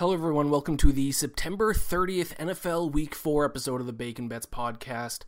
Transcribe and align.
Hello, 0.00 0.14
everyone. 0.14 0.48
Welcome 0.48 0.78
to 0.78 0.92
the 0.92 1.12
September 1.12 1.74
30th 1.74 2.34
NFL 2.38 2.90
Week 2.90 3.14
4 3.14 3.44
episode 3.44 3.82
of 3.82 3.86
the 3.86 3.92
Bacon 3.92 4.28
Bets 4.28 4.46
podcast. 4.46 5.24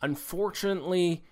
Unfortunately, 0.00 1.24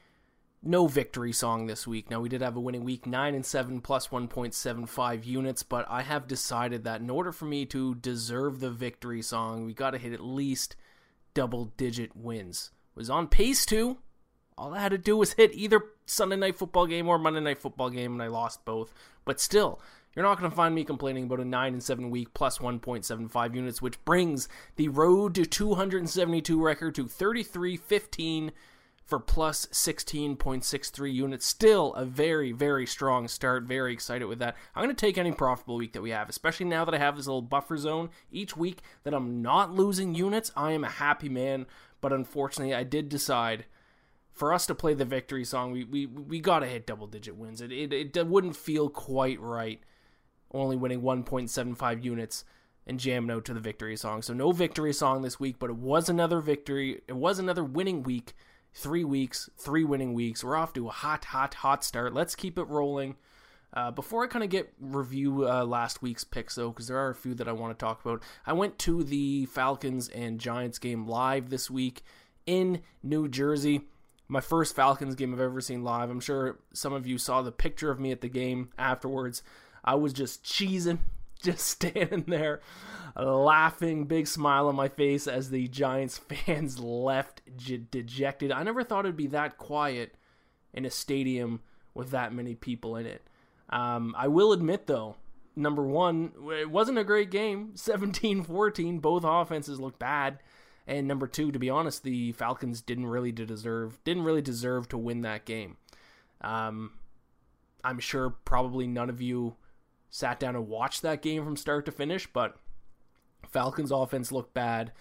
no 0.65 0.89
victory 0.89 1.33
song 1.33 1.69
this 1.69 1.87
week. 1.87 2.11
Now, 2.11 2.19
we 2.19 2.29
did 2.29 2.41
have 2.41 2.57
a 2.57 2.61
winning 2.61 2.83
week 2.83 3.07
9 3.07 3.37
and 3.37 3.47
7 3.47 3.81
plus 3.83 4.09
1.75 4.09 5.25
units, 5.25 5.63
but 5.63 5.87
I 5.89 6.03
have 6.03 6.27
decided 6.27 6.83
that 6.83 7.01
in 7.01 7.09
order 7.09 7.31
for 7.31 7.45
me 7.45 7.67
to 7.67 7.95
deserve 7.95 8.59
the 8.59 8.73
victory 8.73 9.23
song, 9.23 9.65
we 9.65 9.73
got 9.73 9.93
to 9.93 9.99
hit 9.99 10.13
at 10.13 10.25
least 10.25 10.75
double 11.35 11.67
digit 11.77 12.17
wins. 12.17 12.73
Was 12.97 13.09
on 13.09 13.29
pace 13.29 13.65
to. 13.67 13.99
All 14.59 14.75
I 14.75 14.81
had 14.81 14.91
to 14.91 14.99
do 14.99 15.17
was 15.17 15.35
hit 15.35 15.55
either 15.55 15.83
Sunday 16.05 16.35
night 16.35 16.59
football 16.59 16.89
game 16.89 17.07
or 17.07 17.17
Monday 17.17 17.39
night 17.39 17.59
football 17.59 17.91
game, 17.91 18.15
and 18.15 18.23
I 18.25 18.27
lost 18.27 18.65
both. 18.65 18.93
But 19.25 19.39
still, 19.39 19.81
you're 20.17 20.25
not 20.25 20.41
going 20.41 20.51
to 20.51 20.57
find 20.57 20.75
me 20.75 20.83
complaining 20.83 21.25
about 21.25 21.41
a 21.41 21.45
9 21.45 21.73
and 21.75 21.83
7 21.83 22.11
week 22.11 22.33
plus 22.33 22.59
1.75 22.59 23.55
units, 23.55 23.83
which 23.83 24.03
brings 24.07 24.49
the 24.77 24.89
road 24.89 25.35
to 25.35 25.45
272 25.45 26.61
record 26.61 26.95
to 26.95 27.07
33 27.07 27.77
15 27.77 28.53
for 29.05 29.21
plus 29.21 29.67
16.63 29.67 31.13
units. 31.13 31.47
Still 31.47 31.95
a 31.95 32.05
very, 32.05 32.51
very 32.51 32.87
strong 32.87 33.29
start. 33.29 33.65
Very 33.65 33.93
excited 33.93 34.25
with 34.25 34.41
that. 34.41 34.57
I'm 34.75 34.83
going 34.83 34.95
to 34.95 35.01
take 35.01 35.19
any 35.19 35.33
profitable 35.33 35.77
week 35.77 35.93
that 35.93 36.03
we 36.03 36.11
have, 36.11 36.29
especially 36.29 36.67
now 36.67 36.85
that 36.87 36.95
I 36.95 36.99
have 36.99 37.17
this 37.17 37.27
little 37.27 37.43
buffer 37.43 37.77
zone 37.77 38.11
each 38.33 38.57
week 38.57 38.81
that 39.05 39.15
I'm 39.15 39.43
not 39.43 39.75
losing 39.75 40.15
units. 40.15 40.51
I 40.57 40.73
am 40.73 40.83
a 40.83 40.89
happy 40.89 41.29
man, 41.29 41.67
but 42.01 42.13
unfortunately, 42.13 42.75
I 42.75 42.83
did 42.83 43.09
decide 43.09 43.67
for 44.33 44.53
us 44.53 44.67
to 44.67 44.75
play 44.75 44.93
the 44.93 45.05
victory 45.05 45.45
song, 45.45 45.73
we 45.73 45.85
we, 45.85 46.07
we 46.07 46.41
got 46.41 46.61
to 46.61 46.67
hit 46.67 46.87
double 46.87 47.07
digit 47.07 47.37
wins. 47.37 47.61
It, 47.61 47.73
it, 47.73 48.17
it 48.17 48.27
wouldn't 48.27 48.57
feel 48.57 48.89
quite 48.91 49.41
right 49.41 49.81
only 50.57 50.77
winning 50.77 51.03
1.75 51.03 52.05
units 52.05 52.45
and 52.87 53.01
jamming 53.01 53.31
out 53.31 53.45
to 53.47 53.55
the 53.55 53.61
victory 53.61 53.97
song. 53.97 54.23
So 54.23 54.33
no 54.33 54.53
victory 54.53 54.93
song 54.93 55.23
this 55.23 55.41
week, 55.41 55.57
but 55.59 55.71
it 55.71 55.77
was 55.77 56.09
another 56.09 56.41
victory. 56.41 57.03
It 57.09 57.17
was 57.17 57.39
another 57.39 57.65
winning 57.65 58.03
week. 58.03 58.35
Three 58.73 59.05
weeks, 59.05 59.49
three 59.57 59.85
winning 59.85 60.13
weeks. 60.13 60.45
We're 60.45 60.57
off 60.57 60.75
to 60.75 60.87
a 60.89 60.91
hot, 60.91 61.27
hot, 61.27 61.55
hot 61.55 61.83
start. 61.83 62.13
Let's 62.13 62.35
keep 62.35 62.59
it 62.59 62.69
rolling. 62.69 63.17
Uh, 63.73 63.91
before 63.91 64.23
I 64.23 64.27
kind 64.27 64.45
of 64.45 64.51
get 64.51 64.73
review 64.81 65.49
uh, 65.49 65.65
last 65.65 66.03
week's 66.03 66.25
picks, 66.25 66.55
though, 66.55 66.71
because 66.71 66.87
there 66.87 66.99
are 66.99 67.11
a 67.11 67.15
few 67.15 67.35
that 67.35 67.49
I 67.49 67.53
want 67.53 67.77
to 67.77 67.85
talk 67.85 68.05
about, 68.05 68.23
I 68.47 68.53
went 68.53 68.79
to 68.81 69.03
the 69.03 69.47
Falcons 69.47 70.09
and 70.09 70.39
Giants 70.39 70.79
game 70.79 71.07
live 71.07 71.51
this 71.51 71.71
week 71.71 72.03
in 72.47 72.83
New 73.03 73.29
Jersey. 73.29 73.83
My 74.29 74.41
first 74.41 74.75
Falcons 74.75 75.15
game 75.15 75.33
I've 75.33 75.41
ever 75.41 75.61
seen 75.61 75.85
live. 75.85 76.11
I'm 76.11 76.21
sure 76.21 76.59
some 76.73 76.93
of 76.93 77.07
you 77.07 77.19
saw 77.19 77.43
the 77.43 77.53
picture 77.53 77.91
of 77.91 78.01
me 78.01 78.13
at 78.13 78.21
the 78.21 78.29
game 78.29 78.71
afterwards. 78.79 79.43
I 79.87 79.95
was 79.95 80.13
just 80.13 80.45
cheesing, 80.45 80.99
just 81.43 81.67
standing 81.67 82.25
there, 82.27 82.61
laughing, 83.17 84.05
big 84.05 84.27
smile 84.27 84.69
on 84.69 84.75
my 84.75 84.89
face 84.89 85.27
as 85.27 85.51
the 85.51 85.69
Giants 85.69 86.19
fans 86.19 86.79
left 86.81 87.43
dejected. 87.91 88.53
I 88.53 88.63
never 88.63 88.83
thought 88.83 89.05
it'd 89.05 89.17
be 89.17 89.29
that 89.29 89.59
quiet 89.59 90.15
in 90.73 90.85
a 90.85 90.91
stadium 90.91 91.61
with 91.95 92.11
that 92.11 92.33
many 92.33 92.55
people 92.55 92.97
in 92.97 93.07
it. 93.07 93.23
Um, 93.71 94.15
I 94.17 94.29
will 94.29 94.53
admit, 94.53 94.87
though, 94.87 95.17
number 95.57 95.83
one, 95.83 96.33
it 96.53 96.71
wasn't 96.71 96.99
a 96.99 97.05
great 97.05 97.31
game 97.31 97.73
17 97.75 98.45
14. 98.45 98.99
Both 98.99 99.25
offenses 99.25 99.81
looked 99.81 99.99
bad. 99.99 100.39
And 100.89 101.09
number 101.09 101.27
two, 101.27 101.51
to 101.51 101.59
be 101.59 101.69
honest, 101.69 102.05
the 102.05 102.31
Falcons 102.33 102.81
didn't 102.81 103.07
really 103.07 103.33
deserve 103.33 103.99
didn't 104.05 104.23
really 104.23 104.43
deserve 104.43 104.89
to 104.91 104.99
win 104.99 105.23
that 105.23 105.45
game. 105.45 105.79
Um, 106.43 106.93
I'm 107.83 107.99
sure 107.99 108.31
probably 108.31 108.87
none 108.87 109.11
of 109.11 109.21
you 109.21 109.57
sat 110.11 110.41
down 110.41 110.57
and 110.57 110.69
watched 110.69 111.03
that 111.03 111.23
game 111.23 111.45
from 111.45 111.57
start 111.57 111.85
to 111.87 111.93
finish, 111.93 112.27
but 112.33 112.57
Falcons 113.49 113.91
offense 113.91 114.33
looked 114.33 114.55
bad 114.55 114.93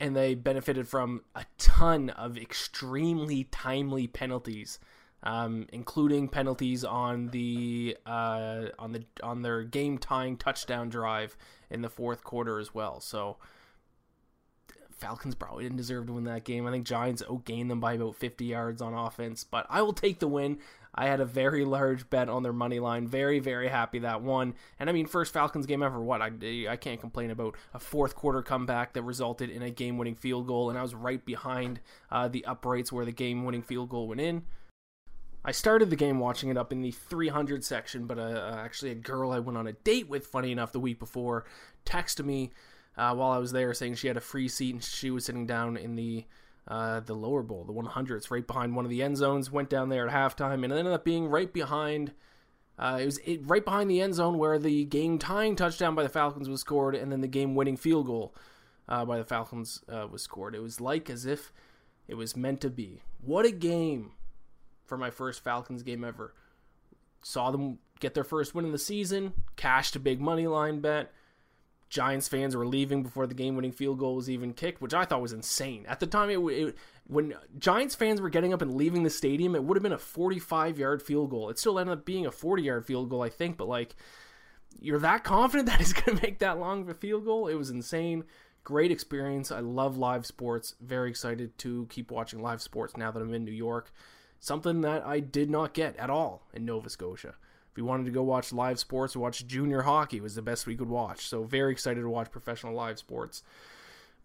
and 0.00 0.16
they 0.16 0.34
benefited 0.34 0.88
from 0.88 1.22
a 1.34 1.44
ton 1.58 2.10
of 2.10 2.36
extremely 2.36 3.44
timely 3.44 4.06
penalties, 4.08 4.80
um, 5.22 5.66
including 5.72 6.28
penalties 6.28 6.84
on 6.84 7.28
the 7.28 7.96
uh, 8.04 8.66
on 8.78 8.92
the 8.92 9.04
on 9.22 9.42
their 9.42 9.62
game 9.62 9.98
tying 9.98 10.36
touchdown 10.36 10.88
drive 10.88 11.36
in 11.70 11.82
the 11.82 11.88
fourth 11.88 12.24
quarter 12.24 12.58
as 12.58 12.74
well. 12.74 13.00
So 13.00 13.36
Falcons 14.90 15.34
probably 15.34 15.64
didn't 15.64 15.78
deserve 15.78 16.06
to 16.06 16.12
win 16.12 16.24
that 16.24 16.44
game. 16.44 16.66
I 16.66 16.70
think 16.70 16.86
Giants 16.86 17.22
outgained 17.28 17.68
them 17.68 17.80
by 17.80 17.94
about 17.94 18.16
50 18.16 18.44
yards 18.44 18.80
on 18.80 18.94
offense, 18.94 19.44
but 19.44 19.66
I 19.68 19.82
will 19.82 19.92
take 19.92 20.20
the 20.20 20.28
win. 20.28 20.58
I 20.94 21.06
had 21.06 21.20
a 21.20 21.24
very 21.24 21.64
large 21.64 22.10
bet 22.10 22.28
on 22.28 22.42
their 22.42 22.52
money 22.52 22.78
line. 22.78 23.06
Very, 23.06 23.38
very 23.38 23.68
happy 23.68 24.00
that 24.00 24.22
won. 24.22 24.54
And 24.78 24.90
I 24.90 24.92
mean, 24.92 25.06
first 25.06 25.32
Falcons 25.32 25.66
game 25.66 25.82
ever. 25.82 26.00
What? 26.00 26.20
I, 26.20 26.30
I 26.68 26.76
can't 26.76 27.00
complain 27.00 27.30
about 27.30 27.56
a 27.72 27.78
fourth 27.78 28.14
quarter 28.14 28.42
comeback 28.42 28.92
that 28.92 29.02
resulted 29.02 29.48
in 29.48 29.62
a 29.62 29.70
game 29.70 29.96
winning 29.96 30.14
field 30.14 30.46
goal. 30.46 30.68
And 30.68 30.78
I 30.78 30.82
was 30.82 30.94
right 30.94 31.24
behind 31.24 31.80
uh, 32.10 32.28
the 32.28 32.44
uprights 32.44 32.92
where 32.92 33.06
the 33.06 33.12
game 33.12 33.44
winning 33.44 33.62
field 33.62 33.88
goal 33.88 34.08
went 34.08 34.20
in. 34.20 34.42
I 35.44 35.50
started 35.50 35.90
the 35.90 35.96
game 35.96 36.20
watching 36.20 36.50
it 36.50 36.56
up 36.56 36.72
in 36.72 36.82
the 36.82 36.92
300 36.92 37.64
section, 37.64 38.06
but 38.06 38.18
uh, 38.18 38.22
uh, 38.22 38.56
actually, 38.58 38.92
a 38.92 38.96
girl 38.96 39.32
I 39.32 39.40
went 39.40 39.58
on 39.58 39.66
a 39.66 39.72
date 39.72 40.08
with, 40.08 40.26
funny 40.26 40.52
enough, 40.52 40.70
the 40.70 40.78
week 40.78 41.00
before, 41.00 41.46
texted 41.84 42.24
me 42.24 42.52
uh, 42.96 43.14
while 43.14 43.32
I 43.32 43.38
was 43.38 43.50
there 43.50 43.74
saying 43.74 43.96
she 43.96 44.06
had 44.06 44.16
a 44.16 44.20
free 44.20 44.46
seat 44.46 44.74
and 44.74 44.84
she 44.84 45.10
was 45.10 45.24
sitting 45.24 45.46
down 45.46 45.76
in 45.76 45.96
the 45.96 46.26
uh, 46.68 47.00
the 47.00 47.14
lower 47.14 47.42
bowl, 47.42 47.64
the 47.64 47.72
100s, 47.72 48.30
right 48.30 48.46
behind 48.46 48.76
one 48.76 48.84
of 48.84 48.90
the 48.90 49.02
end 49.02 49.16
zones. 49.16 49.50
Went 49.50 49.68
down 49.68 49.88
there 49.88 50.08
at 50.08 50.14
halftime 50.14 50.64
and 50.64 50.72
ended 50.72 50.92
up 50.92 51.04
being 51.04 51.26
right 51.26 51.52
behind. 51.52 52.12
Uh, 52.78 52.98
it 53.00 53.04
was 53.04 53.18
it, 53.18 53.40
right 53.44 53.64
behind 53.64 53.90
the 53.90 54.00
end 54.00 54.14
zone 54.14 54.38
where 54.38 54.58
the 54.58 54.84
game 54.84 55.18
tying 55.18 55.56
touchdown 55.56 55.94
by 55.94 56.02
the 56.02 56.08
Falcons 56.08 56.48
was 56.48 56.60
scored, 56.60 56.94
and 56.94 57.10
then 57.10 57.20
the 57.20 57.28
game 57.28 57.54
winning 57.54 57.76
field 57.76 58.06
goal 58.06 58.34
uh, 58.88 59.04
by 59.04 59.18
the 59.18 59.24
Falcons 59.24 59.82
uh, 59.88 60.06
was 60.10 60.22
scored. 60.22 60.54
It 60.54 60.62
was 60.62 60.80
like 60.80 61.10
as 61.10 61.26
if 61.26 61.52
it 62.08 62.14
was 62.14 62.36
meant 62.36 62.60
to 62.62 62.70
be. 62.70 63.02
What 63.20 63.44
a 63.44 63.52
game 63.52 64.12
for 64.84 64.96
my 64.96 65.10
first 65.10 65.42
Falcons 65.44 65.82
game 65.82 66.04
ever. 66.04 66.34
Saw 67.22 67.50
them 67.50 67.78
get 68.00 68.14
their 68.14 68.24
first 68.24 68.54
win 68.54 68.64
in 68.64 68.72
the 68.72 68.78
season, 68.78 69.32
cashed 69.56 69.94
a 69.94 70.00
big 70.00 70.20
money 70.20 70.46
line 70.46 70.80
bet 70.80 71.12
Giants 71.92 72.26
fans 72.26 72.56
were 72.56 72.66
leaving 72.66 73.02
before 73.02 73.26
the 73.26 73.34
game-winning 73.34 73.70
field 73.70 73.98
goal 73.98 74.16
was 74.16 74.30
even 74.30 74.54
kicked, 74.54 74.80
which 74.80 74.94
I 74.94 75.04
thought 75.04 75.20
was 75.20 75.34
insane. 75.34 75.84
At 75.86 76.00
the 76.00 76.06
time, 76.06 76.30
it, 76.30 76.38
it, 76.38 76.78
when 77.06 77.34
Giants 77.58 77.94
fans 77.94 78.18
were 78.18 78.30
getting 78.30 78.54
up 78.54 78.62
and 78.62 78.74
leaving 78.74 79.02
the 79.02 79.10
stadium, 79.10 79.54
it 79.54 79.62
would 79.62 79.76
have 79.76 79.82
been 79.82 79.92
a 79.92 79.98
45-yard 79.98 81.02
field 81.02 81.28
goal. 81.28 81.50
It 81.50 81.58
still 81.58 81.78
ended 81.78 81.98
up 81.98 82.06
being 82.06 82.24
a 82.24 82.30
40-yard 82.30 82.86
field 82.86 83.10
goal, 83.10 83.20
I 83.20 83.28
think, 83.28 83.58
but 83.58 83.68
like 83.68 83.94
you're 84.80 85.00
that 85.00 85.22
confident 85.22 85.66
that 85.68 85.80
he's 85.80 85.92
going 85.92 86.16
to 86.16 86.22
make 86.22 86.38
that 86.38 86.58
long 86.58 86.80
of 86.80 86.88
a 86.88 86.94
field 86.94 87.26
goal? 87.26 87.46
It 87.46 87.56
was 87.56 87.68
insane. 87.68 88.24
Great 88.64 88.90
experience. 88.90 89.52
I 89.52 89.60
love 89.60 89.98
live 89.98 90.24
sports. 90.24 90.76
Very 90.80 91.10
excited 91.10 91.58
to 91.58 91.86
keep 91.90 92.10
watching 92.10 92.40
live 92.40 92.62
sports 92.62 92.96
now 92.96 93.10
that 93.10 93.20
I'm 93.20 93.34
in 93.34 93.44
New 93.44 93.52
York. 93.52 93.92
Something 94.40 94.80
that 94.80 95.04
I 95.04 95.20
did 95.20 95.50
not 95.50 95.74
get 95.74 95.94
at 95.98 96.08
all 96.08 96.46
in 96.54 96.64
Nova 96.64 96.88
Scotia. 96.88 97.34
If 97.72 97.76
we 97.76 97.82
wanted 97.82 98.04
to 98.04 98.12
go 98.12 98.22
watch 98.22 98.52
live 98.52 98.78
sports 98.78 99.16
or 99.16 99.20
watch 99.20 99.46
junior 99.46 99.82
hockey, 99.82 100.20
was 100.20 100.34
the 100.34 100.42
best 100.42 100.66
we 100.66 100.76
could 100.76 100.90
watch. 100.90 101.26
So 101.26 101.42
very 101.44 101.72
excited 101.72 102.02
to 102.02 102.08
watch 102.08 102.30
professional 102.30 102.74
live 102.74 102.98
sports. 102.98 103.42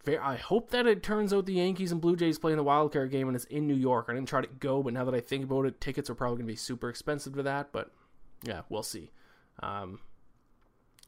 I 0.06 0.36
hope 0.36 0.70
that 0.70 0.86
it 0.86 1.04
turns 1.04 1.34
out 1.34 1.46
the 1.46 1.54
Yankees 1.54 1.92
and 1.92 2.00
Blue 2.00 2.16
Jays 2.16 2.40
play 2.40 2.52
in 2.52 2.58
the 2.58 2.64
wild 2.64 2.94
card 2.94 3.12
game 3.12 3.28
and 3.28 3.36
it's 3.36 3.46
in 3.46 3.68
New 3.68 3.76
York. 3.76 4.06
I 4.08 4.14
didn't 4.14 4.30
try 4.30 4.42
to 4.42 4.48
go, 4.48 4.82
but 4.82 4.94
now 4.94 5.04
that 5.04 5.14
I 5.14 5.20
think 5.20 5.46
about 5.46 5.66
it, 5.66 5.82
tickets 5.82 6.10
are 6.10 6.16
probably 6.16 6.38
going 6.38 6.48
to 6.48 6.54
be 6.54 6.58
super 6.58 6.90
expensive 6.90 7.34
to 7.36 7.44
that. 7.44 7.72
But 7.72 7.92
yeah, 8.44 8.62
we'll 8.70 8.84
see. 8.84 9.12
Um, 9.62 10.00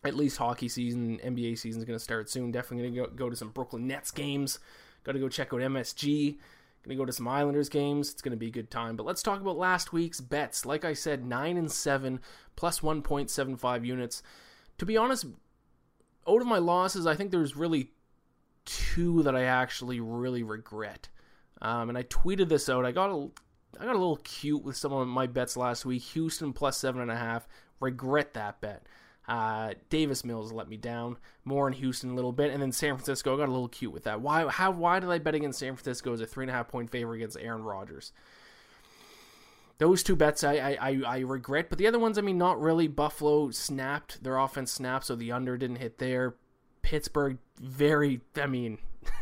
at 0.04 0.16
least 0.16 0.38
hockey 0.38 0.68
season, 0.68 1.20
NBA 1.24 1.58
season 1.58 1.82
is 1.82 1.86
going 1.86 2.00
to 2.00 2.04
start 2.04 2.30
soon. 2.30 2.52
Definitely 2.52 2.90
going 2.90 2.94
to 2.94 3.12
go, 3.12 3.26
go 3.26 3.30
to 3.30 3.36
some 3.36 3.50
Brooklyn 3.50 3.88
Nets 3.88 4.12
games. 4.12 4.60
Got 5.04 5.14
to 5.14 5.20
go 5.20 5.30
check 5.30 5.54
out 5.54 5.62
MSG. 5.62 6.38
Going 6.84 6.98
to 6.98 7.02
go 7.02 7.06
to 7.06 7.14
some 7.14 7.28
Islanders 7.28 7.70
games. 7.70 8.12
It's 8.12 8.22
going 8.22 8.32
to 8.32 8.38
be 8.38 8.48
a 8.48 8.52
good 8.52 8.72
time. 8.72 8.96
But 8.96 9.06
let's 9.06 9.22
talk 9.22 9.42
about 9.42 9.58
last 9.58 9.92
week's 9.92 10.22
bets. 10.22 10.66
Like 10.66 10.86
I 10.86 10.94
said, 10.94 11.26
9 11.26 11.58
and 11.58 11.72
7 11.72 12.20
plus 12.56 12.80
1.75 12.80 13.86
units. 13.86 14.24
To 14.78 14.86
be 14.86 14.96
honest, 14.96 15.26
out 16.28 16.42
of 16.42 16.48
my 16.48 16.58
losses, 16.58 17.06
I 17.06 17.16
think 17.16 17.32
there's 17.32 17.56
really 17.56 17.92
two 18.66 19.24
that 19.24 19.36
I 19.36 19.44
actually 19.44 20.00
really 20.00 20.44
regret. 20.44 21.10
Um, 21.62 21.90
and 21.90 21.98
I 21.98 22.04
tweeted 22.04 22.50
this 22.50 22.70
out. 22.70 22.86
I 22.86 22.92
got 22.92 23.10
a 23.10 23.30
I 23.80 23.86
got 23.86 23.96
a 23.96 24.00
little 24.00 24.18
cute 24.18 24.64
with 24.64 24.76
some 24.76 24.92
of 24.92 25.08
my 25.08 25.28
bets 25.28 25.56
last 25.56 25.86
week. 25.86 26.02
Houston 26.02 26.54
plus 26.54 26.78
seven 26.78 27.02
and 27.02 27.12
a 27.12 27.16
half. 27.16 27.48
Regret 27.80 28.34
that 28.34 28.62
bet. 28.62 28.88
Uh, 29.30 29.76
Davis 29.92 30.26
Mills 30.26 30.52
let 30.52 30.68
me 30.68 30.76
down. 30.76 31.16
More 31.46 31.68
in 31.68 31.74
Houston 31.74 32.10
a 32.10 32.16
little 32.16 32.32
bit, 32.32 32.52
and 32.52 32.60
then 32.60 32.72
San 32.72 32.96
Francisco. 32.96 33.38
Got 33.38 33.48
a 33.48 33.52
little 33.52 33.68
cute 33.68 33.94
with 33.94 34.06
that. 34.06 34.22
Why? 34.22 34.48
How? 34.48 34.72
Why 34.72 35.00
did 35.00 35.12
I 35.12 35.20
bet 35.20 35.36
against 35.36 35.60
San 35.60 35.76
Francisco 35.76 36.12
as 36.14 36.20
a 36.20 36.26
three 36.26 36.46
and 36.46 36.50
a 36.50 36.54
half 36.54 36.68
point 36.68 36.90
favorite 36.90 37.18
against 37.18 37.38
Aaron 37.40 37.64
Rodgers? 37.64 38.12
Those 39.78 40.02
two 40.02 40.16
bets 40.16 40.44
I, 40.44 40.78
I, 40.82 41.02
I 41.06 41.20
regret, 41.20 41.70
but 41.70 41.78
the 41.78 41.88
other 41.88 42.00
ones, 42.00 42.18
I 42.18 42.22
mean, 42.22 42.40
not 42.40 42.60
really. 42.60 42.88
Buffalo 42.88 43.52
snapped 43.52 44.24
their 44.24 44.38
offense 44.38 44.72
snapped, 44.72 45.06
so 45.06 45.16
the 45.16 45.32
under 45.32 45.58
didn't 45.58 45.78
hit 45.78 46.00
there. 46.00 46.36
Pittsburgh, 46.82 47.38
very. 47.62 48.22
I 48.36 48.48
mean, 48.48 48.80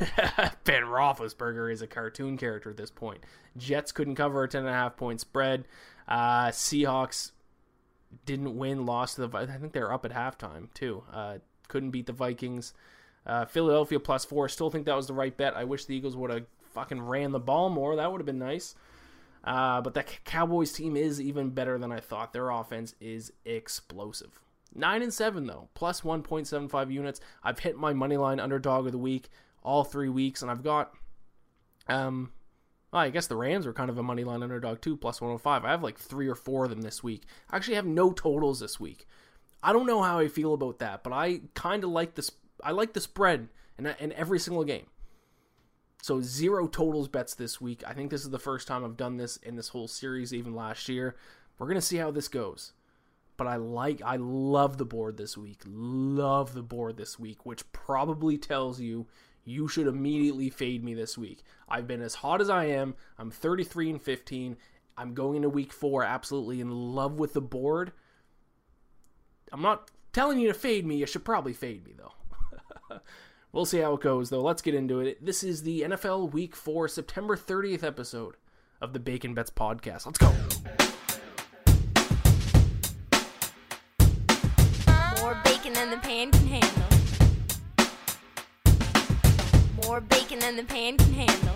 Ben 0.63 0.83
Roethlisberger 0.83 1.71
is 1.71 1.81
a 1.81 1.87
cartoon 1.87 2.37
character 2.37 2.69
at 2.69 2.77
this 2.77 2.91
point. 2.91 3.25
Jets 3.57 3.91
couldn't 3.91 4.15
cover 4.15 4.43
a 4.43 4.47
ten 4.47 4.61
and 4.61 4.69
a 4.69 4.73
half 4.73 4.95
point 4.95 5.19
spread. 5.19 5.65
Uh, 6.07 6.47
Seahawks 6.47 7.33
didn't 8.25 8.57
win, 8.57 8.85
lost 8.85 9.15
to 9.15 9.27
the. 9.27 9.37
I 9.37 9.45
think 9.45 9.73
they're 9.73 9.91
up 9.91 10.05
at 10.05 10.11
halftime 10.11 10.73
too. 10.73 11.03
Uh, 11.11 11.37
couldn't 11.67 11.91
beat 11.91 12.05
the 12.05 12.13
Vikings. 12.13 12.73
Uh, 13.25 13.45
Philadelphia 13.45 13.99
plus 13.99 14.23
four. 14.25 14.47
Still 14.47 14.69
think 14.69 14.85
that 14.85 14.95
was 14.95 15.07
the 15.07 15.13
right 15.13 15.35
bet. 15.35 15.55
I 15.55 15.65
wish 15.65 15.85
the 15.85 15.95
Eagles 15.95 16.15
would 16.15 16.31
have 16.31 16.45
fucking 16.71 17.01
ran 17.01 17.31
the 17.31 17.39
ball 17.39 17.69
more. 17.69 17.95
That 17.95 18.11
would 18.11 18.19
have 18.19 18.25
been 18.25 18.39
nice. 18.39 18.75
Uh, 19.43 19.81
but 19.81 19.93
that 19.93 20.23
Cowboys 20.25 20.73
team 20.73 20.95
is 20.97 21.21
even 21.21 21.49
better 21.49 21.77
than 21.77 21.91
I 21.91 21.99
thought. 21.99 22.33
Their 22.33 22.49
offense 22.49 22.95
is 22.99 23.31
explosive. 23.45 24.39
Nine 24.75 25.01
and 25.01 25.13
seven 25.13 25.47
though, 25.47 25.69
plus 25.73 26.01
1.75 26.01 26.91
units. 26.91 27.21
I've 27.43 27.59
hit 27.59 27.77
my 27.77 27.93
money 27.93 28.17
line 28.17 28.39
underdog 28.39 28.85
of 28.85 28.91
the 28.91 28.97
week 28.97 29.29
all 29.63 29.83
three 29.83 30.09
weeks, 30.09 30.41
and 30.41 30.51
I've 30.51 30.63
got 30.63 30.93
um 31.87 32.31
I 32.93 33.09
guess 33.09 33.27
the 33.27 33.35
Rams 33.35 33.65
were 33.65 33.73
kind 33.73 33.89
of 33.89 33.97
a 33.97 34.03
money 34.03 34.23
line 34.23 34.43
underdog 34.43 34.81
too, 34.81 34.95
plus 34.95 35.19
105. 35.19 35.65
I 35.65 35.69
have 35.69 35.83
like 35.83 35.97
three 35.97 36.27
or 36.27 36.35
four 36.35 36.63
of 36.63 36.69
them 36.69 36.81
this 36.81 37.03
week. 37.03 37.23
I 37.49 37.57
actually 37.57 37.75
have 37.75 37.85
no 37.85 38.11
totals 38.11 38.59
this 38.59 38.79
week. 38.79 39.05
I 39.61 39.73
don't 39.73 39.87
know 39.87 40.01
how 40.01 40.19
I 40.19 40.27
feel 40.27 40.53
about 40.53 40.79
that, 40.79 41.03
but 41.03 41.11
I 41.11 41.41
kind 41.53 41.83
of 41.83 41.89
like 41.89 42.15
this. 42.15 42.31
I 42.63 42.71
like 42.71 42.93
the 42.93 43.01
spread 43.01 43.49
in, 43.77 43.87
in 43.99 44.13
every 44.13 44.39
single 44.39 44.63
game. 44.63 44.85
So 46.01 46.21
zero 46.21 46.67
totals 46.67 47.09
bets 47.09 47.35
this 47.35 47.59
week. 47.59 47.83
I 47.85 47.93
think 47.93 48.09
this 48.09 48.23
is 48.23 48.29
the 48.29 48.39
first 48.39 48.67
time 48.67 48.85
I've 48.85 48.97
done 48.97 49.17
this 49.17 49.37
in 49.37 49.55
this 49.55 49.69
whole 49.69 49.87
series, 49.87 50.33
even 50.33 50.55
last 50.55 50.87
year. 50.87 51.15
We're 51.57 51.67
gonna 51.67 51.81
see 51.81 51.97
how 51.97 52.11
this 52.11 52.27
goes. 52.27 52.71
But 53.35 53.47
I 53.47 53.57
like, 53.57 54.01
I 54.03 54.15
love 54.15 54.77
the 54.77 54.85
board 54.85 55.17
this 55.17 55.37
week. 55.37 55.61
Love 55.65 56.53
the 56.53 56.63
board 56.63 56.97
this 56.97 57.19
week, 57.19 57.45
which 57.45 57.71
probably 57.71 58.37
tells 58.37 58.79
you 58.79 59.07
you 59.47 59.67
should 59.69 59.87
immediately 59.87 60.49
fade 60.49 60.83
me 60.83 60.93
this 60.93 61.17
week. 61.17 61.41
I've 61.69 61.87
been 61.87 62.01
as 62.01 62.15
hot 62.15 62.41
as 62.41 62.49
I 62.49 62.65
am. 62.65 62.95
I'm 63.17 63.31
33 63.31 63.91
and 63.91 64.01
15. 64.01 64.57
I'm 64.97 65.13
going 65.13 65.37
into 65.37 65.47
week 65.47 65.71
four 65.71 66.03
absolutely 66.03 66.59
in 66.59 66.69
love 66.69 67.17
with 67.17 67.31
the 67.31 67.41
board. 67.41 67.93
I'm 69.53 69.61
not 69.61 69.89
telling 70.11 70.37
you 70.39 70.49
to 70.49 70.53
fade 70.53 70.85
me. 70.85 70.97
You 70.97 71.05
should 71.05 71.23
probably 71.23 71.53
fade 71.53 71.85
me, 71.85 71.93
though. 71.97 72.99
we'll 73.53 73.65
see 73.65 73.79
how 73.79 73.93
it 73.93 74.01
goes, 74.01 74.29
though. 74.29 74.41
Let's 74.41 74.61
get 74.61 74.75
into 74.75 74.99
it. 74.99 75.25
This 75.25 75.43
is 75.43 75.63
the 75.63 75.83
NFL 75.83 76.33
Week 76.33 76.53
4, 76.53 76.89
September 76.89 77.37
30th 77.37 77.83
episode 77.83 78.35
of 78.81 78.91
the 78.91 78.99
Bacon 78.99 79.33
Bets 79.33 79.51
podcast. 79.51 80.05
Let's 80.07 80.17
go. 80.17 80.33
More 85.21 85.39
bacon 85.45 85.71
than 85.71 85.89
the 85.89 85.97
pan 85.97 86.31
can 86.31 86.47
handle. 86.47 86.86
More 89.87 90.01
bacon 90.01 90.39
than 90.39 90.57
the 90.57 90.65
pan 90.65 90.97
can 90.97 91.13
handle. 91.13 91.55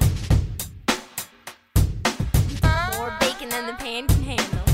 More 2.98 3.18
bacon 3.20 3.50
than 3.50 3.68
the 3.68 3.74
pan 3.74 4.08
can 4.08 4.24
handle. 4.24 4.66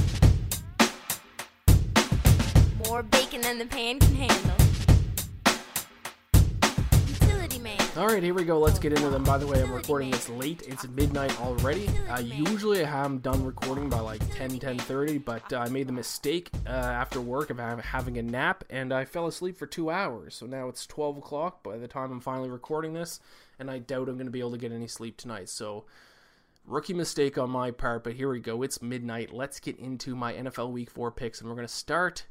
More 2.86 3.01
bacon 3.01 3.42
than 3.42 3.57
the 3.57 3.65
pan 3.65 3.98
can 3.98 4.13
handle. 4.13 4.57
All 7.98 8.06
right, 8.06 8.21
here 8.21 8.36
we 8.36 8.44
go. 8.44 8.59
Let's 8.59 8.77
get 8.77 8.94
into 8.94 9.09
them. 9.09 9.24
By 9.24 9.39
the 9.39 9.48
way, 9.48 9.59
I'm 9.59 9.74
recording 9.74 10.12
this 10.12 10.30
late. 10.30 10.62
It's 10.68 10.88
midnight 10.89 11.42
already. 11.42 11.89
Uh, 12.07 12.19
usually 12.19 12.86
I 12.86 13.04
am 13.04 13.18
done 13.18 13.44
recording 13.44 13.89
by 13.89 14.01
like 14.01 14.21
10, 14.36 14.59
10.30, 14.59 15.25
but 15.25 15.51
uh, 15.51 15.57
I 15.57 15.69
made 15.69 15.88
the 15.88 15.94
mistake 15.94 16.51
uh, 16.68 16.69
after 16.69 17.19
work 17.19 17.50
of 17.50 17.57
having 17.57 18.19
a 18.19 18.21
nap, 18.21 18.65
and 18.69 18.94
I 18.94 19.06
fell 19.06 19.25
asleep 19.25 19.57
for 19.57 19.65
two 19.65 19.89
hours. 19.89 20.36
So 20.36 20.45
now 20.45 20.69
it's 20.69 20.86
12 20.86 21.18
o'clock 21.18 21.63
by 21.63 21.77
the 21.77 21.88
time 21.88 22.12
I'm 22.12 22.19
finally 22.19 22.50
recording 22.50 22.94
this, 22.94 23.19
and 23.59 23.69
I 23.69 23.80
doubt 23.80 24.09
I'm 24.09 24.15
going 24.15 24.27
to 24.27 24.31
be 24.31 24.39
able 24.39 24.51
to 24.51 24.57
get 24.57 24.71
any 24.71 24.88
sleep 24.88 25.18
tonight. 25.18 25.50
So 25.50 25.86
rookie 26.65 26.94
mistake 26.94 27.38
on 27.38 27.50
my 27.50 27.71
part, 27.71 28.04
but 28.04 28.13
here 28.13 28.30
we 28.30 28.39
go. 28.39 28.62
It's 28.62 28.81
midnight. 28.81 29.33
Let's 29.33 29.59
get 29.59 29.77
into 29.80 30.15
my 30.15 30.33
NFL 30.33 30.71
Week 30.71 30.89
4 30.89 31.12
picks, 31.12 31.39
and 31.39 31.50
we're 31.50 31.56
going 31.56 31.68
to 31.68 31.74
start 31.74 32.25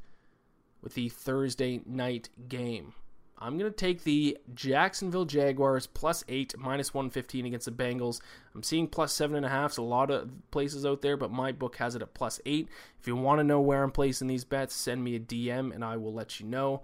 with 0.82 0.94
the 0.94 1.08
Thursday 1.08 1.80
night 1.86 2.28
game. 2.48 2.94
I'm 3.38 3.58
going 3.58 3.70
to 3.70 3.76
take 3.76 4.04
the 4.04 4.38
Jacksonville 4.54 5.26
Jaguars 5.26 5.86
plus 5.86 6.24
8, 6.26 6.54
minus 6.56 6.94
115 6.94 7.44
against 7.44 7.66
the 7.66 7.72
Bengals. 7.72 8.20
I'm 8.54 8.62
seeing 8.62 8.86
plus 8.86 9.14
7.5, 9.14 9.72
so 9.72 9.82
a 9.82 9.84
lot 9.84 10.10
of 10.10 10.30
places 10.50 10.86
out 10.86 11.02
there, 11.02 11.18
but 11.18 11.30
my 11.30 11.52
book 11.52 11.76
has 11.76 11.94
it 11.94 12.02
at 12.02 12.14
plus 12.14 12.40
8. 12.46 12.68
If 12.98 13.06
you 13.06 13.14
want 13.14 13.40
to 13.40 13.44
know 13.44 13.60
where 13.60 13.82
I'm 13.82 13.90
placing 13.90 14.28
these 14.28 14.44
bets, 14.44 14.74
send 14.74 15.04
me 15.04 15.16
a 15.16 15.20
DM 15.20 15.74
and 15.74 15.84
I 15.84 15.98
will 15.98 16.14
let 16.14 16.40
you 16.40 16.46
know. 16.46 16.82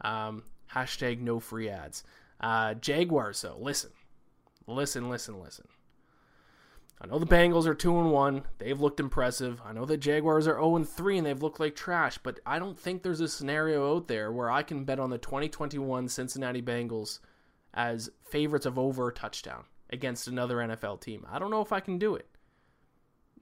Um, 0.00 0.42
hashtag 0.74 1.20
no 1.20 1.38
free 1.38 1.68
ads. 1.68 2.02
Uh, 2.42 2.74
Jaguars, 2.74 3.40
though, 3.40 3.56
listen. 3.58 3.90
Listen, 4.66 5.08
listen, 5.08 5.40
listen. 5.40 5.66
I 7.00 7.06
know 7.08 7.18
the 7.18 7.26
Bengals 7.26 7.66
are 7.66 7.74
2 7.74 7.98
and 7.98 8.12
1. 8.12 8.44
They've 8.58 8.80
looked 8.80 9.00
impressive. 9.00 9.60
I 9.64 9.72
know 9.72 9.84
the 9.84 9.96
Jaguars 9.96 10.46
are 10.46 10.54
0 10.54 10.76
and 10.76 10.88
3 10.88 11.18
and 11.18 11.26
they've 11.26 11.42
looked 11.42 11.58
like 11.58 11.74
trash, 11.74 12.18
but 12.18 12.38
I 12.46 12.60
don't 12.60 12.78
think 12.78 13.02
there's 13.02 13.20
a 13.20 13.26
scenario 13.26 13.96
out 13.96 14.06
there 14.06 14.30
where 14.30 14.50
I 14.50 14.62
can 14.62 14.84
bet 14.84 15.00
on 15.00 15.10
the 15.10 15.18
2021 15.18 16.08
Cincinnati 16.08 16.62
Bengals 16.62 17.18
as 17.74 18.10
favorites 18.24 18.66
of 18.66 18.78
over 18.78 19.08
a 19.08 19.12
touchdown 19.12 19.64
against 19.90 20.28
another 20.28 20.58
NFL 20.58 21.00
team. 21.00 21.26
I 21.28 21.40
don't 21.40 21.50
know 21.50 21.60
if 21.60 21.72
I 21.72 21.80
can 21.80 21.98
do 21.98 22.14
it. 22.14 22.28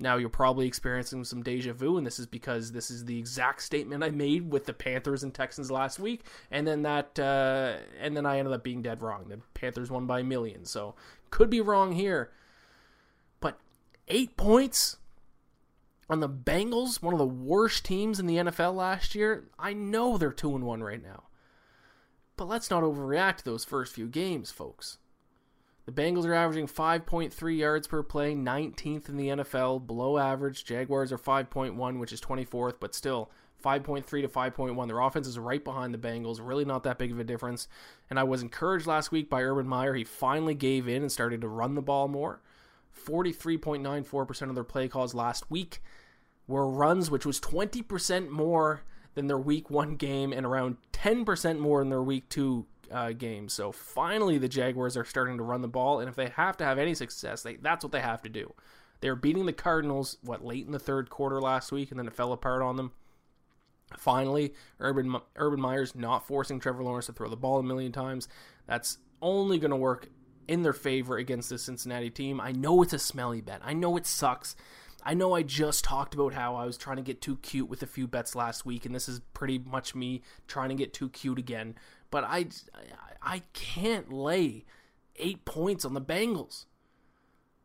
Now 0.01 0.17
you're 0.17 0.31
probably 0.31 0.67
experiencing 0.67 1.25
some 1.25 1.43
deja 1.43 1.75
vu, 1.75 1.99
and 1.99 2.07
this 2.07 2.19
is 2.19 2.27
because 2.27 2.73
this 2.73 2.91
is 2.91 3.05
the 3.05 3.19
exact 3.19 3.63
statement 3.63 4.03
I 4.03 4.11
made 4.11 4.51
with 4.51 4.65
the 4.65 4.73
Panthers 4.73 5.23
and 5.23 5.35
Texans 5.35 5.71
last 5.71 6.01
week, 6.01 6.23
and 6.51 6.67
then 6.67 6.83
that, 6.83 7.19
uh, 7.19 7.77
and 8.01 8.17
then 8.17 8.25
I 8.25 8.39
ended 8.39 8.55
up 8.55 8.65
being 8.65 8.81
dead 8.81 9.03
wrong. 9.03 9.27
The 9.29 9.41
Panthers 9.53 9.91
won 9.91 10.07
by 10.07 10.21
a 10.21 10.25
million, 10.25 10.65
so 10.65 10.95
could 11.31 11.51
be 11.51 11.61
wrong 11.61 11.93
here 11.93 12.33
But 13.41 13.59
eight 14.09 14.37
points 14.37 14.97
on 16.09 16.21
the 16.21 16.29
Bengals, 16.29 17.01
one 17.01 17.15
of 17.15 17.19
the 17.19 17.27
worst 17.27 17.85
teams 17.85 18.19
in 18.19 18.27
the 18.27 18.37
NFL 18.37 18.75
last 18.75 19.15
year. 19.15 19.49
I 19.59 19.73
know 19.73 20.19
they're 20.19 20.33
2 20.33 20.57
and 20.57 20.65
1 20.65 20.83
right 20.83 21.03
now. 21.03 21.25
But 22.37 22.49
let's 22.49 22.71
not 22.71 22.83
overreact 22.83 23.39
to 23.39 23.45
those 23.45 23.65
first 23.65 23.95
few 23.95 24.09
games, 24.09 24.51
folks. 24.51 24.99
The 25.91 26.03
Bengals 26.03 26.25
are 26.25 26.35
averaging 26.35 26.69
5.3 26.69 27.59
yards 27.59 27.89
per 27.89 28.05
play, 28.05 28.33
19th 28.33 29.09
in 29.09 29.17
the 29.17 29.29
NFL, 29.29 29.89
below 29.89 30.19
average. 30.19 30.65
Jaguars 30.65 31.11
are 31.11 31.19
5.1, 31.19 31.99
which 31.99 32.13
is 32.13 32.21
24th, 32.21 32.75
but 32.79 32.95
still 32.95 33.29
5.3 33.65 34.05
to 34.07 34.29
5.1. 34.29 34.87
Their 34.87 35.01
offense 35.01 35.27
is 35.27 35.37
right 35.37 35.65
behind 35.65 35.93
the 35.93 35.99
Bengals, 35.99 36.39
really 36.41 36.65
not 36.65 36.85
that 36.85 36.99
big 36.99 37.11
of 37.11 37.19
a 37.19 37.25
difference. 37.25 37.67
And 38.09 38.21
I 38.21 38.23
was 38.23 38.41
encouraged 38.41 38.87
last 38.87 39.11
week 39.11 39.29
by 39.29 39.43
Urban 39.43 39.67
Meyer. 39.67 39.95
He 39.95 40.05
finally 40.05 40.55
gave 40.55 40.87
in 40.87 41.03
and 41.03 41.11
started 41.11 41.41
to 41.41 41.49
run 41.49 41.75
the 41.75 41.83
ball 41.83 42.07
more. 42.07 42.41
43.94% 42.97 44.49
of 44.49 44.55
their 44.55 44.63
play 44.63 44.87
calls 44.87 45.13
last 45.13 45.51
week 45.51 45.83
were 46.47 46.71
runs, 46.71 47.11
which 47.11 47.27
was 47.27 47.41
20% 47.41 48.29
more 48.29 48.83
than 49.15 49.27
their 49.27 49.39
week 49.39 49.71
one 49.71 49.97
game 49.97 50.33
and 50.33 50.47
around 50.47 50.77
10% 50.93 51.59
more 51.59 51.81
than 51.81 51.89
their 51.89 52.01
week 52.01 52.29
two 52.29 52.67
uh, 52.91 53.13
game. 53.13 53.49
So 53.49 53.73
finally, 53.73 54.39
the 54.39 54.49
Jaguars 54.49 54.97
are 54.97 55.05
starting 55.05 55.37
to 55.39 55.43
run 55.43 55.63
the 55.63 55.69
ball, 55.69 56.01
and 56.01 56.09
if 56.09 56.17
they 56.17 56.29
have 56.29 56.57
to 56.59 56.65
have 56.65 56.79
any 56.79 56.95
success, 56.95 57.43
they, 57.43 57.57
that's 57.57 57.85
what 57.85 57.93
they 57.93 58.01
have 58.01 58.23
to 58.23 58.29
do. 58.29 58.53
They 59.01 59.09
were 59.09 59.17
beating 59.17 59.47
the 59.47 59.53
Cardinals, 59.53 60.19
what, 60.23 60.45
late 60.45 60.67
in 60.67 60.73
the 60.73 60.79
third 60.79 61.09
quarter 61.11 61.41
last 61.41 61.73
week, 61.73 61.91
and 61.91 61.99
then 61.99 62.07
it 62.07 62.15
fell 62.15 62.33
apart 62.33 62.63
on 62.63 62.77
them. 62.77 62.93
Finally, 63.97 64.55
Urban 64.79 65.17
Urban 65.37 65.61
Meyer's 65.61 65.95
not 65.95 66.27
forcing 66.27 66.61
Trevor 66.61 66.85
Lawrence 66.85 67.07
to 67.07 67.13
throw 67.13 67.29
the 67.29 67.37
ball 67.37 67.59
a 67.59 67.63
million 67.63 67.91
times. 67.91 68.29
That's 68.67 68.99
only 69.21 69.59
going 69.59 69.73
to 69.73 69.77
work 69.77 70.09
in 70.47 70.63
their 70.63 70.73
favor 70.73 71.17
against 71.17 71.49
the 71.49 71.59
Cincinnati 71.59 72.11
team. 72.11 72.41
I 72.41 72.53
know 72.53 72.83
it's 72.83 72.93
a 72.93 72.99
smelly 72.99 73.41
bet. 73.41 73.61
I 73.65 73.73
know 73.73 73.97
it 73.97 74.07
sucks. 74.07 74.55
I 75.03 75.15
know 75.15 75.35
I 75.35 75.43
just 75.43 75.85
talked 75.85 76.15
about 76.15 76.35
how 76.35 76.57
I 76.57 76.67
was 76.67 76.77
trying 76.77 76.97
to 76.97 77.03
get 77.03 77.23
too 77.23 77.37
cute 77.39 77.69
with 77.69 77.83
a 77.83 77.87
few 77.87 78.07
bets 78.07 78.35
last 78.35 78.67
week, 78.67 78.85
and 78.85 78.95
this 78.95 79.09
is 79.09 79.21
pretty 79.33 79.59
much 79.59 79.95
me 79.95 80.23
trying 80.47 80.69
to 80.69 80.75
get 80.75 80.93
too 80.93 81.09
cute 81.09 81.39
again. 81.39 81.75
But 82.11 82.25
I, 82.25 82.47
I 83.23 83.43
can't 83.53 84.13
lay 84.13 84.65
eight 85.17 85.45
points 85.45 85.85
on 85.85 85.95
the 85.95 86.01
Bengals. 86.01 86.65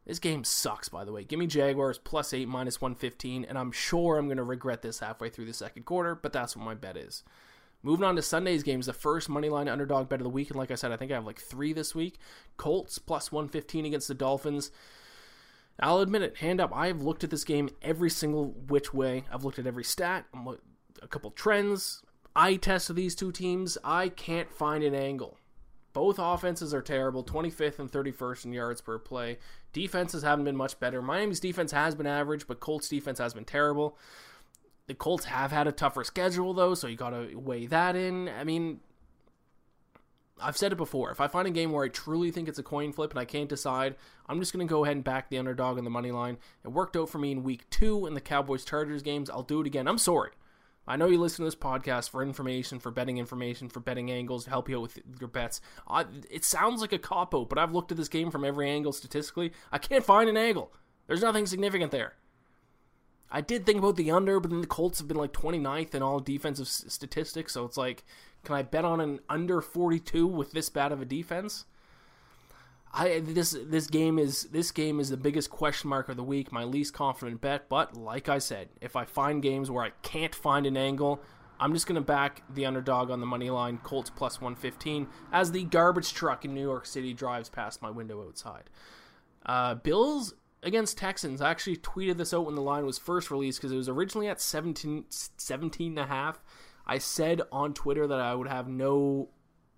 This 0.05 0.19
game 0.19 0.43
sucks, 0.43 0.87
by 0.87 1.03
the 1.03 1.11
way. 1.11 1.23
Give 1.23 1.39
me 1.39 1.47
Jaguars 1.47 1.97
plus 1.97 2.31
8 2.31 2.47
minus 2.47 2.79
115, 2.79 3.43
and 3.45 3.57
I'm 3.57 3.71
sure 3.71 4.17
I'm 4.17 4.27
going 4.27 4.37
to 4.37 4.43
regret 4.43 4.83
this 4.83 4.99
halfway 4.99 5.29
through 5.29 5.45
the 5.45 5.53
second 5.53 5.83
quarter, 5.83 6.13
but 6.13 6.31
that's 6.31 6.55
what 6.55 6.63
my 6.63 6.75
bet 6.75 6.95
is. 6.95 7.23
Moving 7.81 8.05
on 8.05 8.15
to 8.15 8.21
Sunday's 8.21 8.63
games, 8.63 8.85
the 8.85 8.93
first 8.93 9.29
money 9.29 9.49
line 9.49 9.67
underdog 9.67 10.09
bet 10.09 10.19
of 10.19 10.23
the 10.23 10.29
week, 10.29 10.49
and 10.49 10.57
like 10.57 10.69
I 10.69 10.75
said, 10.75 10.91
I 10.91 10.97
think 10.97 11.11
I 11.11 11.15
have 11.15 11.25
like 11.25 11.39
three 11.39 11.73
this 11.73 11.95
week. 11.95 12.19
Colts 12.57 12.99
plus 12.99 13.31
115 13.31 13.85
against 13.85 14.07
the 14.07 14.13
Dolphins. 14.13 14.71
I'll 15.79 15.99
admit 15.99 16.21
it, 16.21 16.37
hand 16.37 16.61
up, 16.61 16.71
I've 16.73 17.01
looked 17.01 17.23
at 17.23 17.31
this 17.31 17.43
game 17.43 17.69
every 17.81 18.09
single 18.09 18.51
which 18.67 18.93
way. 18.93 19.25
I've 19.31 19.43
looked 19.43 19.59
at 19.59 19.67
every 19.67 19.83
stat, 19.83 20.25
a 21.01 21.07
couple 21.07 21.31
trends, 21.31 22.01
eye 22.35 22.55
test 22.55 22.89
of 22.89 22.95
these 22.95 23.15
two 23.15 23.31
teams. 23.31 23.77
I 23.83 24.09
can't 24.09 24.51
find 24.51 24.83
an 24.83 24.93
angle. 24.93 25.37
Both 25.93 26.19
offenses 26.19 26.73
are 26.73 26.81
terrible, 26.81 27.23
25th 27.23 27.79
and 27.79 27.89
31st 27.89 28.45
in 28.45 28.53
yards 28.53 28.81
per 28.81 28.99
play. 28.99 29.37
Defenses 29.71 30.23
haven't 30.23 30.43
been 30.43 30.57
much 30.57 30.77
better. 30.79 31.01
Miami's 31.01 31.39
defense 31.39 31.71
has 31.71 31.95
been 31.95 32.05
average, 32.05 32.47
but 32.47 32.59
Colts 32.59 32.89
defense 32.89 33.17
has 33.19 33.33
been 33.33 33.45
terrible. 33.45 33.97
The 34.87 34.93
Colts 34.93 35.25
have 35.25 35.51
had 35.51 35.67
a 35.67 35.71
tougher 35.71 36.03
schedule 36.03 36.53
though, 36.53 36.75
so 36.75 36.87
you 36.87 36.97
got 36.97 37.11
to 37.11 37.35
weigh 37.35 37.65
that 37.67 37.95
in. 37.95 38.27
I 38.27 38.43
mean, 38.43 38.81
I've 40.41 40.57
said 40.57 40.73
it 40.73 40.77
before. 40.77 41.11
If 41.11 41.21
I 41.21 41.27
find 41.27 41.47
a 41.47 41.51
game 41.51 41.71
where 41.71 41.85
I 41.85 41.87
truly 41.87 42.29
think 42.29 42.49
it's 42.49 42.59
a 42.59 42.63
coin 42.63 42.91
flip 42.91 43.11
and 43.11 43.19
I 43.19 43.25
can't 43.25 43.47
decide, 43.47 43.95
I'm 44.27 44.39
just 44.39 44.51
going 44.51 44.67
to 44.67 44.69
go 44.69 44.83
ahead 44.83 44.97
and 44.97 45.03
back 45.03 45.29
the 45.29 45.37
underdog 45.37 45.77
on 45.77 45.85
the 45.85 45.89
money 45.89 46.11
line. 46.11 46.37
It 46.63 46.73
worked 46.73 46.97
out 46.97 47.09
for 47.09 47.19
me 47.19 47.31
in 47.31 47.43
week 47.43 47.69
2 47.69 48.05
in 48.05 48.15
the 48.15 48.21
Cowboys 48.21 48.65
Chargers 48.65 49.01
games. 49.01 49.29
I'll 49.29 49.43
do 49.43 49.61
it 49.61 49.67
again. 49.67 49.87
I'm 49.87 49.97
sorry. 49.97 50.31
I 50.87 50.97
know 50.97 51.07
you 51.07 51.19
listen 51.19 51.43
to 51.43 51.47
this 51.47 51.55
podcast 51.55 52.09
for 52.09 52.21
information, 52.21 52.79
for 52.79 52.91
betting 52.91 53.17
information, 53.17 53.69
for 53.69 53.79
betting 53.79 54.11
angles 54.11 54.43
to 54.43 54.49
help 54.51 54.69
you 54.69 54.77
out 54.77 54.83
with 54.83 54.99
your 55.19 55.29
bets. 55.29 55.61
I, 55.87 56.05
it 56.29 56.45
sounds 56.45 56.81
like 56.81 56.93
a 56.93 56.99
cop 56.99 57.33
out, 57.33 57.49
but 57.49 57.57
I've 57.57 57.73
looked 57.73 57.91
at 57.91 57.97
this 57.97 58.07
game 58.07 58.29
from 58.29 58.45
every 58.45 58.69
angle 58.69 58.91
statistically. 58.91 59.51
I 59.71 59.79
can't 59.79 60.05
find 60.05 60.29
an 60.29 60.37
angle. 60.37 60.71
There's 61.07 61.21
nothing 61.21 61.45
significant 61.45 61.91
there. 61.91 62.13
I 63.31 63.41
did 63.41 63.65
think 63.65 63.79
about 63.79 63.95
the 63.95 64.11
under, 64.11 64.39
but 64.39 64.51
then 64.51 64.61
the 64.61 64.67
Colts 64.67 64.99
have 64.99 65.07
been 65.07 65.17
like 65.17 65.33
29th 65.33 65.95
in 65.95 66.03
all 66.03 66.19
defensive 66.19 66.67
statistics, 66.67 67.53
so 67.53 67.65
it's 67.65 67.77
like, 67.77 68.03
can 68.43 68.55
I 68.55 68.61
bet 68.61 68.85
on 68.85 69.01
an 69.01 69.19
under 69.27 69.61
42 69.61 70.27
with 70.27 70.51
this 70.51 70.69
bad 70.69 70.91
of 70.91 71.01
a 71.01 71.05
defense? 71.05 71.65
I 72.95 73.19
this 73.19 73.55
this 73.67 73.87
game 73.87 74.17
is 74.17 74.43
this 74.45 74.71
game 74.71 74.99
is 74.99 75.09
the 75.09 75.17
biggest 75.17 75.49
question 75.49 75.89
mark 75.89 76.07
of 76.07 76.15
the 76.15 76.23
week, 76.23 76.51
my 76.51 76.63
least 76.63 76.93
confident 76.93 77.41
bet. 77.41 77.67
But 77.67 77.97
like 77.97 78.29
I 78.29 78.37
said, 78.37 78.69
if 78.79 78.95
I 78.95 79.03
find 79.03 79.43
games 79.43 79.69
where 79.69 79.83
I 79.83 79.89
can't 80.01 80.33
find 80.33 80.65
an 80.65 80.77
angle, 80.77 81.21
I'm 81.59 81.73
just 81.73 81.87
gonna 81.87 81.99
back 81.99 82.43
the 82.49 82.65
underdog 82.65 83.11
on 83.11 83.19
the 83.19 83.25
money 83.25 83.49
line, 83.49 83.79
Colts 83.79 84.09
plus 84.09 84.39
115, 84.39 85.07
as 85.33 85.51
the 85.51 85.65
garbage 85.65 86.13
truck 86.13 86.45
in 86.45 86.53
New 86.53 86.61
York 86.61 86.85
City 86.85 87.13
drives 87.13 87.49
past 87.49 87.81
my 87.81 87.89
window 87.89 88.25
outside. 88.25 88.69
Uh, 89.45 89.75
Bills 89.75 90.33
against 90.63 90.97
Texans. 90.97 91.41
I 91.41 91.51
actually 91.51 91.77
tweeted 91.77 92.17
this 92.17 92.33
out 92.33 92.45
when 92.45 92.55
the 92.55 92.61
line 92.61 92.85
was 92.85 92.97
first 92.97 93.29
released 93.29 93.59
because 93.59 93.73
it 93.73 93.77
was 93.77 93.89
originally 93.89 94.29
at 94.29 94.39
17, 94.39 95.05
17 95.09 95.91
and 95.91 95.99
a 95.99 96.05
half. 96.05 96.41
I 96.87 96.97
said 96.97 97.41
on 97.51 97.73
Twitter 97.73 98.07
that 98.07 98.19
I 98.19 98.33
would 98.35 98.47
have 98.47 98.67
no 98.67 99.29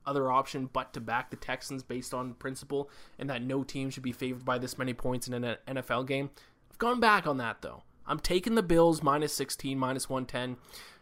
other 0.08 0.32
option 0.32 0.70
but 0.72 0.94
to 0.94 1.02
back 1.02 1.30
the 1.30 1.36
Texans 1.36 1.84
based 1.84 2.14
on 2.14 2.34
principle 2.36 2.90
and 3.20 3.30
that 3.30 3.44
no 3.44 3.64
team 3.64 3.90
should 3.90 4.04
be 4.04 4.12
favored 4.12 4.46
by 4.46 4.58
this 4.58 4.78
many 4.78 4.94
points 4.94 5.28
in 5.28 5.34
an 5.34 5.58
NFL 5.68 6.08
game. 6.08 6.30
I've 6.72 6.78
gone 6.78 7.00
back 7.00 7.28
on 7.28 7.38
that 7.38 7.62
though. 7.62 7.84
I'm 8.08 8.20
taking 8.20 8.56
the 8.56 8.64
Bills 8.64 9.04
minus 9.04 9.34
16, 9.34 9.78
minus 9.78 10.10
110. 10.10 10.58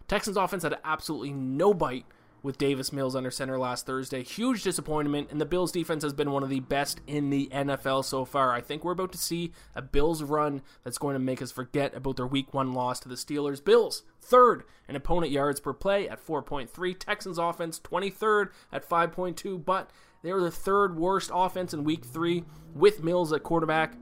Texans 0.08 0.38
offense 0.38 0.64
had 0.64 0.78
absolutely 0.84 1.32
no 1.32 1.74
bite 1.74 2.06
with 2.46 2.58
Davis 2.60 2.94
Mills 2.94 3.16
under 3.16 3.32
center 3.32 3.58
last 3.58 3.86
Thursday. 3.86 4.24
Huge 4.24 4.64
disappointment, 4.64 5.30
and 5.32 5.42
the 5.42 5.46
Bills 5.46 5.72
defense 5.72 6.04
has 6.04 6.14
been 6.14 6.32
one 6.32 6.44
of 6.44 6.50
the 6.50 6.60
best 6.62 7.02
in 7.08 7.32
the 7.32 7.50
NFL 7.52 8.06
so 8.06 8.24
far. 8.24 8.54
I 8.54 8.62
think 8.62 8.86
we're 8.86 8.92
about 8.92 9.12
to 9.14 9.18
see 9.18 9.52
a 9.74 9.82
Bills 9.82 10.24
run 10.24 10.62
that's 10.84 11.00
going 11.00 11.16
to 11.16 11.20
make 11.20 11.42
us 11.42 11.52
forget 11.52 11.96
about 11.96 12.18
their 12.18 12.28
week 12.28 12.54
one 12.54 12.74
loss 12.74 13.00
to 13.02 13.10
the 13.10 13.16
Steelers. 13.16 13.64
Bills, 13.64 14.04
third 14.22 14.64
in 14.88 14.96
opponent 14.96 15.32
yards 15.32 15.60
per 15.60 15.74
play 15.74 16.08
at 16.08 16.26
4.3. 16.26 16.98
Texans 16.98 17.40
offense, 17.40 17.80
23rd 17.80 18.50
at 18.72 18.88
5.2, 18.88 19.66
but 19.66 19.90
they 20.22 20.32
were 20.32 20.42
the 20.42 20.52
third 20.52 20.96
worst 20.96 21.32
offense 21.34 21.74
in 21.74 21.84
week 21.84 22.06
three 22.06 22.44
with 22.76 23.04
Mills 23.04 23.34
at 23.34 23.44
quarterback. 23.44 23.96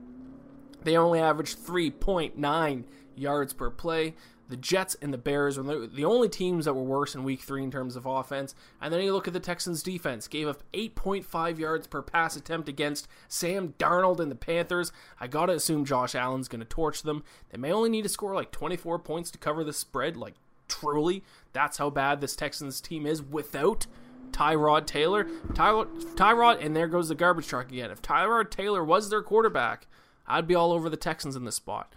They 0.82 0.98
only 0.98 1.18
averaged 1.18 1.58
3.9 1.58 2.84
yards 3.16 3.52
per 3.54 3.70
play. 3.70 4.14
The 4.48 4.56
Jets 4.56 4.94
and 5.00 5.12
the 5.12 5.18
Bears 5.18 5.58
were 5.58 5.86
the 5.86 6.04
only 6.04 6.28
teams 6.28 6.66
that 6.66 6.74
were 6.74 6.82
worse 6.82 7.14
in 7.14 7.24
week 7.24 7.40
three 7.40 7.62
in 7.62 7.70
terms 7.70 7.96
of 7.96 8.04
offense. 8.04 8.54
And 8.80 8.92
then 8.92 9.02
you 9.02 9.12
look 9.12 9.26
at 9.26 9.32
the 9.32 9.40
Texans 9.40 9.82
defense, 9.82 10.28
gave 10.28 10.46
up 10.48 10.62
8.5 10.74 11.58
yards 11.58 11.86
per 11.86 12.02
pass 12.02 12.36
attempt 12.36 12.68
against 12.68 13.08
Sam 13.26 13.74
Darnold 13.78 14.20
and 14.20 14.30
the 14.30 14.36
Panthers. 14.36 14.92
I 15.18 15.28
gotta 15.28 15.54
assume 15.54 15.86
Josh 15.86 16.14
Allen's 16.14 16.48
gonna 16.48 16.66
torch 16.66 17.02
them. 17.02 17.24
They 17.50 17.58
may 17.58 17.72
only 17.72 17.88
need 17.88 18.02
to 18.02 18.08
score 18.08 18.34
like 18.34 18.50
24 18.50 18.98
points 18.98 19.30
to 19.30 19.38
cover 19.38 19.64
the 19.64 19.72
spread. 19.72 20.16
Like, 20.16 20.34
truly, 20.68 21.24
that's 21.52 21.78
how 21.78 21.88
bad 21.88 22.20
this 22.20 22.36
Texans 22.36 22.82
team 22.82 23.06
is 23.06 23.22
without 23.22 23.86
Tyrod 24.30 24.86
Taylor. 24.86 25.24
Tyrod, 25.52 26.16
Tyrod, 26.16 26.64
and 26.64 26.76
there 26.76 26.88
goes 26.88 27.08
the 27.08 27.14
garbage 27.14 27.46
truck 27.46 27.70
again. 27.70 27.90
If 27.90 28.02
Tyrod 28.02 28.50
Taylor 28.50 28.84
was 28.84 29.08
their 29.08 29.22
quarterback, 29.22 29.86
I'd 30.26 30.46
be 30.46 30.54
all 30.54 30.72
over 30.72 30.90
the 30.90 30.96
Texans 30.98 31.34
in 31.34 31.44
this 31.44 31.56
spot 31.56 31.94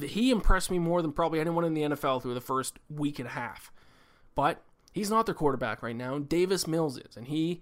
he 0.00 0.30
impressed 0.30 0.70
me 0.70 0.78
more 0.78 1.02
than 1.02 1.12
probably 1.12 1.40
anyone 1.40 1.64
in 1.64 1.74
the 1.74 1.82
NFL 1.82 2.22
through 2.22 2.34
the 2.34 2.40
first 2.40 2.78
week 2.90 3.18
and 3.18 3.28
a 3.28 3.32
half. 3.32 3.70
But 4.34 4.62
he's 4.92 5.10
not 5.10 5.26
their 5.26 5.34
quarterback 5.34 5.82
right 5.82 5.96
now. 5.96 6.18
Davis 6.18 6.66
Mills 6.66 6.98
is, 6.98 7.16
and 7.16 7.28
he. 7.28 7.60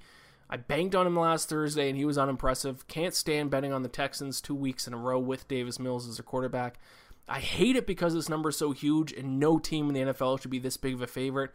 I 0.51 0.59
banked 0.59 0.95
on 0.95 1.07
him 1.07 1.19
last 1.19 1.49
Thursday, 1.49 1.89
and 1.89 1.97
he 1.97 2.05
was 2.05 2.19
unimpressive. 2.19 2.87
Can't 2.87 3.15
stand 3.15 3.51
betting 3.51 3.73
on 3.73 3.83
the 3.83 3.89
Texans 3.89 4.43
two 4.43 4.55
weeks 4.55 4.87
in 4.87 4.93
a 4.93 4.99
row 4.99 5.19
with 5.19 5.49
Davis 5.49 5.79
Mills 5.79 6.07
as 6.07 6.19
their 6.19 6.25
quarterback. 6.25 6.79
I 7.27 7.41
hate 7.41 7.77
it 7.77 7.87
because 7.87 8.13
this 8.13 8.29
number 8.29 8.51
is 8.51 8.59
so 8.59 8.73
huge, 8.73 9.11
and 9.13 9.41
no 9.41 9.59
team 9.59 9.89
in 9.89 9.95
the 9.95 10.13
NFL 10.13 10.41
should 10.41 10.51
be 10.51 10.59
this 10.59 10.77
big 10.77 10.95
of 10.95 11.01
a 11.01 11.07
favorite. 11.07 11.51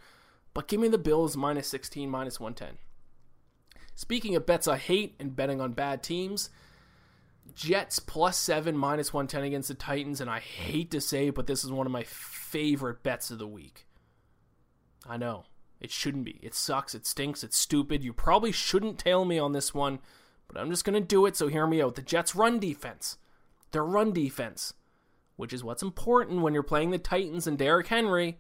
But 0.56 0.68
give 0.68 0.80
me 0.80 0.88
the 0.88 0.98
Bills 0.98 1.38
minus 1.38 1.68
16, 1.68 2.10
minus 2.10 2.40
110. 2.40 2.80
Speaking 3.96 4.36
of 4.36 4.46
bets 4.46 4.68
I 4.68 4.78
hate 4.78 5.16
and 5.20 5.36
betting 5.36 5.62
on 5.62 5.74
bad 5.74 6.02
teams, 6.02 6.50
Jets 7.56 8.00
plus 8.00 8.38
seven, 8.38 8.78
minus 8.78 9.14
110 9.14 9.44
against 9.44 9.68
the 9.68 9.74
Titans, 9.74 10.22
and 10.22 10.30
I 10.30 10.40
hate 10.40 10.92
to 10.92 11.02
say 11.02 11.28
it, 11.28 11.36
but 11.36 11.48
this 11.48 11.64
is 11.64 11.72
one 11.72 11.86
of 11.86 11.92
my 11.92 12.04
favorite 12.04 13.04
bets 13.04 13.32
of 13.32 13.40
the 13.40 13.48
week. 13.48 13.86
I 15.08 15.18
know. 15.18 15.46
It 15.80 15.92
shouldn't 15.92 16.26
be. 16.26 16.40
It 16.42 16.54
sucks. 16.54 16.94
It 16.94 17.06
stinks. 17.06 17.44
It's 17.44 17.58
stupid. 17.58 18.04
You 18.04 18.12
probably 18.12 18.52
shouldn't 18.52 19.00
tail 19.00 19.24
me 19.24 19.40
on 19.40 19.54
this 19.54 19.74
one, 19.74 20.00
but 20.48 20.60
I'm 20.60 20.70
just 20.70 20.84
going 20.84 21.02
to 21.02 21.08
do 21.08 21.26
it, 21.26 21.36
so 21.36 21.48
hear 21.48 21.68
me 21.68 21.82
out. 21.82 21.96
The 21.96 22.02
Jets' 22.02 22.36
run 22.36 22.60
defense. 22.60 23.18
Their 23.72 23.86
run 23.86 24.12
defense, 24.12 24.74
which 25.36 25.54
is 25.54 25.64
what's 25.64 25.84
important 25.84 26.42
when 26.42 26.54
you're 26.54 26.64
playing 26.64 26.92
the 26.92 26.98
Titans 26.98 27.48
and 27.48 27.58
Derrick 27.58 27.88
Henry, 27.88 28.40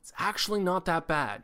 it's 0.00 0.12
actually 0.18 0.60
not 0.60 0.84
that 0.86 1.06
bad. 1.06 1.42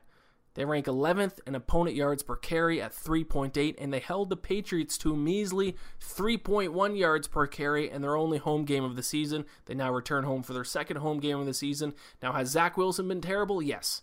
They 0.57 0.65
rank 0.65 0.87
11th 0.87 1.39
in 1.47 1.55
opponent 1.55 1.97
yards 1.97 2.23
per 2.23 2.35
carry 2.35 2.81
at 2.81 2.95
3.8, 2.95 3.75
and 3.79 3.93
they 3.93 4.01
held 4.01 4.31
the 4.31 4.39
Patriots 4.39 4.97
to 4.99 5.15
measly 5.15 5.77
3.1 6.01 6.99
yards 6.99 7.29
per 7.29 7.47
carry 7.47 7.91
in 7.91 8.01
their 8.01 8.17
only 8.17 8.39
home 8.39 8.65
game 8.65 8.83
of 8.83 8.97
the 8.97 9.03
season. 9.03 9.45
They 9.67 9.75
now 9.75 9.93
return 9.93 10.25
home 10.25 10.43
for 10.43 10.55
their 10.55 10.65
second 10.65 10.97
home 10.97 11.21
game 11.21 11.39
of 11.39 11.45
the 11.45 11.53
season. 11.53 11.93
Now, 12.23 12.33
has 12.33 12.49
Zach 12.49 12.79
Wilson 12.79 13.07
been 13.07 13.21
terrible? 13.21 13.61
Yes. 13.61 14.01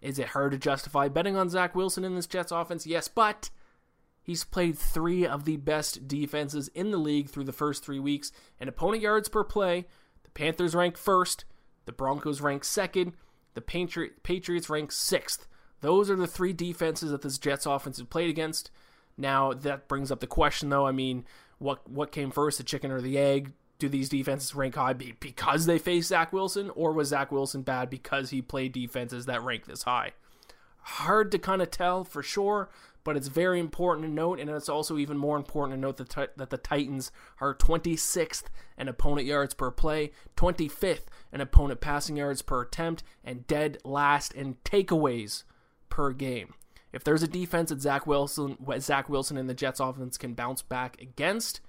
Is 0.00 0.20
it 0.20 0.28
hard 0.28 0.52
to 0.52 0.58
justify 0.58 1.08
betting 1.08 1.36
on 1.36 1.50
Zach 1.50 1.74
Wilson 1.74 2.04
in 2.04 2.14
this 2.14 2.28
Jets 2.28 2.52
offense? 2.52 2.86
Yes, 2.86 3.08
but 3.08 3.50
he's 4.22 4.44
played 4.44 4.78
three 4.78 5.26
of 5.26 5.44
the 5.44 5.56
best 5.56 6.06
defenses 6.06 6.68
in 6.68 6.92
the 6.92 6.98
league 6.98 7.30
through 7.30 7.44
the 7.44 7.52
first 7.52 7.84
three 7.84 7.98
weeks. 7.98 8.30
And 8.60 8.68
opponent 8.68 9.02
yards 9.02 9.28
per 9.28 9.42
play, 9.42 9.86
the 10.22 10.30
Panthers 10.30 10.76
rank 10.76 10.96
first, 10.96 11.44
the 11.84 11.92
Broncos 11.92 12.40
rank 12.40 12.62
second, 12.62 13.14
the 13.66 14.10
Patriots 14.22 14.70
rank 14.70 14.92
sixth. 14.92 15.46
Those 15.80 16.10
are 16.10 16.16
the 16.16 16.26
three 16.26 16.52
defenses 16.52 17.10
that 17.10 17.22
this 17.22 17.38
Jets 17.38 17.66
offense 17.66 17.98
has 17.98 18.06
played 18.06 18.30
against. 18.30 18.70
Now 19.16 19.52
that 19.52 19.88
brings 19.88 20.10
up 20.10 20.20
the 20.20 20.26
question, 20.26 20.68
though. 20.68 20.86
I 20.86 20.92
mean, 20.92 21.24
what 21.58 21.88
what 21.88 22.12
came 22.12 22.30
first, 22.30 22.58
the 22.58 22.64
chicken 22.64 22.90
or 22.90 23.00
the 23.00 23.18
egg? 23.18 23.52
do 23.78 23.88
these 23.88 24.08
defenses 24.08 24.54
rank 24.54 24.74
high 24.74 24.92
because 24.92 25.66
they 25.66 25.78
face 25.78 26.08
Zach 26.08 26.32
Wilson, 26.32 26.70
or 26.70 26.92
was 26.92 27.08
Zach 27.08 27.30
Wilson 27.30 27.62
bad 27.62 27.88
because 27.88 28.30
he 28.30 28.42
played 28.42 28.72
defenses 28.72 29.26
that 29.26 29.42
rank 29.42 29.66
this 29.66 29.84
high? 29.84 30.12
Hard 30.80 31.30
to 31.32 31.38
kind 31.38 31.62
of 31.62 31.70
tell 31.70 32.04
for 32.04 32.22
sure, 32.22 32.68
but 33.08 33.16
it's 33.16 33.28
very 33.28 33.58
important 33.58 34.06
to 34.06 34.12
note, 34.12 34.38
and 34.38 34.50
it's 34.50 34.68
also 34.68 34.98
even 34.98 35.16
more 35.16 35.38
important 35.38 35.74
to 35.74 35.80
note 35.80 35.96
that, 35.96 36.36
that 36.36 36.50
the 36.50 36.58
Titans 36.58 37.10
are 37.40 37.54
26th 37.54 38.42
in 38.76 38.86
opponent 38.86 39.26
yards 39.26 39.54
per 39.54 39.70
play, 39.70 40.10
25th 40.36 41.06
in 41.32 41.40
opponent 41.40 41.80
passing 41.80 42.18
yards 42.18 42.42
per 42.42 42.60
attempt, 42.60 43.02
and 43.24 43.46
dead 43.46 43.78
last 43.82 44.34
in 44.34 44.56
takeaways 44.62 45.44
per 45.88 46.12
game. 46.12 46.52
If 46.92 47.02
there's 47.02 47.22
a 47.22 47.26
defense 47.26 47.70
that 47.70 47.80
Zach 47.80 48.06
Wilson, 48.06 48.58
Zach 48.78 49.08
Wilson 49.08 49.38
and 49.38 49.48
the 49.48 49.54
Jets 49.54 49.80
offense 49.80 50.18
can 50.18 50.34
bounce 50.34 50.60
back 50.60 51.00
against, 51.00 51.62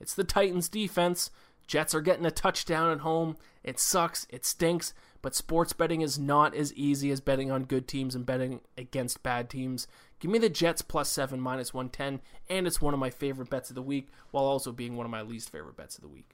it's 0.00 0.14
the 0.14 0.24
Titans 0.24 0.70
defense. 0.70 1.30
Jets 1.66 1.94
are 1.94 2.00
getting 2.00 2.24
a 2.24 2.30
touchdown 2.30 2.90
at 2.90 3.00
home. 3.00 3.36
It 3.62 3.78
sucks. 3.78 4.26
It 4.30 4.46
stinks. 4.46 4.94
But 5.20 5.34
sports 5.34 5.72
betting 5.72 6.00
is 6.00 6.18
not 6.18 6.54
as 6.54 6.72
easy 6.74 7.10
as 7.10 7.20
betting 7.20 7.50
on 7.50 7.64
good 7.64 7.88
teams 7.88 8.14
and 8.14 8.24
betting 8.24 8.60
against 8.78 9.22
bad 9.22 9.50
teams. 9.50 9.88
Give 10.18 10.30
me 10.30 10.38
the 10.38 10.48
Jets 10.48 10.82
plus 10.82 11.10
7 11.10 11.40
minus 11.40 11.74
110, 11.74 12.20
and 12.48 12.66
it's 12.66 12.80
one 12.80 12.94
of 12.94 13.00
my 13.00 13.10
favorite 13.10 13.50
bets 13.50 13.70
of 13.70 13.74
the 13.74 13.82
week, 13.82 14.08
while 14.30 14.44
also 14.44 14.72
being 14.72 14.96
one 14.96 15.04
of 15.04 15.10
my 15.10 15.22
least 15.22 15.50
favorite 15.50 15.76
bets 15.76 15.96
of 15.96 16.02
the 16.02 16.08
week. 16.08 16.30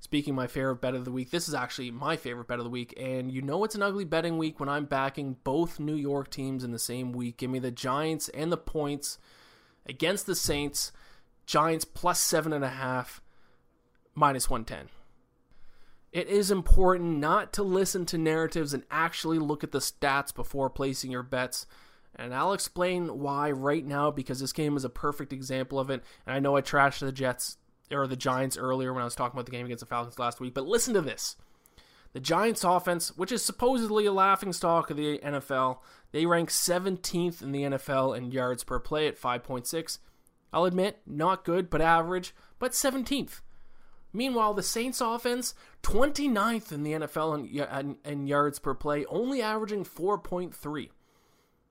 Speaking 0.00 0.34
my 0.34 0.46
favorite 0.46 0.80
bet 0.80 0.94
of 0.94 1.04
the 1.04 1.12
week, 1.12 1.30
this 1.30 1.48
is 1.48 1.54
actually 1.54 1.90
my 1.90 2.16
favorite 2.16 2.48
bet 2.48 2.58
of 2.58 2.64
the 2.64 2.70
week, 2.70 2.92
and 2.98 3.30
you 3.30 3.40
know 3.40 3.62
it's 3.64 3.74
an 3.74 3.82
ugly 3.82 4.04
betting 4.04 4.36
week 4.36 4.58
when 4.58 4.68
I'm 4.68 4.86
backing 4.86 5.36
both 5.44 5.78
New 5.78 5.94
York 5.94 6.30
teams 6.30 6.64
in 6.64 6.72
the 6.72 6.78
same 6.78 7.12
week. 7.12 7.36
Give 7.36 7.50
me 7.50 7.58
the 7.58 7.70
Giants 7.70 8.28
and 8.30 8.50
the 8.50 8.56
points 8.56 9.18
against 9.86 10.26
the 10.26 10.34
Saints. 10.34 10.90
Giants 11.46 11.84
plus 11.84 12.18
seven 12.18 12.52
and 12.52 12.64
a 12.64 12.70
half, 12.70 13.20
minus 14.14 14.50
110. 14.50 14.88
It 16.12 16.28
is 16.28 16.50
important 16.50 17.18
not 17.18 17.54
to 17.54 17.62
listen 17.62 18.04
to 18.06 18.18
narratives 18.18 18.74
and 18.74 18.84
actually 18.90 19.38
look 19.38 19.64
at 19.64 19.72
the 19.72 19.78
stats 19.78 20.34
before 20.34 20.68
placing 20.68 21.10
your 21.10 21.22
bets. 21.22 21.66
And 22.14 22.34
I'll 22.34 22.52
explain 22.52 23.20
why 23.20 23.50
right 23.50 23.84
now 23.84 24.10
because 24.10 24.38
this 24.38 24.52
game 24.52 24.76
is 24.76 24.84
a 24.84 24.90
perfect 24.90 25.32
example 25.32 25.80
of 25.80 25.88
it. 25.88 26.02
And 26.26 26.34
I 26.34 26.40
know 26.40 26.56
I 26.56 26.60
trashed 26.60 27.00
the 27.00 27.12
Jets 27.12 27.56
or 27.90 28.06
the 28.06 28.16
Giants 28.16 28.58
earlier 28.58 28.92
when 28.92 29.00
I 29.00 29.06
was 29.06 29.14
talking 29.14 29.34
about 29.34 29.46
the 29.46 29.52
game 29.52 29.64
against 29.64 29.80
the 29.80 29.86
Falcons 29.86 30.18
last 30.18 30.40
week, 30.40 30.52
but 30.54 30.66
listen 30.66 30.92
to 30.94 31.00
this. 31.00 31.36
The 32.12 32.20
Giants 32.20 32.62
offense, 32.62 33.16
which 33.16 33.32
is 33.32 33.42
supposedly 33.42 34.04
a 34.04 34.12
laughing 34.12 34.52
stock 34.52 34.90
of 34.90 34.98
the 34.98 35.18
NFL, 35.18 35.78
they 36.10 36.26
rank 36.26 36.50
17th 36.50 37.40
in 37.40 37.52
the 37.52 37.62
NFL 37.62 38.16
in 38.16 38.30
yards 38.30 38.64
per 38.64 38.78
play 38.78 39.08
at 39.08 39.18
5.6. 39.18 39.98
I'll 40.52 40.66
admit, 40.66 41.00
not 41.06 41.44
good, 41.44 41.70
but 41.70 41.80
average, 41.80 42.34
but 42.58 42.72
17th. 42.72 43.40
Meanwhile, 44.12 44.54
the 44.54 44.62
Saints 44.62 45.00
offense, 45.00 45.54
29th 45.82 46.70
in 46.70 46.82
the 46.82 46.92
NFL 46.92 47.98
in, 48.04 48.26
yards 48.26 48.58
per 48.58 48.74
play, 48.74 49.06
only 49.06 49.40
averaging 49.40 49.84
4.3. 49.84 50.90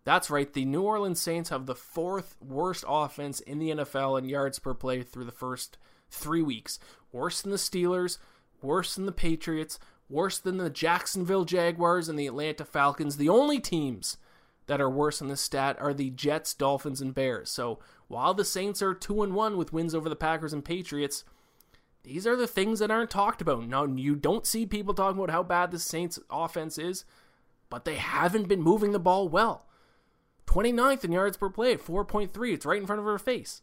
That's 0.03 0.31
right, 0.31 0.51
the 0.51 0.65
New 0.65 0.81
Orleans 0.81 1.21
Saints 1.21 1.51
have 1.51 1.67
the 1.67 1.75
fourth 1.75 2.36
worst 2.41 2.83
offense 2.88 3.39
in 3.39 3.60
the 3.60 3.69
NFL 3.69 4.17
in 4.17 4.27
yards 4.27 4.57
per 4.57 4.74
play 4.74 5.03
through 5.03 5.25
the 5.25 5.31
first 5.31 5.77
three 6.10 6.41
weeks. 6.41 6.79
Worse 7.12 7.41
than 7.41 7.51
the 7.51 7.57
Steelers, 7.57 8.17
worse 8.63 8.95
than 8.95 9.05
the 9.05 9.12
Patriots, 9.12 9.79
worse 10.10 10.39
than 10.39 10.57
the 10.57 10.71
Jacksonville 10.71 11.45
Jaguars 11.45 12.10
and 12.10 12.17
the 12.17 12.27
Atlanta 12.27 12.65
Falcons. 12.65 13.17
The 13.17 13.29
only 13.29 13.60
teams 13.60 14.17
that 14.65 14.81
are 14.81 14.89
worse 14.89 15.21
in 15.21 15.27
this 15.27 15.41
stat 15.41 15.77
are 15.79 15.93
the 15.93 16.10
Jets, 16.10 16.53
Dolphins, 16.55 17.01
and 17.01 17.13
Bears. 17.13 17.51
So 17.51 17.79
while 18.07 18.33
the 18.33 18.45
Saints 18.45 18.81
are 18.81 18.93
2 18.93 19.21
and 19.21 19.33
1 19.33 19.57
with 19.57 19.71
wins 19.71 19.93
over 19.93 20.10
the 20.10 20.15
Packers 20.15 20.53
and 20.53 20.65
Patriots, 20.65 21.24
these 22.03 22.25
are 22.25 22.36
the 22.36 22.48
things 22.48 22.79
that 22.79 22.91
aren't 22.91 23.10
talked 23.10 23.41
about. 23.41 23.67
Now, 23.67 23.86
you 23.86 24.15
don't 24.15 24.46
see 24.46 24.65
people 24.65 24.93
talking 24.93 25.22
about 25.22 25.34
how 25.34 25.43
bad 25.43 25.72
the 25.72 25.79
Saints 25.79 26.20
offense 26.29 26.77
is, 26.77 27.05
but 27.70 27.86
they 27.86 27.96
haven't 27.96 28.48
been 28.48 28.62
moving 28.62 28.91
the 28.91 29.00
ball 29.00 29.29
well. 29.29 29.65
29th 30.48 31.03
in 31.03 31.12
yards 31.12 31.38
per 31.38 31.50
play 31.50 31.74
at 31.74 31.81
4.3. 31.81 32.53
It's 32.53 32.65
right 32.65 32.81
in 32.81 32.88
front 32.88 33.00
of 33.00 33.05
her 33.05 33.20
face. 33.20 33.62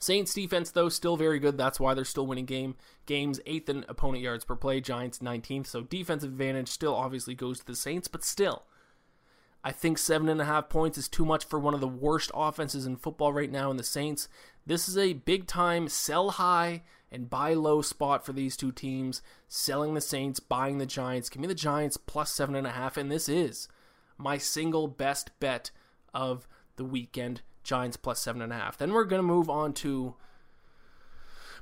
Saints 0.00 0.34
defense, 0.34 0.70
though, 0.70 0.88
still 0.88 1.16
very 1.16 1.38
good. 1.38 1.56
That's 1.56 1.80
why 1.80 1.94
they're 1.94 2.04
still 2.04 2.26
winning 2.26 2.46
game 2.46 2.76
games. 3.06 3.40
Eighth 3.46 3.68
in 3.68 3.84
opponent 3.88 4.22
yards 4.22 4.44
per 4.44 4.56
play. 4.56 4.80
Giants 4.80 5.18
19th. 5.18 5.66
So 5.66 5.82
defensive 5.82 6.30
advantage 6.30 6.68
still 6.68 6.94
obviously 6.94 7.34
goes 7.34 7.60
to 7.60 7.66
the 7.66 7.76
Saints, 7.76 8.08
but 8.08 8.24
still, 8.24 8.64
I 9.62 9.72
think 9.72 9.98
seven 9.98 10.28
and 10.28 10.40
a 10.40 10.44
half 10.44 10.68
points 10.68 10.98
is 10.98 11.08
too 11.08 11.24
much 11.24 11.44
for 11.44 11.58
one 11.58 11.74
of 11.74 11.80
the 11.80 11.88
worst 11.88 12.30
offenses 12.34 12.86
in 12.86 12.96
football 12.96 13.32
right 13.32 13.50
now 13.50 13.70
in 13.70 13.76
the 13.76 13.84
Saints. 13.84 14.28
This 14.66 14.88
is 14.88 14.98
a 14.98 15.14
big 15.14 15.46
time 15.46 15.88
sell 15.88 16.30
high 16.30 16.82
and 17.14 17.30
buy 17.30 17.54
low 17.54 17.80
spot 17.80 18.26
for 18.26 18.32
these 18.32 18.56
two 18.56 18.72
teams. 18.72 19.22
Selling 19.48 19.94
the 19.94 20.00
Saints, 20.00 20.40
buying 20.40 20.78
the 20.78 20.86
Giants. 20.86 21.28
Give 21.28 21.40
me 21.40 21.46
the 21.46 21.54
Giants 21.54 21.96
plus 21.96 22.30
seven 22.30 22.54
and 22.54 22.66
a 22.66 22.70
half, 22.70 22.96
and 22.96 23.10
this 23.10 23.28
is 23.28 23.68
my 24.18 24.36
single 24.36 24.88
best 24.88 25.30
bet 25.40 25.70
of 26.12 26.48
the 26.76 26.84
weekend. 26.84 27.42
Giants 27.62 27.96
plus 27.96 28.20
seven 28.20 28.42
and 28.42 28.52
a 28.52 28.56
half. 28.56 28.76
Then 28.76 28.92
we're 28.92 29.04
gonna 29.04 29.22
move 29.22 29.48
on 29.48 29.72
to 29.74 30.14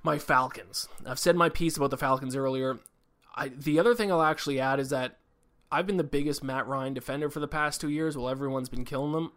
my 0.02 0.18
Falcons. 0.18 0.88
I've 1.06 1.18
said 1.18 1.36
my 1.36 1.48
piece 1.48 1.76
about 1.76 1.90
the 1.90 1.96
Falcons 1.96 2.34
earlier. 2.34 2.78
I, 3.34 3.48
the 3.48 3.78
other 3.78 3.94
thing 3.94 4.10
I'll 4.10 4.22
actually 4.22 4.58
add 4.58 4.80
is 4.80 4.90
that 4.90 5.18
I've 5.70 5.86
been 5.86 5.96
the 5.96 6.04
biggest 6.04 6.42
Matt 6.42 6.66
Ryan 6.66 6.92
defender 6.92 7.30
for 7.30 7.40
the 7.40 7.48
past 7.48 7.80
two 7.80 7.88
years 7.88 8.16
while 8.16 8.28
everyone's 8.28 8.68
been 8.68 8.84
killing 8.84 9.12
them. 9.12 9.32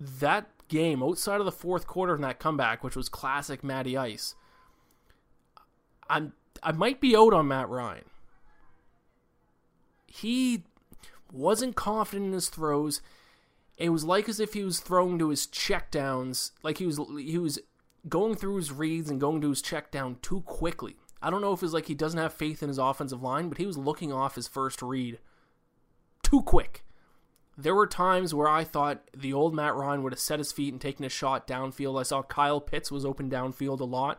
That 0.00 0.48
game, 0.68 1.02
outside 1.02 1.40
of 1.40 1.44
the 1.44 1.52
fourth 1.52 1.86
quarter 1.86 2.14
and 2.14 2.24
that 2.24 2.40
comeback, 2.40 2.82
which 2.82 2.96
was 2.96 3.08
classic 3.08 3.62
Matty 3.62 3.96
Ice, 3.96 4.34
I'm 6.10 6.32
I 6.62 6.72
might 6.72 7.00
be 7.00 7.16
out 7.16 7.32
on 7.32 7.48
Matt 7.48 7.68
Ryan. 7.68 8.04
He 10.06 10.64
wasn't 11.32 11.76
confident 11.76 12.26
in 12.26 12.32
his 12.32 12.48
throws. 12.48 13.00
It 13.78 13.90
was 13.90 14.04
like 14.04 14.28
as 14.28 14.40
if 14.40 14.52
he 14.52 14.62
was 14.62 14.80
throwing 14.80 15.18
to 15.20 15.30
his 15.30 15.46
checkdowns, 15.46 16.50
like 16.62 16.78
he 16.78 16.86
was 16.86 17.00
he 17.18 17.38
was 17.38 17.58
going 18.08 18.34
through 18.34 18.56
his 18.56 18.72
reads 18.72 19.08
and 19.08 19.20
going 19.20 19.40
to 19.40 19.48
his 19.48 19.62
check 19.62 19.90
down 19.90 20.16
too 20.20 20.42
quickly. 20.42 20.96
I 21.22 21.30
don't 21.30 21.42
know 21.42 21.52
if 21.52 21.62
it's 21.62 21.72
like 21.72 21.86
he 21.86 21.94
doesn't 21.94 22.18
have 22.18 22.32
faith 22.32 22.62
in 22.62 22.68
his 22.68 22.78
offensive 22.78 23.22
line, 23.22 23.48
but 23.48 23.58
he 23.58 23.66
was 23.66 23.78
looking 23.78 24.12
off 24.12 24.34
his 24.34 24.48
first 24.48 24.82
read 24.82 25.18
too 26.22 26.42
quick. 26.42 26.84
There 27.58 27.74
were 27.74 27.86
times 27.86 28.34
where 28.34 28.48
I 28.48 28.64
thought 28.64 29.02
the 29.14 29.34
old 29.34 29.54
Matt 29.54 29.74
Ryan 29.74 30.02
would 30.02 30.12
have 30.12 30.20
set 30.20 30.38
his 30.38 30.52
feet 30.52 30.72
and 30.72 30.80
taken 30.80 31.04
a 31.04 31.10
shot 31.10 31.46
downfield. 31.46 32.00
I 32.00 32.04
saw 32.04 32.22
Kyle 32.22 32.60
Pitts 32.60 32.90
was 32.90 33.04
open 33.04 33.28
downfield 33.28 33.80
a 33.80 33.84
lot, 33.84 34.18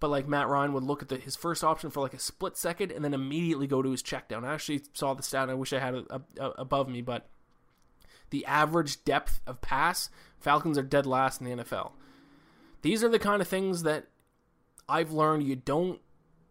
but 0.00 0.10
like 0.10 0.28
Matt 0.28 0.48
Ryan 0.48 0.72
would 0.72 0.82
look 0.82 1.02
at 1.02 1.08
the, 1.08 1.16
his 1.16 1.36
first 1.36 1.64
option 1.64 1.90
for 1.90 2.00
like 2.00 2.14
a 2.14 2.18
split 2.18 2.56
second 2.56 2.92
and 2.92 3.04
then 3.04 3.14
immediately 3.14 3.66
go 3.66 3.82
to 3.82 3.90
his 3.90 4.02
check 4.02 4.28
down. 4.28 4.44
I 4.44 4.54
actually 4.54 4.82
saw 4.92 5.14
the 5.14 5.22
stat. 5.22 5.50
I 5.50 5.54
wish 5.54 5.72
I 5.72 5.78
had 5.78 5.94
it 5.94 6.06
above 6.38 6.88
me, 6.88 7.00
but 7.00 7.28
the 8.30 8.44
average 8.46 9.04
depth 9.04 9.40
of 9.46 9.60
pass, 9.60 10.10
Falcons 10.38 10.76
are 10.76 10.82
dead 10.82 11.06
last 11.06 11.40
in 11.40 11.46
the 11.46 11.64
NFL. 11.64 11.92
These 12.82 13.02
are 13.02 13.08
the 13.08 13.18
kind 13.18 13.40
of 13.40 13.48
things 13.48 13.82
that 13.84 14.06
I've 14.88 15.12
learned 15.12 15.44
you 15.44 15.56
don't 15.56 16.00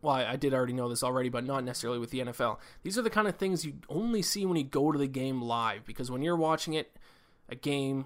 well, 0.02 0.16
I 0.16 0.36
did 0.36 0.54
already 0.54 0.74
know 0.74 0.88
this 0.88 1.04
already, 1.04 1.30
but 1.30 1.44
not 1.44 1.64
necessarily 1.64 1.98
with 1.98 2.12
the 2.12 2.20
NFL. 2.20 2.60
These 2.84 2.96
are 2.98 3.02
the 3.02 3.10
kind 3.10 3.28
of 3.28 3.38
things 3.38 3.66
you 3.66 3.78
only 3.90 4.22
see 4.22 4.46
when 4.46 4.56
you 4.56 4.64
go 4.64 4.92
to 4.92 5.00
the 5.00 5.08
game 5.08 5.42
live 5.42 5.84
because 5.84 6.12
when 6.12 6.22
you're 6.22 6.36
watching 6.36 6.76
it, 6.76 6.96
a 7.50 7.56
game 7.56 8.06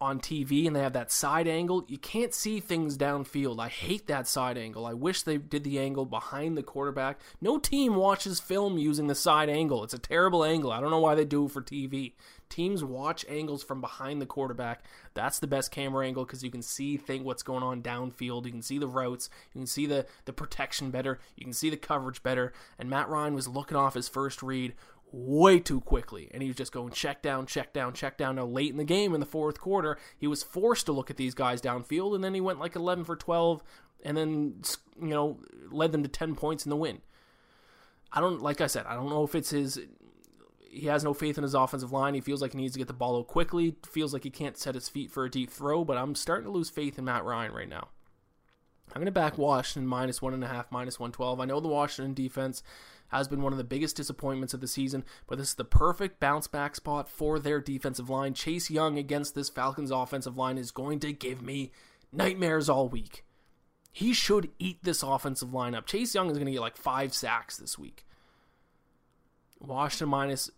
on 0.00 0.20
TV 0.20 0.66
and 0.66 0.74
they 0.74 0.80
have 0.80 0.92
that 0.92 1.12
side 1.12 1.48
angle, 1.48 1.84
you 1.88 1.98
can't 1.98 2.34
see 2.34 2.60
things 2.60 2.96
downfield. 2.96 3.60
I 3.60 3.68
hate 3.68 4.06
that 4.06 4.26
side 4.26 4.58
angle. 4.58 4.86
I 4.86 4.92
wish 4.92 5.22
they 5.22 5.38
did 5.38 5.64
the 5.64 5.78
angle 5.78 6.04
behind 6.04 6.56
the 6.56 6.62
quarterback. 6.62 7.20
No 7.40 7.58
team 7.58 7.94
watches 7.94 8.40
film 8.40 8.78
using 8.78 9.06
the 9.06 9.14
side 9.14 9.48
angle. 9.48 9.84
It's 9.84 9.94
a 9.94 9.98
terrible 9.98 10.44
angle. 10.44 10.72
I 10.72 10.80
don't 10.80 10.90
know 10.90 10.98
why 10.98 11.14
they 11.14 11.24
do 11.24 11.46
it 11.46 11.52
for 11.52 11.62
TV. 11.62 12.12
Teams 12.48 12.84
watch 12.84 13.24
angles 13.28 13.64
from 13.64 13.80
behind 13.80 14.20
the 14.20 14.26
quarterback. 14.26 14.84
That's 15.14 15.38
the 15.38 15.46
best 15.46 15.70
camera 15.70 16.06
angle 16.06 16.24
because 16.24 16.44
you 16.44 16.50
can 16.50 16.62
see 16.62 16.96
think 16.96 17.24
what's 17.24 17.42
going 17.42 17.62
on 17.62 17.82
downfield. 17.82 18.44
You 18.44 18.52
can 18.52 18.62
see 18.62 18.78
the 18.78 18.86
routes. 18.86 19.28
You 19.52 19.60
can 19.60 19.66
see 19.66 19.86
the 19.86 20.06
the 20.24 20.32
protection 20.32 20.90
better. 20.90 21.18
You 21.36 21.44
can 21.44 21.52
see 21.52 21.70
the 21.70 21.76
coverage 21.76 22.22
better. 22.22 22.52
And 22.78 22.88
Matt 22.88 23.08
Ryan 23.08 23.34
was 23.34 23.48
looking 23.48 23.76
off 23.76 23.94
his 23.94 24.08
first 24.08 24.42
read 24.42 24.74
way 25.14 25.60
too 25.60 25.80
quickly. 25.80 26.28
And 26.32 26.42
he 26.42 26.48
was 26.48 26.56
just 26.56 26.72
going 26.72 26.92
check 26.92 27.22
down, 27.22 27.46
check 27.46 27.72
down, 27.72 27.94
check 27.94 28.18
down. 28.18 28.36
Now, 28.36 28.46
late 28.46 28.70
in 28.70 28.76
the 28.76 28.84
game 28.84 29.14
in 29.14 29.20
the 29.20 29.26
fourth 29.26 29.60
quarter, 29.60 29.96
he 30.18 30.26
was 30.26 30.42
forced 30.42 30.86
to 30.86 30.92
look 30.92 31.10
at 31.10 31.16
these 31.16 31.34
guys 31.34 31.60
downfield, 31.60 32.14
and 32.14 32.24
then 32.24 32.34
he 32.34 32.40
went 32.40 32.58
like 32.58 32.76
11 32.76 33.04
for 33.04 33.16
12 33.16 33.62
and 34.04 34.16
then, 34.16 34.62
you 35.00 35.08
know, 35.08 35.38
led 35.70 35.92
them 35.92 36.02
to 36.02 36.08
10 36.08 36.34
points 36.34 36.66
in 36.66 36.70
the 36.70 36.76
win. 36.76 37.00
I 38.12 38.20
don't, 38.20 38.42
like 38.42 38.60
I 38.60 38.66
said, 38.66 38.86
I 38.86 38.94
don't 38.94 39.08
know 39.08 39.24
if 39.24 39.34
it's 39.34 39.50
his. 39.50 39.80
He 40.70 40.86
has 40.86 41.04
no 41.04 41.14
faith 41.14 41.38
in 41.38 41.44
his 41.44 41.54
offensive 41.54 41.92
line. 41.92 42.14
He 42.14 42.20
feels 42.20 42.42
like 42.42 42.52
he 42.52 42.58
needs 42.58 42.72
to 42.72 42.78
get 42.78 42.88
the 42.88 42.94
ball 42.94 43.18
out 43.18 43.28
quickly. 43.28 43.76
Feels 43.86 44.12
like 44.12 44.24
he 44.24 44.30
can't 44.30 44.58
set 44.58 44.74
his 44.74 44.88
feet 44.88 45.10
for 45.10 45.24
a 45.24 45.30
deep 45.30 45.50
throw, 45.50 45.84
but 45.84 45.96
I'm 45.96 46.14
starting 46.14 46.46
to 46.46 46.50
lose 46.50 46.68
faith 46.68 46.98
in 46.98 47.04
Matt 47.04 47.24
Ryan 47.24 47.52
right 47.52 47.68
now. 47.68 47.88
I'm 48.92 49.00
going 49.00 49.06
to 49.06 49.12
back 49.12 49.38
Washington 49.38 49.86
minus 49.86 50.22
one 50.22 50.34
and 50.34 50.44
a 50.44 50.48
half, 50.48 50.70
minus 50.70 51.00
112. 51.00 51.40
I 51.40 51.44
know 51.44 51.60
the 51.60 51.68
Washington 51.68 52.14
defense 52.14 52.62
has 53.08 53.28
been 53.28 53.42
one 53.42 53.52
of 53.52 53.58
the 53.58 53.64
biggest 53.64 53.96
disappointments 53.96 54.54
of 54.54 54.60
the 54.60 54.68
season, 54.68 55.04
but 55.26 55.38
this 55.38 55.48
is 55.48 55.54
the 55.54 55.64
perfect 55.64 56.20
bounce 56.20 56.46
back 56.46 56.74
spot 56.76 57.08
for 57.08 57.38
their 57.38 57.60
defensive 57.60 58.10
line. 58.10 58.34
Chase 58.34 58.70
Young 58.70 58.98
against 58.98 59.34
this 59.34 59.48
Falcons 59.48 59.90
offensive 59.90 60.36
line 60.36 60.58
is 60.58 60.70
going 60.70 61.00
to 61.00 61.12
give 61.12 61.42
me 61.42 61.72
nightmares 62.12 62.68
all 62.68 62.88
week. 62.88 63.24
He 63.92 64.12
should 64.12 64.50
eat 64.58 64.82
this 64.82 65.02
offensive 65.02 65.50
lineup. 65.50 65.86
Chase 65.86 66.14
Young 66.14 66.28
is 66.28 66.36
going 66.36 66.46
to 66.46 66.52
get 66.52 66.60
like 66.60 66.76
five 66.76 67.14
sacks 67.14 67.56
this 67.56 67.78
week. 67.78 68.04
Washington 69.60 70.08
minus 70.08 70.50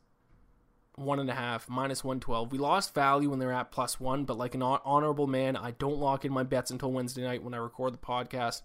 one 0.97 1.21
and 1.21 1.29
a 1.29 1.35
half, 1.35 1.69
minus 1.69 2.03
112. 2.03 2.53
We 2.53 2.59
lost 2.59 2.95
value 2.95 3.31
when 3.31 3.39
they're 3.39 3.53
at 3.53 3.71
plus 3.71 4.01
one, 4.01 4.25
but 4.25 4.39
like 4.39 4.55
an 4.55 4.63
honorable 4.63 5.27
man, 5.27 5.55
I 5.57 5.73
don't 5.73 5.99
lock 5.99 6.25
in 6.25 6.33
my 6.33 6.43
bets 6.43 6.71
until 6.71 6.91
Wednesday 6.91 7.23
night 7.23 7.43
when 7.43 7.53
I 7.53 7.59
record 7.59 7.93
the 7.93 7.99
podcast. 7.99 8.63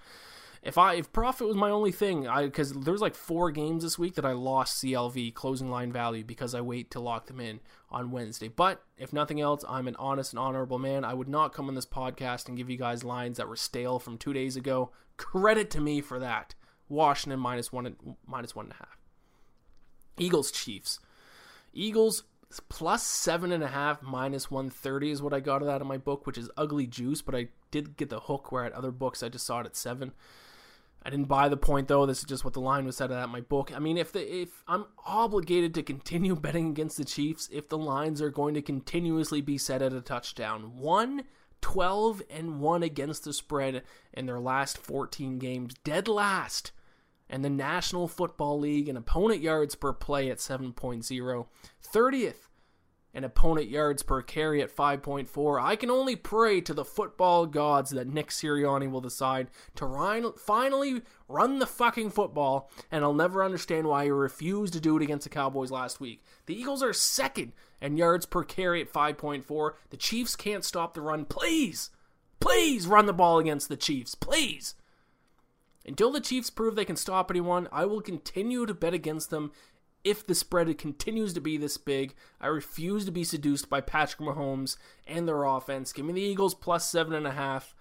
If 0.63 0.77
I 0.77 0.93
if 0.93 1.11
profit 1.11 1.47
was 1.47 1.57
my 1.57 1.71
only 1.71 1.91
thing, 1.91 2.27
I 2.27 2.45
because 2.45 2.71
there's 2.71 3.01
like 3.01 3.15
four 3.15 3.51
games 3.51 3.83
this 3.83 3.97
week 3.97 4.15
that 4.15 4.25
I 4.25 4.31
lost 4.31 4.81
CLV 4.81 5.33
closing 5.33 5.69
line 5.71 5.91
value 5.91 6.23
because 6.23 6.53
I 6.53 6.61
wait 6.61 6.91
to 6.91 6.99
lock 6.99 7.25
them 7.25 7.39
in 7.39 7.59
on 7.89 8.11
Wednesday. 8.11 8.47
But 8.47 8.81
if 8.95 9.11
nothing 9.11 9.41
else, 9.41 9.65
I'm 9.67 9.87
an 9.87 9.95
honest 9.97 10.33
and 10.33 10.39
honorable 10.39 10.79
man. 10.79 11.03
I 11.03 11.15
would 11.15 11.27
not 11.27 11.51
come 11.51 11.67
on 11.67 11.75
this 11.75 11.87
podcast 11.87 12.47
and 12.47 12.55
give 12.55 12.69
you 12.69 12.77
guys 12.77 13.03
lines 13.03 13.37
that 13.37 13.49
were 13.49 13.55
stale 13.55 13.97
from 13.97 14.17
two 14.17 14.33
days 14.33 14.55
ago. 14.55 14.91
Credit 15.17 15.69
to 15.71 15.81
me 15.81 15.99
for 15.99 16.19
that. 16.19 16.53
Washington 16.87 17.39
minus 17.39 17.73
one 17.73 17.95
minus 18.27 18.55
one 18.55 18.65
and 18.65 18.73
a 18.75 18.77
half. 18.77 18.99
Eagles 20.17 20.51
Chiefs. 20.51 20.99
Eagles 21.73 22.23
plus 22.69 23.03
seven 23.03 23.51
and 23.51 23.63
a 23.63 23.67
half 23.67 24.01
minus 24.01 24.51
130 24.51 25.11
is 25.11 25.21
what 25.21 25.33
I 25.33 25.39
got 25.39 25.63
out 25.63 25.81
of 25.81 25.87
my 25.87 25.97
book, 25.97 26.27
which 26.27 26.37
is 26.37 26.49
ugly 26.57 26.85
juice, 26.85 27.21
but 27.21 27.35
I 27.35 27.47
did 27.71 27.97
get 27.97 28.09
the 28.09 28.19
hook 28.19 28.51
where 28.51 28.65
at 28.65 28.73
other 28.73 28.91
books 28.91 29.23
I 29.23 29.29
just 29.29 29.45
saw 29.45 29.61
it 29.61 29.65
at 29.65 29.75
seven. 29.75 30.11
I 31.03 31.09
didn't 31.09 31.27
buy 31.27 31.49
the 31.49 31.57
point 31.57 31.87
though. 31.87 32.05
This 32.05 32.19
is 32.19 32.25
just 32.25 32.43
what 32.45 32.53
the 32.53 32.61
line 32.61 32.85
was 32.85 32.97
set 32.97 33.11
at 33.11 33.23
in 33.23 33.29
my 33.29 33.41
book. 33.41 33.71
I 33.75 33.79
mean, 33.79 33.97
if 33.97 34.11
the 34.11 34.41
if 34.41 34.63
I'm 34.67 34.85
obligated 35.05 35.73
to 35.75 35.83
continue 35.83 36.35
betting 36.39 36.69
against 36.69 36.97
the 36.97 37.05
Chiefs, 37.05 37.49
if 37.51 37.69
the 37.69 37.77
lines 37.77 38.21
are 38.21 38.29
going 38.29 38.53
to 38.53 38.61
continuously 38.61 39.41
be 39.41 39.57
set 39.57 39.81
at 39.81 39.93
a 39.93 40.01
touchdown, 40.01 40.77
one 40.77 41.23
12 41.61 42.23
and 42.29 42.59
1 42.59 42.83
against 42.83 43.23
the 43.23 43.33
spread 43.33 43.83
in 44.13 44.25
their 44.25 44.39
last 44.39 44.77
14 44.79 45.37
games, 45.37 45.75
dead 45.83 46.07
last. 46.07 46.71
And 47.31 47.45
the 47.45 47.49
National 47.49 48.09
Football 48.09 48.59
League 48.59 48.89
and 48.89 48.97
opponent 48.97 49.41
yards 49.41 49.73
per 49.73 49.93
play 49.93 50.29
at 50.29 50.39
7.0, 50.39 51.45
30th 51.93 52.35
and 53.13 53.25
opponent 53.25 53.69
yards 53.69 54.03
per 54.03 54.21
carry 54.21 54.61
at 54.61 54.75
5.4. 54.75 55.61
I 55.61 55.75
can 55.75 55.89
only 55.89 56.15
pray 56.15 56.61
to 56.61 56.73
the 56.73 56.85
football 56.85 57.45
gods 57.45 57.91
that 57.91 58.07
Nick 58.07 58.29
Sirianni 58.29 58.89
will 58.89 59.01
decide 59.01 59.49
to 59.75 60.33
finally 60.37 61.01
run 61.27 61.59
the 61.59 61.65
fucking 61.67 62.11
football, 62.11 62.69
and 62.91 63.03
I'll 63.03 63.13
never 63.13 63.43
understand 63.43 63.87
why 63.87 64.05
he 64.05 64.11
refused 64.11 64.73
to 64.73 64.81
do 64.81 64.97
it 64.97 65.03
against 65.03 65.23
the 65.23 65.29
Cowboys 65.29 65.71
last 65.71 65.99
week. 65.99 66.23
The 66.45 66.55
Eagles 66.55 66.83
are 66.83 66.93
second 66.93 67.53
in 67.81 67.97
yards 67.97 68.25
per 68.25 68.43
carry 68.43 68.81
at 68.81 68.91
5.4. 68.91 69.71
The 69.89 69.97
Chiefs 69.97 70.35
can't 70.35 70.63
stop 70.63 70.93
the 70.93 71.01
run. 71.01 71.25
Please, 71.25 71.91
please 72.39 72.87
run 72.87 73.05
the 73.05 73.13
ball 73.13 73.39
against 73.39 73.69
the 73.69 73.77
Chiefs. 73.77 74.15
Please. 74.15 74.75
Until 75.85 76.11
the 76.11 76.21
Chiefs 76.21 76.49
prove 76.49 76.75
they 76.75 76.85
can 76.85 76.95
stop 76.95 77.31
anyone, 77.31 77.67
I 77.71 77.85
will 77.85 78.01
continue 78.01 78.65
to 78.65 78.73
bet 78.73 78.93
against 78.93 79.29
them 79.29 79.51
if 80.03 80.25
the 80.25 80.35
spread 80.35 80.75
continues 80.77 81.33
to 81.33 81.41
be 81.41 81.57
this 81.57 81.77
big. 81.77 82.13
I 82.39 82.47
refuse 82.47 83.05
to 83.05 83.11
be 83.11 83.23
seduced 83.23 83.69
by 83.69 83.81
Patrick 83.81 84.27
Mahomes 84.27 84.77
and 85.07 85.27
their 85.27 85.43
offense. 85.43 85.93
Give 85.93 86.05
me 86.05 86.13
the 86.13 86.21
Eagles 86.21 86.55
plus 86.55 86.89
seven 86.89 87.13
and 87.13 87.27
a 87.27 87.31
half. 87.31 87.75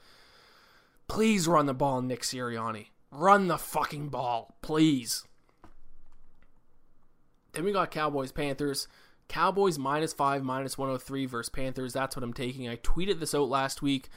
Please 1.08 1.48
run 1.48 1.66
the 1.66 1.74
ball, 1.74 2.02
Nick 2.02 2.22
Sirianni. 2.22 2.86
Run 3.10 3.48
the 3.48 3.58
fucking 3.58 4.08
ball, 4.08 4.56
please. 4.62 5.24
Then 7.52 7.64
we 7.64 7.72
got 7.72 7.90
Cowboys 7.90 8.32
Panthers. 8.32 8.86
Cowboys 9.28 9.78
minus 9.78 10.12
five, 10.12 10.42
minus 10.42 10.76
103 10.76 11.26
versus 11.26 11.50
Panthers. 11.50 11.92
That's 11.92 12.16
what 12.16 12.22
I'm 12.22 12.32
taking. 12.32 12.68
I 12.68 12.76
tweeted 12.76 13.20
this 13.20 13.34
out 13.34 13.48
last 13.48 13.82
week. 13.82 14.08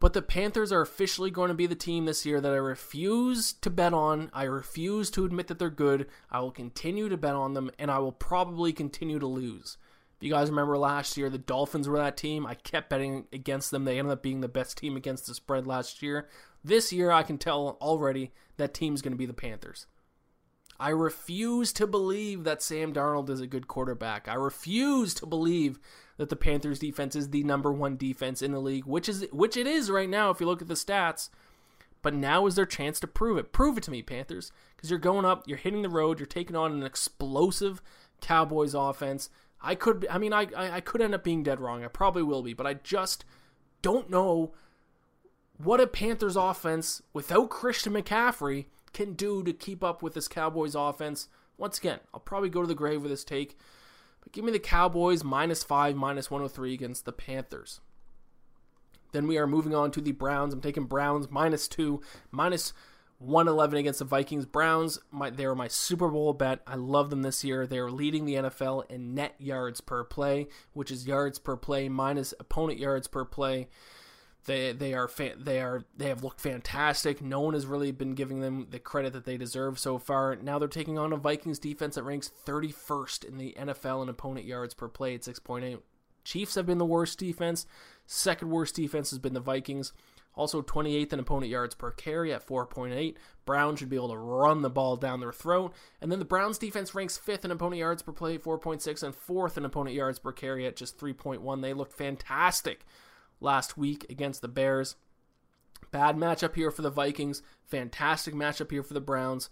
But 0.00 0.14
the 0.14 0.22
Panthers 0.22 0.72
are 0.72 0.80
officially 0.80 1.30
going 1.30 1.48
to 1.48 1.54
be 1.54 1.66
the 1.66 1.74
team 1.74 2.06
this 2.06 2.24
year 2.24 2.40
that 2.40 2.52
I 2.52 2.56
refuse 2.56 3.52
to 3.52 3.68
bet 3.68 3.92
on. 3.92 4.30
I 4.32 4.44
refuse 4.44 5.10
to 5.10 5.26
admit 5.26 5.48
that 5.48 5.58
they're 5.58 5.68
good. 5.68 6.06
I 6.30 6.40
will 6.40 6.50
continue 6.50 7.10
to 7.10 7.18
bet 7.18 7.34
on 7.34 7.52
them, 7.52 7.70
and 7.78 7.90
I 7.90 7.98
will 7.98 8.12
probably 8.12 8.72
continue 8.72 9.18
to 9.18 9.26
lose. 9.26 9.76
If 10.16 10.24
you 10.24 10.30
guys 10.30 10.48
remember 10.48 10.78
last 10.78 11.18
year, 11.18 11.28
the 11.28 11.36
Dolphins 11.38 11.86
were 11.86 11.98
that 11.98 12.16
team. 12.16 12.46
I 12.46 12.54
kept 12.54 12.88
betting 12.88 13.26
against 13.30 13.70
them. 13.70 13.84
They 13.84 13.98
ended 13.98 14.12
up 14.12 14.22
being 14.22 14.40
the 14.40 14.48
best 14.48 14.78
team 14.78 14.96
against 14.96 15.26
the 15.26 15.34
spread 15.34 15.66
last 15.66 16.02
year. 16.02 16.28
This 16.64 16.92
year, 16.94 17.10
I 17.10 17.22
can 17.22 17.36
tell 17.36 17.76
already 17.80 18.32
that 18.56 18.72
team's 18.72 19.02
going 19.02 19.12
to 19.12 19.18
be 19.18 19.26
the 19.26 19.34
Panthers. 19.34 19.86
I 20.78 20.90
refuse 20.90 21.74
to 21.74 21.86
believe 21.86 22.44
that 22.44 22.62
Sam 22.62 22.94
Darnold 22.94 23.28
is 23.28 23.42
a 23.42 23.46
good 23.46 23.68
quarterback. 23.68 24.28
I 24.28 24.34
refuse 24.34 25.12
to 25.14 25.26
believe 25.26 25.78
that 26.20 26.28
the 26.28 26.36
Panthers 26.36 26.80
defense 26.80 27.16
is 27.16 27.30
the 27.30 27.42
number 27.44 27.72
one 27.72 27.96
defense 27.96 28.42
in 28.42 28.52
the 28.52 28.60
league, 28.60 28.84
which 28.84 29.08
is 29.08 29.26
which 29.32 29.56
it 29.56 29.66
is 29.66 29.90
right 29.90 30.08
now 30.08 30.28
if 30.28 30.38
you 30.38 30.44
look 30.44 30.60
at 30.60 30.68
the 30.68 30.74
stats. 30.74 31.30
But 32.02 32.12
now 32.12 32.44
is 32.44 32.56
their 32.56 32.66
chance 32.66 33.00
to 33.00 33.06
prove 33.06 33.38
it. 33.38 33.52
Prove 33.52 33.78
it 33.78 33.84
to 33.84 33.90
me, 33.90 34.02
Panthers, 34.02 34.52
because 34.76 34.90
you're 34.90 34.98
going 34.98 35.24
up, 35.24 35.48
you're 35.48 35.56
hitting 35.56 35.80
the 35.80 35.88
road, 35.88 36.18
you're 36.18 36.26
taking 36.26 36.56
on 36.56 36.72
an 36.72 36.82
explosive 36.82 37.80
Cowboys 38.20 38.74
offense. 38.74 39.30
I 39.62 39.74
could, 39.74 40.06
I 40.10 40.18
mean, 40.18 40.34
I, 40.34 40.46
I 40.54 40.82
could 40.82 41.00
end 41.00 41.14
up 41.14 41.24
being 41.24 41.42
dead 41.42 41.58
wrong. 41.58 41.82
I 41.82 41.88
probably 41.88 42.22
will 42.22 42.42
be, 42.42 42.52
but 42.52 42.66
I 42.66 42.74
just 42.74 43.24
don't 43.80 44.10
know 44.10 44.52
what 45.56 45.80
a 45.80 45.86
Panthers 45.86 46.36
offense 46.36 47.00
without 47.14 47.48
Christian 47.48 47.94
McCaffrey 47.94 48.66
can 48.92 49.14
do 49.14 49.42
to 49.42 49.54
keep 49.54 49.82
up 49.82 50.02
with 50.02 50.12
this 50.12 50.28
Cowboys 50.28 50.74
offense. 50.74 51.28
Once 51.56 51.78
again, 51.78 52.00
I'll 52.12 52.20
probably 52.20 52.50
go 52.50 52.60
to 52.60 52.68
the 52.68 52.74
grave 52.74 53.00
with 53.00 53.10
this 53.10 53.24
take. 53.24 53.56
But 54.22 54.32
give 54.32 54.44
me 54.44 54.52
the 54.52 54.58
Cowboys 54.58 55.24
minus 55.24 55.62
5, 55.62 55.96
minus 55.96 56.30
103 56.30 56.74
against 56.74 57.04
the 57.04 57.12
Panthers. 57.12 57.80
Then 59.12 59.26
we 59.26 59.38
are 59.38 59.46
moving 59.46 59.74
on 59.74 59.90
to 59.92 60.00
the 60.00 60.12
Browns. 60.12 60.54
I'm 60.54 60.60
taking 60.60 60.84
Browns 60.84 61.30
minus 61.30 61.66
2, 61.68 62.00
minus 62.30 62.72
111 63.18 63.78
against 63.78 63.98
the 63.98 64.04
Vikings. 64.04 64.46
Browns, 64.46 64.98
my, 65.10 65.30
they 65.30 65.44
are 65.44 65.54
my 65.54 65.68
Super 65.68 66.08
Bowl 66.08 66.32
bet. 66.32 66.60
I 66.66 66.76
love 66.76 67.10
them 67.10 67.22
this 67.22 67.44
year. 67.44 67.66
They 67.66 67.78
are 67.78 67.90
leading 67.90 68.24
the 68.24 68.36
NFL 68.36 68.90
in 68.90 69.14
net 69.14 69.34
yards 69.38 69.80
per 69.80 70.04
play, 70.04 70.48
which 70.72 70.90
is 70.90 71.06
yards 71.06 71.38
per 71.38 71.56
play 71.56 71.88
minus 71.88 72.32
opponent 72.40 72.78
yards 72.78 73.08
per 73.08 73.24
play. 73.24 73.68
They 74.46 74.72
they 74.72 74.94
are 74.94 75.08
fa- 75.08 75.34
they 75.38 75.60
are 75.60 75.84
they 75.96 76.08
have 76.08 76.24
looked 76.24 76.40
fantastic. 76.40 77.20
No 77.20 77.40
one 77.40 77.54
has 77.54 77.66
really 77.66 77.92
been 77.92 78.14
giving 78.14 78.40
them 78.40 78.68
the 78.70 78.78
credit 78.78 79.12
that 79.12 79.24
they 79.24 79.36
deserve 79.36 79.78
so 79.78 79.98
far. 79.98 80.36
Now 80.36 80.58
they're 80.58 80.68
taking 80.68 80.98
on 80.98 81.12
a 81.12 81.16
Vikings 81.16 81.58
defense 81.58 81.96
that 81.96 82.04
ranks 82.04 82.30
31st 82.46 83.24
in 83.24 83.36
the 83.36 83.54
NFL 83.58 84.02
in 84.02 84.08
opponent 84.08 84.46
yards 84.46 84.72
per 84.74 84.88
play 84.88 85.14
at 85.14 85.22
6.8. 85.22 85.80
Chiefs 86.24 86.54
have 86.54 86.66
been 86.66 86.78
the 86.78 86.86
worst 86.86 87.18
defense. 87.18 87.66
Second 88.06 88.50
worst 88.50 88.74
defense 88.74 89.10
has 89.10 89.18
been 89.18 89.34
the 89.34 89.40
Vikings. 89.40 89.92
Also 90.34 90.62
28th 90.62 91.12
in 91.12 91.18
opponent 91.18 91.50
yards 91.50 91.74
per 91.74 91.90
carry 91.90 92.32
at 92.32 92.46
4.8. 92.46 93.16
Browns 93.44 93.78
should 93.78 93.88
be 93.88 93.96
able 93.96 94.10
to 94.10 94.16
run 94.16 94.62
the 94.62 94.70
ball 94.70 94.96
down 94.96 95.20
their 95.20 95.32
throat. 95.32 95.74
And 96.00 96.10
then 96.10 96.18
the 96.18 96.24
Browns 96.24 96.56
defense 96.56 96.94
ranks 96.94 97.18
5th 97.18 97.44
in 97.44 97.50
opponent 97.50 97.80
yards 97.80 98.02
per 98.02 98.12
play, 98.12 98.38
4.6, 98.38 99.02
and 99.02 99.14
4th 99.14 99.56
in 99.56 99.64
opponent 99.64 99.96
yards 99.96 100.18
per 100.18 100.32
carry 100.32 100.66
at 100.66 100.76
just 100.76 100.98
3.1. 100.98 101.62
They 101.62 101.74
looked 101.74 101.92
fantastic 101.92 102.86
last 103.40 103.76
week 103.76 104.06
against 104.08 104.42
the 104.42 104.48
Bears. 104.48 104.96
Bad 105.90 106.16
matchup 106.16 106.54
here 106.54 106.70
for 106.70 106.82
the 106.82 106.90
Vikings. 106.90 107.42
Fantastic 107.66 108.34
matchup 108.34 108.70
here 108.70 108.82
for 108.82 108.94
the 108.94 109.00
Browns. 109.00 109.50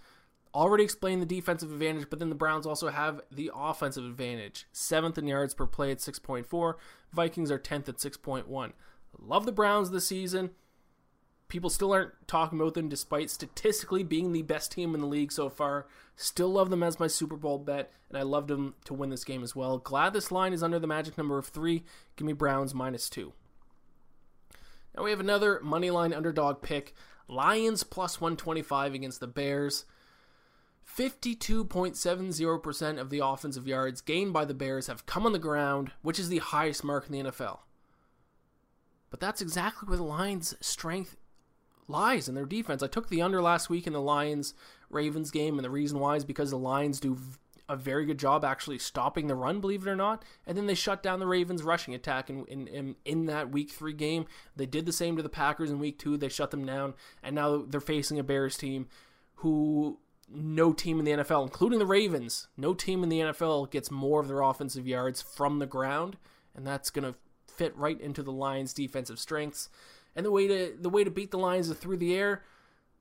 Already 0.54 0.84
explained 0.84 1.20
the 1.20 1.26
defensive 1.26 1.72
advantage, 1.72 2.08
but 2.08 2.18
then 2.18 2.30
the 2.30 2.34
Browns 2.34 2.66
also 2.66 2.88
have 2.88 3.20
the 3.30 3.50
offensive 3.54 4.04
advantage. 4.04 4.66
Seventh 4.72 5.18
in 5.18 5.26
yards 5.26 5.54
per 5.54 5.66
play 5.66 5.90
at 5.90 5.98
6.4. 5.98 6.74
Vikings 7.12 7.50
are 7.50 7.58
10th 7.58 7.88
at 7.88 7.96
6.1. 7.96 8.72
Love 9.18 9.46
the 9.46 9.52
Browns 9.52 9.90
this 9.90 10.06
season. 10.06 10.50
People 11.48 11.70
still 11.70 11.92
aren't 11.92 12.12
talking 12.26 12.60
about 12.60 12.74
them 12.74 12.88
despite 12.88 13.30
statistically 13.30 14.02
being 14.02 14.32
the 14.32 14.42
best 14.42 14.70
team 14.70 14.94
in 14.94 15.00
the 15.00 15.06
league 15.06 15.32
so 15.32 15.48
far. 15.48 15.86
Still 16.14 16.50
love 16.50 16.68
them 16.68 16.82
as 16.82 17.00
my 17.00 17.06
Super 17.06 17.36
Bowl 17.36 17.58
bet, 17.58 17.90
and 18.08 18.18
I 18.18 18.22
loved 18.22 18.48
them 18.48 18.74
to 18.84 18.92
win 18.92 19.08
this 19.08 19.24
game 19.24 19.42
as 19.42 19.56
well. 19.56 19.78
Glad 19.78 20.12
this 20.12 20.30
line 20.30 20.52
is 20.52 20.62
under 20.62 20.78
the 20.78 20.86
magic 20.86 21.16
number 21.16 21.38
of 21.38 21.46
three. 21.46 21.84
Give 22.16 22.26
me 22.26 22.34
Browns 22.34 22.74
minus 22.74 23.08
two. 23.08 23.32
Now 24.98 25.04
we 25.04 25.10
have 25.10 25.20
another 25.20 25.60
money 25.62 25.90
line 25.90 26.12
underdog 26.12 26.60
pick. 26.60 26.92
Lions 27.28 27.84
plus 27.84 28.20
125 28.20 28.94
against 28.94 29.20
the 29.20 29.28
Bears. 29.28 29.84
52.70% 30.84 32.98
of 32.98 33.08
the 33.08 33.24
offensive 33.24 33.68
yards 33.68 34.00
gained 34.00 34.32
by 34.32 34.44
the 34.44 34.54
Bears 34.54 34.88
have 34.88 35.06
come 35.06 35.24
on 35.24 35.30
the 35.30 35.38
ground, 35.38 35.92
which 36.02 36.18
is 36.18 36.28
the 36.28 36.38
highest 36.38 36.82
mark 36.82 37.06
in 37.06 37.12
the 37.12 37.30
NFL. 37.30 37.60
But 39.08 39.20
that's 39.20 39.40
exactly 39.40 39.88
where 39.88 39.98
the 39.98 40.02
Lions' 40.02 40.56
strength 40.60 41.16
lies 41.86 42.28
in 42.28 42.34
their 42.34 42.44
defense. 42.44 42.82
I 42.82 42.88
took 42.88 43.08
the 43.08 43.22
under 43.22 43.40
last 43.40 43.70
week 43.70 43.86
in 43.86 43.92
the 43.92 44.00
Lions 44.00 44.52
Ravens 44.90 45.30
game, 45.30 45.58
and 45.58 45.64
the 45.64 45.70
reason 45.70 46.00
why 46.00 46.16
is 46.16 46.24
because 46.24 46.50
the 46.50 46.58
Lions 46.58 46.98
do 46.98 47.16
a 47.68 47.76
very 47.76 48.06
good 48.06 48.18
job 48.18 48.44
actually 48.44 48.78
stopping 48.78 49.26
the 49.26 49.34
run, 49.34 49.60
believe 49.60 49.86
it 49.86 49.90
or 49.90 49.96
not. 49.96 50.24
And 50.46 50.56
then 50.56 50.66
they 50.66 50.74
shut 50.74 51.02
down 51.02 51.20
the 51.20 51.26
Ravens' 51.26 51.62
rushing 51.62 51.94
attack 51.94 52.30
in, 52.30 52.44
in, 52.46 52.66
in, 52.66 52.96
in, 53.04 53.26
that 53.26 53.50
week 53.50 53.70
three 53.70 53.92
game. 53.92 54.26
They 54.56 54.66
did 54.66 54.86
the 54.86 54.92
same 54.92 55.16
to 55.16 55.22
the 55.22 55.28
Packers 55.28 55.70
in 55.70 55.78
week 55.78 55.98
two. 55.98 56.16
They 56.16 56.28
shut 56.28 56.50
them 56.50 56.64
down. 56.64 56.94
And 57.22 57.34
now 57.34 57.64
they're 57.66 57.80
facing 57.80 58.18
a 58.18 58.24
Bears 58.24 58.56
team 58.56 58.88
who 59.36 59.98
no 60.30 60.72
team 60.72 60.98
in 60.98 61.04
the 61.04 61.12
NFL, 61.12 61.42
including 61.42 61.78
the 61.78 61.86
Ravens, 61.86 62.48
no 62.56 62.74
team 62.74 63.02
in 63.02 63.08
the 63.08 63.20
NFL 63.20 63.70
gets 63.70 63.90
more 63.90 64.20
of 64.20 64.28
their 64.28 64.42
offensive 64.42 64.86
yards 64.86 65.22
from 65.22 65.58
the 65.58 65.66
ground. 65.66 66.16
And 66.54 66.66
that's 66.66 66.90
going 66.90 67.10
to 67.10 67.18
fit 67.46 67.76
right 67.76 68.00
into 68.00 68.22
the 68.22 68.32
Lions' 68.32 68.72
defensive 68.72 69.18
strengths. 69.18 69.68
And 70.14 70.26
the 70.26 70.30
way 70.30 70.48
to 70.48 70.74
the 70.78 70.90
way 70.90 71.04
to 71.04 71.10
beat 71.10 71.30
the 71.30 71.38
Lions 71.38 71.68
is 71.70 71.76
through 71.76 71.98
the 71.98 72.14
air. 72.14 72.42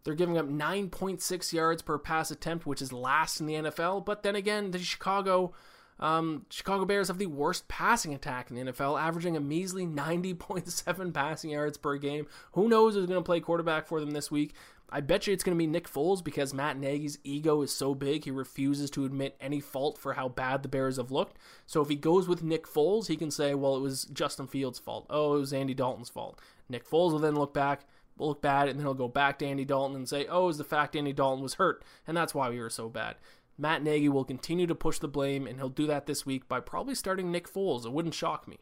They're 0.08 0.16
giving 0.16 0.38
up 0.38 0.48
9.6 0.48 1.52
yards 1.52 1.82
per 1.82 1.98
pass 1.98 2.32
attempt, 2.32 2.66
which 2.66 2.82
is 2.82 2.94
last 2.94 3.42
in 3.42 3.46
the 3.46 3.56
NFL. 3.56 4.06
But 4.06 4.24
then 4.24 4.38
again, 4.38 4.72
the 4.72 4.80
Chicago 4.80 5.54
um, 6.00 6.46
Chicago 6.50 6.86
Bears 6.86 7.10
have 7.10 7.18
the 7.18 7.26
worst 7.26 7.68
passing 7.68 8.14
attack 8.14 8.50
in 8.50 8.56
the 8.56 8.72
NFL, 8.72 8.98
averaging 8.98 9.36
a 9.36 9.42
measly 9.42 9.86
90.7 9.86 11.14
passing 11.14 11.50
yards 11.50 11.78
per 11.78 11.98
game. 11.98 12.26
Who 12.54 12.70
knows 12.70 12.94
who's 12.94 13.06
going 13.06 13.20
to 13.20 13.26
play 13.26 13.42
quarterback 13.42 13.86
for 13.86 14.00
them 14.00 14.12
this 14.12 14.32
week? 14.32 14.54
I 14.90 15.02
bet 15.02 15.28
you 15.28 15.34
it's 15.34 15.44
going 15.44 15.58
to 15.58 15.60
be 15.60 15.68
Nick 15.68 15.92
Foles 15.92 16.24
because 16.24 16.54
Matt 16.54 16.78
Nagy's 16.78 17.20
ego 17.26 17.62
is 17.62 17.74
so 17.74 17.94
big 17.94 18.24
he 18.24 18.32
refuses 18.32 18.90
to 18.92 19.04
admit 19.04 19.36
any 19.42 19.60
fault 19.60 19.98
for 19.98 20.14
how 20.14 20.30
bad 20.30 20.64
the 20.64 20.70
Bears 20.70 20.96
have 20.96 21.12
looked. 21.12 21.36
So 21.66 21.82
if 21.82 21.90
he 21.90 21.98
goes 21.98 22.30
with 22.30 22.44
Nick 22.44 22.66
Foles, 22.66 23.08
he 23.08 23.18
can 23.18 23.30
say, 23.30 23.54
"Well, 23.54 23.76
it 23.76 23.82
was 23.82 24.06
Justin 24.06 24.48
Fields' 24.48 24.80
fault. 24.80 25.06
Oh, 25.10 25.36
it 25.36 25.40
was 25.40 25.52
Andy 25.52 25.74
Dalton's 25.74 26.10
fault." 26.10 26.40
Nick 26.70 26.88
Foles 26.90 27.12
will 27.12 27.20
then 27.20 27.36
look 27.36 27.54
back, 27.54 27.86
look 28.20 28.42
bad, 28.42 28.68
and 28.68 28.80
then 28.80 28.86
he'll 28.86 28.94
go 28.94 29.08
back 29.08 29.40
to 29.40 29.46
Andy 29.46 29.66
Dalton 29.66 29.96
and 29.96 30.08
say, 30.08 30.26
"Oh, 30.28 30.50
is 30.50 30.58
the 30.58 30.64
fact 30.64 30.96
Andy 30.96 31.14
Dalton 31.14 31.44
was 31.44 31.56
hurt, 31.56 31.84
and 32.06 32.16
that's 32.16 32.34
why 32.34 32.50
we 32.50 32.60
were 32.60 32.70
so 32.70 32.90
bad." 32.90 33.18
Matt 33.58 33.82
Nagy 33.84 34.10
will 34.10 34.24
continue 34.24 34.68
to 34.68 34.76
push 34.76 35.00
the 35.00 35.08
blame, 35.08 35.48
and 35.48 35.58
he'll 35.58 35.70
do 35.70 35.88
that 35.88 36.06
this 36.06 36.26
week 36.26 36.48
by 36.48 36.60
probably 36.60 36.94
starting 36.94 37.32
Nick 37.32 37.52
Foles. 37.52 37.86
It 37.86 37.92
wouldn't 37.92 38.14
shock 38.14 38.48
me. 38.48 38.60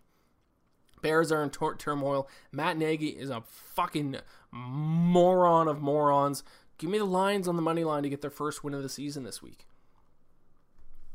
Bears 1.01 1.31
are 1.31 1.43
in 1.43 1.49
tor- 1.49 1.75
turmoil. 1.75 2.29
Matt 2.51 2.77
Nagy 2.77 3.09
is 3.09 3.29
a 3.29 3.41
fucking 3.41 4.17
moron 4.51 5.67
of 5.67 5.81
morons. 5.81 6.43
Give 6.77 6.89
me 6.89 6.97
the 6.97 7.05
Lions 7.05 7.47
on 7.47 7.57
the 7.57 7.61
money 7.61 7.83
line 7.83 8.03
to 8.03 8.09
get 8.09 8.21
their 8.21 8.31
first 8.31 8.63
win 8.63 8.73
of 8.73 8.83
the 8.83 8.89
season 8.89 9.23
this 9.23 9.41
week. 9.41 9.67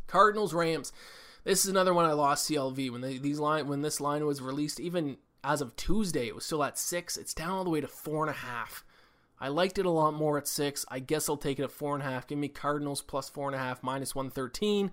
Cardinals 0.06 0.52
Rams. 0.52 0.92
This 1.44 1.64
is 1.64 1.70
another 1.70 1.94
one 1.94 2.04
I 2.04 2.12
lost 2.12 2.48
CLV 2.48 2.90
when 2.90 3.00
they, 3.00 3.16
these 3.16 3.38
line 3.38 3.66
when 3.66 3.82
this 3.82 4.00
line 4.00 4.26
was 4.26 4.42
released. 4.42 4.78
Even 4.78 5.16
as 5.42 5.60
of 5.60 5.76
Tuesday, 5.76 6.26
it 6.26 6.34
was 6.34 6.44
still 6.44 6.64
at 6.64 6.78
six. 6.78 7.16
It's 7.16 7.34
down 7.34 7.50
all 7.50 7.64
the 7.64 7.70
way 7.70 7.80
to 7.80 7.88
four 7.88 8.26
and 8.26 8.30
a 8.30 8.38
half. 8.38 8.84
I 9.40 9.48
liked 9.48 9.78
it 9.78 9.86
a 9.86 9.90
lot 9.90 10.12
more 10.12 10.36
at 10.36 10.46
six. 10.46 10.84
I 10.88 10.98
guess 10.98 11.28
I'll 11.28 11.36
take 11.36 11.58
it 11.58 11.64
at 11.64 11.72
four 11.72 11.94
and 11.94 12.02
a 12.02 12.06
half. 12.06 12.26
Give 12.26 12.38
me 12.38 12.48
Cardinals 12.48 13.00
plus 13.00 13.30
four 13.30 13.46
and 13.46 13.56
a 13.56 13.58
half, 13.58 13.82
minus 13.82 14.14
113 14.14 14.90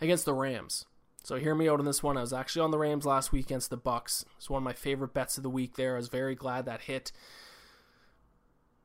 against 0.00 0.24
the 0.24 0.34
Rams. 0.34 0.86
So 1.24 1.36
hear 1.36 1.54
me 1.54 1.68
out 1.68 1.80
on 1.80 1.86
this 1.86 2.02
one. 2.02 2.16
I 2.16 2.22
was 2.22 2.32
actually 2.32 2.62
on 2.62 2.70
the 2.70 2.78
Rams 2.78 3.04
last 3.04 3.32
week 3.32 3.46
against 3.46 3.68
the 3.68 3.76
Bucs. 3.76 4.24
It's 4.38 4.48
one 4.48 4.62
of 4.62 4.64
my 4.64 4.72
favorite 4.72 5.12
bets 5.12 5.36
of 5.36 5.42
the 5.42 5.50
week 5.50 5.74
there. 5.74 5.94
I 5.94 5.98
was 5.98 6.08
very 6.08 6.34
glad 6.34 6.64
that 6.64 6.82
hit. 6.82 7.12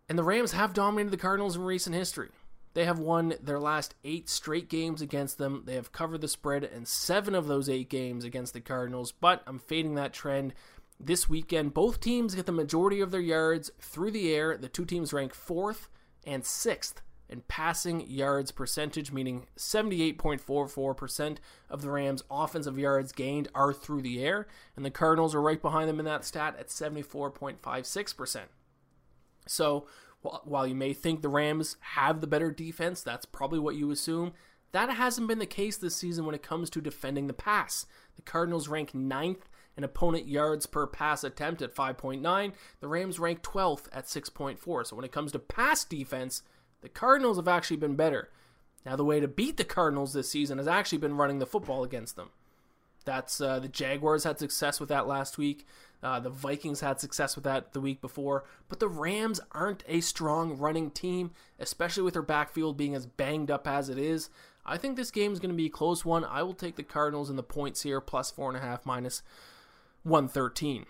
And 0.10 0.18
the 0.18 0.24
Rams 0.24 0.52
have 0.52 0.74
dominated 0.74 1.12
the 1.12 1.18
Cardinals 1.18 1.56
in 1.56 1.64
recent 1.64 1.96
history. 1.96 2.30
They 2.74 2.84
have 2.84 3.00
won 3.00 3.36
their 3.42 3.60
last 3.60 3.96
eight 4.04 4.28
straight 4.28 4.70
games 4.70 5.02
against 5.02 5.38
them. 5.38 5.64
They 5.66 5.76
have 5.76 5.94
covered 5.94 6.20
the 6.20 6.28
spread 6.28 6.66
in 6.66 6.86
seven 6.86 7.34
of 7.34 7.48
those 7.48 7.70
eight 7.70 7.90
games 7.90 8.26
against 8.26 8.54
the 8.54 8.60
Cardinals, 8.60 9.14
but 9.14 9.42
I'm 9.48 9.60
fading 9.60 9.96
that 9.96 10.12
trend 10.12 10.54
this 11.00 11.30
weekend. 11.30 11.74
Both 11.74 12.00
teams 12.00 12.36
get 12.36 12.46
the 12.46 12.52
majority 12.52 13.02
of 13.02 13.12
their 13.12 13.22
yards 13.22 13.72
through 13.80 14.12
the 14.12 14.34
air. 14.34 14.58
The 14.58 14.70
two 14.70 14.86
teams 14.86 15.14
rank 15.14 15.34
fourth 15.34 15.90
and 16.26 16.46
sixth 16.46 17.02
in 17.28 17.42
passing 17.48 18.08
yards 18.08 18.52
percentage, 18.52 19.12
meaning 19.12 19.48
78.44% 19.58 21.38
of 21.70 21.82
the 21.82 21.90
Rams' 21.90 22.24
offensive 22.30 22.78
yards 22.78 23.12
gained 23.12 23.48
are 23.56 23.74
through 23.74 24.04
the 24.04 24.24
air, 24.24 24.48
and 24.76 24.86
the 24.86 24.92
Cardinals 24.92 25.34
are 25.34 25.42
right 25.42 25.62
behind 25.62 25.90
them 25.90 26.00
in 26.00 26.06
that 26.06 26.24
stat 26.24 26.56
at 26.60 26.68
74.56%. 26.68 28.42
So, 29.48 29.88
while 30.22 30.66
you 30.66 30.76
may 30.76 30.94
think 30.94 31.22
the 31.22 31.30
Rams 31.30 31.78
have 31.80 32.22
the 32.22 32.28
better 32.28 32.52
defense, 32.52 33.04
that's 33.04 33.26
probably 33.26 33.60
what 33.60 33.76
you 33.76 33.92
assume. 33.92 34.34
That 34.72 34.90
hasn't 34.90 35.28
been 35.28 35.40
the 35.40 35.46
case 35.46 35.78
this 35.78 35.96
season 35.96 36.26
when 36.26 36.36
it 36.36 36.44
comes 36.44 36.70
to 36.72 36.82
defending 36.82 37.28
the 37.28 37.34
pass. 37.34 37.86
The 38.16 38.24
Cardinals 38.24 38.68
rank 38.68 38.94
ninth 38.94 39.48
in 39.78 39.84
opponent 39.84 40.28
yards 40.28 40.66
per 40.66 40.88
pass 40.88 41.24
attempt 41.24 41.62
at 41.62 41.76
5.9. 41.76 42.54
The 42.80 42.88
Rams 42.88 43.20
rank 43.20 43.42
12th 43.42 43.88
at 43.92 44.06
6.4. 44.06 44.86
So 44.86 44.96
when 44.96 45.06
it 45.06 45.12
comes 45.12 45.32
to 45.34 45.40
pass 45.40 45.84
defense, 45.84 46.44
the 46.82 46.90
Cardinals 46.90 47.38
have 47.38 47.48
actually 47.48 47.78
been 47.78 47.96
better. 47.96 48.30
Now, 48.86 48.96
the 48.96 49.06
way 49.06 49.20
to 49.20 49.28
beat 49.28 49.58
the 49.58 49.64
Cardinals 49.64 50.14
this 50.14 50.30
season 50.30 50.60
has 50.60 50.68
actually 50.68 51.00
been 51.00 51.18
running 51.18 51.40
the 51.40 51.46
football 51.46 51.84
against 51.84 52.16
them. 52.16 52.30
That's 53.04 53.40
uh, 53.40 53.60
the 53.60 53.68
Jaguars 53.68 54.24
had 54.24 54.40
success 54.40 54.80
with 54.80 54.90
that 54.90 55.08
last 55.08 55.38
week. 55.38 55.66
Uh, 56.04 56.20
the 56.20 56.30
Vikings 56.30 56.82
had 56.82 57.00
success 57.00 57.36
with 57.36 57.44
that 57.46 57.74
the 57.74 57.82
week 57.82 58.02
before. 58.02 58.44
But 58.68 58.80
the 58.80 58.88
Rams 58.88 59.40
aren't 59.52 59.84
a 59.88 60.02
strong 60.02 60.58
running 60.58 60.92
team, 60.92 61.32
especially 61.60 62.04
with 62.04 62.14
their 62.14 62.22
backfield 62.22 62.78
being 62.78 62.96
as 62.96 63.06
banged 63.06 63.50
up 63.50 63.68
as 63.68 63.90
it 63.90 63.98
is. 63.98 64.30
I 64.66 64.78
think 64.78 64.96
this 64.96 65.12
game 65.12 65.32
is 65.32 65.40
going 65.40 65.52
to 65.52 65.56
be 65.56 65.68
a 65.68 65.72
close 65.72 66.04
one. 66.04 66.26
I 66.26 66.44
will 66.44 66.56
take 66.56 66.76
the 66.76 66.84
Cardinals 66.84 67.30
in 67.30 67.36
the 67.36 67.44
points 67.44 67.84
here, 67.84 68.02
plus 68.02 68.32
four 68.32 68.50
and 68.50 68.58
a 68.58 68.62
half, 68.62 68.86
minus 68.86 69.22
113. 70.06 70.86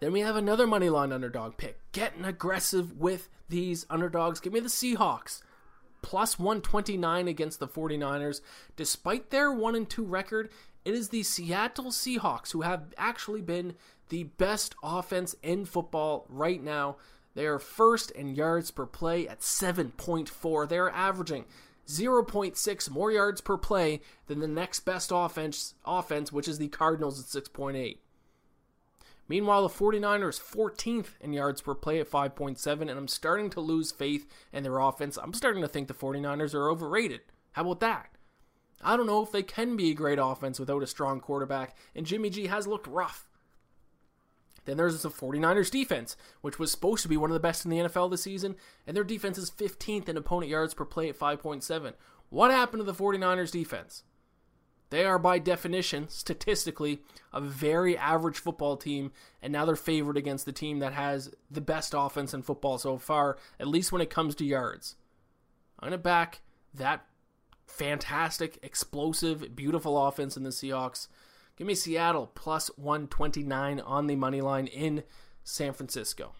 Then 0.00 0.12
we 0.12 0.20
have 0.20 0.36
another 0.36 0.66
money 0.66 0.88
line 0.88 1.12
underdog 1.12 1.56
pick. 1.56 1.78
Getting 1.92 2.24
aggressive 2.24 2.98
with 2.98 3.28
these 3.48 3.86
underdogs. 3.88 4.40
Give 4.40 4.52
me 4.52 4.60
the 4.60 4.68
Seahawks. 4.68 5.42
Plus 6.02 6.38
129 6.38 7.28
against 7.28 7.60
the 7.60 7.68
49ers. 7.68 8.40
Despite 8.76 9.30
their 9.30 9.52
1 9.52 9.74
and 9.74 9.88
2 9.88 10.04
record, 10.04 10.50
it 10.84 10.94
is 10.94 11.08
the 11.08 11.22
Seattle 11.22 11.86
Seahawks 11.86 12.52
who 12.52 12.62
have 12.62 12.94
actually 12.96 13.42
been 13.42 13.74
the 14.08 14.24
best 14.24 14.74
offense 14.82 15.34
in 15.42 15.64
football 15.64 16.26
right 16.28 16.62
now. 16.62 16.96
They 17.34 17.46
are 17.46 17.58
first 17.58 18.10
in 18.12 18.34
yards 18.34 18.70
per 18.70 18.86
play 18.86 19.28
at 19.28 19.40
7.4. 19.40 20.68
They 20.68 20.78
are 20.78 20.90
averaging 20.90 21.44
0.6 21.86 22.90
more 22.90 23.12
yards 23.12 23.40
per 23.40 23.56
play 23.56 24.00
than 24.26 24.40
the 24.40 24.48
next 24.48 24.80
best 24.80 25.10
offense, 25.14 25.74
offense 25.84 26.32
which 26.32 26.48
is 26.48 26.58
the 26.58 26.68
Cardinals 26.68 27.20
at 27.20 27.42
6.8. 27.42 27.98
Meanwhile, 29.28 29.66
the 29.66 29.74
49ers 29.74 30.40
14th 30.40 31.08
in 31.20 31.32
yards 31.32 31.60
per 31.60 31.74
play 31.74 31.98
at 31.98 32.10
5.7, 32.10 32.80
and 32.82 32.90
I'm 32.90 33.08
starting 33.08 33.50
to 33.50 33.60
lose 33.60 33.90
faith 33.90 34.26
in 34.52 34.62
their 34.62 34.78
offense. 34.78 35.18
I'm 35.20 35.34
starting 35.34 35.62
to 35.62 35.68
think 35.68 35.88
the 35.88 35.94
49ers 35.94 36.54
are 36.54 36.70
overrated. 36.70 37.22
How 37.52 37.62
about 37.62 37.80
that? 37.80 38.10
I 38.82 38.96
don't 38.96 39.06
know 39.06 39.22
if 39.22 39.32
they 39.32 39.42
can 39.42 39.76
be 39.76 39.90
a 39.90 39.94
great 39.94 40.18
offense 40.20 40.60
without 40.60 40.82
a 40.82 40.86
strong 40.86 41.20
quarterback, 41.20 41.76
and 41.94 42.06
Jimmy 42.06 42.30
G 42.30 42.46
has 42.46 42.66
looked 42.66 42.86
rough. 42.86 43.26
Then 44.64 44.76
there's 44.76 45.02
the 45.02 45.10
49ers 45.10 45.70
defense, 45.70 46.16
which 46.40 46.58
was 46.58 46.70
supposed 46.70 47.02
to 47.02 47.08
be 47.08 47.16
one 47.16 47.30
of 47.30 47.34
the 47.34 47.40
best 47.40 47.64
in 47.64 47.70
the 47.70 47.78
NFL 47.78 48.10
this 48.10 48.22
season, 48.22 48.56
and 48.86 48.96
their 48.96 49.04
defense 49.04 49.38
is 49.38 49.50
15th 49.50 50.08
in 50.08 50.16
opponent 50.16 50.50
yards 50.50 50.74
per 50.74 50.84
play 50.84 51.08
at 51.08 51.18
5.7. 51.18 51.94
What 52.28 52.50
happened 52.50 52.80
to 52.80 52.84
the 52.84 52.94
49ers 52.94 53.52
defense? 53.52 54.02
They 54.90 55.04
are, 55.04 55.18
by 55.18 55.38
definition, 55.40 56.08
statistically, 56.08 57.00
a 57.32 57.40
very 57.40 57.98
average 57.98 58.38
football 58.38 58.76
team, 58.76 59.10
and 59.42 59.52
now 59.52 59.64
they're 59.64 59.76
favored 59.76 60.16
against 60.16 60.46
the 60.46 60.52
team 60.52 60.78
that 60.78 60.92
has 60.92 61.32
the 61.50 61.60
best 61.60 61.92
offense 61.96 62.32
in 62.32 62.42
football 62.42 62.78
so 62.78 62.96
far, 62.96 63.36
at 63.58 63.66
least 63.66 63.90
when 63.90 64.00
it 64.00 64.10
comes 64.10 64.34
to 64.36 64.44
yards. 64.44 64.94
I'm 65.78 65.88
going 65.88 65.98
to 65.98 66.02
back 66.02 66.40
that 66.72 67.04
fantastic, 67.66 68.58
explosive, 68.62 69.56
beautiful 69.56 70.06
offense 70.06 70.36
in 70.36 70.44
the 70.44 70.50
Seahawks. 70.50 71.08
Give 71.56 71.66
me 71.66 71.74
Seattle 71.74 72.30
plus 72.34 72.68
129 72.76 73.80
on 73.80 74.06
the 74.06 74.16
money 74.16 74.40
line 74.40 74.66
in 74.68 75.02
San 75.42 75.72
Francisco. 75.72 76.32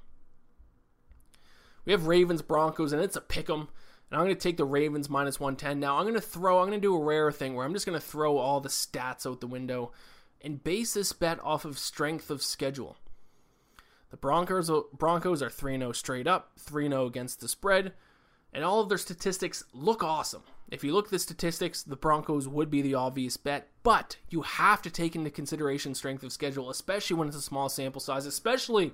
We 1.85 1.93
have 1.93 2.07
Ravens 2.07 2.43
Broncos, 2.43 2.93
and 2.93 3.03
it's 3.03 3.17
a 3.17 3.21
pick 3.21 3.49
'em. 3.51 3.69
And 4.11 4.19
I'm 4.19 4.27
going 4.27 4.37
to 4.37 4.41
take 4.41 4.57
the 4.57 4.65
Ravens 4.65 5.11
minus 5.11 5.41
110. 5.41 5.81
Now, 5.81 5.97
I'm 5.97 6.05
going 6.05 6.15
to 6.15 6.21
throw, 6.21 6.61
I'm 6.61 6.69
going 6.69 6.81
to 6.81 6.87
do 6.87 6.95
a 6.95 7.03
rare 7.03 7.33
thing 7.33 7.55
where 7.55 7.67
I'm 7.67 7.73
just 7.73 7.87
going 7.87 7.99
to 7.99 8.05
throw 8.05 8.39
all 8.39 8.61
the 8.61 8.69
stats 8.69 9.27
out 9.27 9.41
the 9.41 9.47
window 9.47 9.93
and 10.41 10.63
base 10.63 10.95
this 10.95 11.13
bet 11.13 11.41
off 11.43 11.65
of 11.65 11.79
strength 11.79 12.31
of 12.31 12.43
schedule. 12.43 12.97
The 14.11 14.17
Broncos, 14.17 14.71
Broncos 14.93 15.43
are 15.43 15.51
3 15.51 15.79
0 15.79 15.93
straight 15.93 16.27
up, 16.27 16.53
3 16.59 16.89
0 16.89 17.07
against 17.07 17.41
the 17.41 17.49
spread, 17.49 17.93
and 18.53 18.65
all 18.65 18.81
of 18.81 18.89
their 18.89 18.99
statistics 18.99 19.65
look 19.73 20.05
awesome. 20.05 20.43
If 20.71 20.85
you 20.85 20.93
look 20.93 21.07
at 21.07 21.11
the 21.11 21.19
statistics, 21.19 21.83
the 21.83 21.97
Broncos 21.97 22.49
would 22.49 22.71
be 22.71 22.83
the 22.83 22.95
obvious 22.95 23.37
bet, 23.37 23.69
but 23.83 24.17
you 24.31 24.43
have 24.43 24.83
to 24.83 24.91
take 24.91 25.17
into 25.17 25.31
consideration 25.31 25.95
strength 25.95 26.23
of 26.23 26.33
schedule, 26.33 26.71
especially 26.71 27.17
when 27.17 27.29
it's 27.29 27.37
a 27.37 27.43
small 27.43 27.69
sample 27.69 28.01
size, 28.01 28.27
especially 28.27 28.93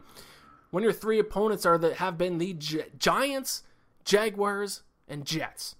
when 0.70 0.82
your 0.82 0.92
three 0.92 1.18
opponents 1.18 1.66
are 1.66 1.78
that 1.78 1.96
have 1.96 2.18
been 2.18 2.38
the 2.38 2.54
Gi- 2.54 2.84
Giants, 2.98 3.62
Jaguars, 4.04 4.82
and 5.08 5.24
Jets, 5.24 5.76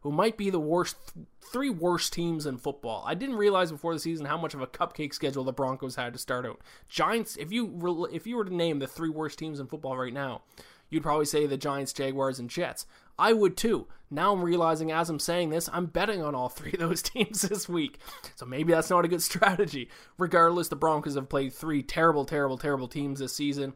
who 0.00 0.10
might 0.10 0.36
be 0.36 0.50
the 0.50 0.60
worst 0.60 0.96
three 1.40 1.70
worst 1.70 2.12
teams 2.12 2.46
in 2.46 2.58
football. 2.58 3.04
I 3.06 3.14
didn't 3.14 3.36
realize 3.36 3.70
before 3.70 3.94
the 3.94 4.00
season 4.00 4.26
how 4.26 4.38
much 4.38 4.54
of 4.54 4.60
a 4.60 4.66
cupcake 4.66 5.14
schedule 5.14 5.44
the 5.44 5.52
Broncos 5.52 5.96
had 5.96 6.12
to 6.12 6.18
start 6.18 6.46
out. 6.46 6.60
Giants, 6.88 7.36
if 7.36 7.52
you 7.52 8.08
if 8.12 8.26
you 8.26 8.36
were 8.36 8.44
to 8.44 8.54
name 8.54 8.78
the 8.78 8.86
three 8.86 9.10
worst 9.10 9.38
teams 9.38 9.60
in 9.60 9.66
football 9.66 9.96
right 9.96 10.12
now, 10.12 10.42
you'd 10.90 11.02
probably 11.02 11.26
say 11.26 11.46
the 11.46 11.56
Giants, 11.56 11.92
Jaguars, 11.92 12.38
and 12.38 12.50
Jets. 12.50 12.86
I 13.18 13.32
would 13.32 13.56
too. 13.56 13.86
Now 14.10 14.32
I'm 14.32 14.42
realizing 14.42 14.90
as 14.92 15.08
I'm 15.08 15.18
saying 15.18 15.50
this, 15.50 15.68
I'm 15.72 15.86
betting 15.86 16.22
on 16.22 16.34
all 16.34 16.48
three 16.48 16.72
of 16.72 16.80
those 16.80 17.02
teams 17.02 17.42
this 17.42 17.68
week. 17.68 17.98
So 18.34 18.44
maybe 18.44 18.72
that's 18.72 18.90
not 18.90 19.04
a 19.04 19.08
good 19.08 19.22
strategy. 19.32 19.88
Regardless, 20.18 20.68
the 20.68 20.76
Broncos 20.76 21.14
have 21.14 21.28
played 21.28 21.52
three 21.52 21.82
terrible, 21.82 22.24
terrible, 22.24 22.58
terrible 22.58 22.88
teams 22.88 23.20
this 23.20 23.34
season. 23.34 23.74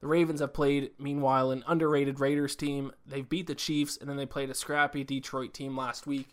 The 0.00 0.06
Ravens 0.06 0.40
have 0.40 0.54
played, 0.54 0.90
meanwhile, 0.98 1.50
an 1.50 1.64
underrated 1.66 2.20
Raiders 2.20 2.54
team. 2.54 2.92
They've 3.04 3.28
beat 3.28 3.48
the 3.48 3.54
Chiefs, 3.54 3.96
and 3.96 4.08
then 4.08 4.16
they 4.16 4.26
played 4.26 4.50
a 4.50 4.54
scrappy 4.54 5.02
Detroit 5.02 5.52
team 5.52 5.76
last 5.76 6.06
week. 6.06 6.28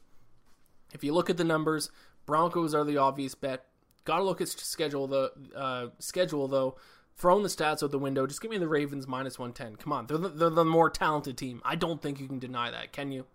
If 0.93 1.03
you 1.03 1.13
look 1.13 1.29
at 1.29 1.37
the 1.37 1.43
numbers, 1.43 1.89
Broncos 2.25 2.75
are 2.75 2.83
the 2.83 2.97
obvious 2.97 3.33
bet. 3.33 3.65
Got 4.03 4.17
to 4.17 4.23
look 4.23 4.39
at 4.39 4.47
schedule 4.49 5.07
the 5.07 5.31
uh, 5.55 5.87
schedule 5.99 6.47
though. 6.47 6.77
Throwing 7.17 7.43
the 7.43 7.49
stats 7.49 7.81
out 7.81 7.91
the 7.91 7.99
window, 7.99 8.27
just 8.27 8.41
give 8.41 8.51
me 8.51 8.57
the 8.57 8.67
Ravens 8.67 9.07
minus 9.07 9.39
110. 9.39 9.77
Come 9.77 9.93
on, 9.93 10.05
they're 10.05 10.17
the, 10.17 10.29
they're 10.29 10.49
the 10.49 10.65
more 10.65 10.89
talented 10.89 11.37
team. 11.37 11.61
I 11.63 11.75
don't 11.75 12.01
think 12.01 12.19
you 12.19 12.27
can 12.27 12.39
deny 12.39 12.69
that, 12.71 12.91
can 12.91 13.11
you? 13.11 13.25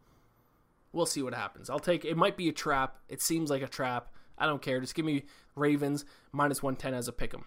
We'll 0.93 1.07
see 1.07 1.23
what 1.23 1.35
happens. 1.35 1.71
I'll 1.71 1.79
take 1.79 2.05
it. 2.05 2.17
Might 2.17 2.37
be 2.37 2.49
a 2.49 2.53
trap. 2.53 2.99
It 3.09 3.23
seems 3.23 3.49
like 3.49 3.63
a 3.63 3.69
trap. 3.69 4.13
I 4.37 4.47
don't 4.47 4.61
care. 4.61 4.81
Just 4.81 4.95
give 4.95 5.05
me 5.05 5.25
Ravens 5.55 6.05
minus 6.31 6.63
110 6.63 6.95
as 6.95 7.09
a 7.09 7.13
pick 7.13 7.33
'em. 7.33 7.47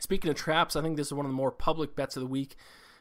Speaking 0.00 0.30
of 0.30 0.36
traps, 0.36 0.76
I 0.76 0.82
think 0.82 0.96
this 0.96 1.08
is 1.08 1.12
one 1.12 1.26
of 1.26 1.30
the 1.30 1.36
more 1.36 1.52
public 1.52 1.94
bets 1.94 2.16
of 2.16 2.22
the 2.22 2.26
week. 2.26 2.56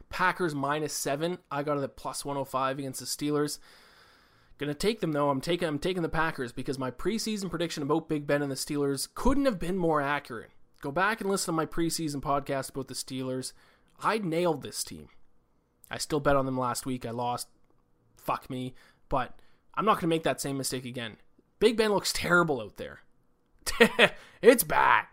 Packers 0.09 0.53
minus 0.53 0.93
seven. 0.93 1.39
I 1.49 1.63
got 1.63 1.77
it 1.77 1.83
at 1.83 1.95
plus 1.95 2.25
105 2.25 2.79
against 2.79 2.99
the 2.99 3.05
Steelers. 3.05 3.59
Gonna 4.61 4.75
take 4.75 4.99
them 4.99 5.11
though. 5.11 5.31
I'm 5.31 5.41
taking 5.41 5.67
I'm 5.67 5.79
taking 5.79 6.03
the 6.03 6.09
Packers 6.09 6.51
because 6.51 6.77
my 6.77 6.91
preseason 6.91 7.49
prediction 7.49 7.81
about 7.81 8.07
Big 8.07 8.27
Ben 8.27 8.43
and 8.43 8.51
the 8.51 8.55
Steelers 8.55 9.07
couldn't 9.15 9.45
have 9.45 9.57
been 9.57 9.75
more 9.75 10.01
accurate. 10.01 10.51
Go 10.81 10.91
back 10.91 11.19
and 11.19 11.29
listen 11.29 11.47
to 11.47 11.57
my 11.57 11.65
preseason 11.65 12.21
podcast 12.21 12.69
about 12.69 12.87
the 12.87 12.93
Steelers. 12.93 13.53
I 13.99 14.19
nailed 14.19 14.61
this 14.61 14.83
team. 14.83 15.07
I 15.89 15.97
still 15.97 16.19
bet 16.19 16.35
on 16.35 16.45
them 16.45 16.59
last 16.59 16.85
week. 16.85 17.07
I 17.07 17.09
lost. 17.09 17.47
Fuck 18.17 18.51
me. 18.51 18.75
But 19.09 19.39
I'm 19.73 19.85
not 19.85 19.95
gonna 19.95 20.07
make 20.07 20.23
that 20.23 20.39
same 20.41 20.57
mistake 20.57 20.85
again. 20.85 21.17
Big 21.59 21.75
Ben 21.75 21.91
looks 21.91 22.13
terrible 22.13 22.61
out 22.61 22.77
there. 22.77 22.99
it's 24.43 24.63
bad. 24.63 25.05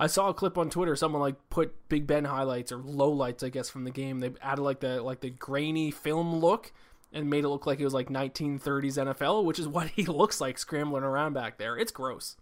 I 0.00 0.06
saw 0.06 0.30
a 0.30 0.34
clip 0.34 0.56
on 0.56 0.70
Twitter. 0.70 0.96
Someone 0.96 1.20
like 1.20 1.36
put 1.50 1.88
Big 1.90 2.06
Ben 2.06 2.24
highlights 2.24 2.72
or 2.72 2.78
lowlights, 2.78 3.44
I 3.44 3.50
guess, 3.50 3.68
from 3.68 3.84
the 3.84 3.90
game. 3.90 4.20
They 4.20 4.32
added 4.40 4.62
like 4.62 4.80
the 4.80 5.02
like 5.02 5.20
the 5.20 5.28
grainy 5.28 5.90
film 5.90 6.40
look 6.40 6.72
and 7.12 7.28
made 7.28 7.44
it 7.44 7.48
look 7.48 7.66
like 7.66 7.80
it 7.80 7.84
was 7.84 7.92
like 7.92 8.08
1930s 8.08 8.96
NFL, 8.96 9.44
which 9.44 9.58
is 9.58 9.68
what 9.68 9.88
he 9.96 10.06
looks 10.06 10.40
like 10.40 10.58
scrambling 10.58 11.04
around 11.04 11.34
back 11.34 11.58
there. 11.58 11.76
It's 11.76 11.92
gross. 11.92 12.38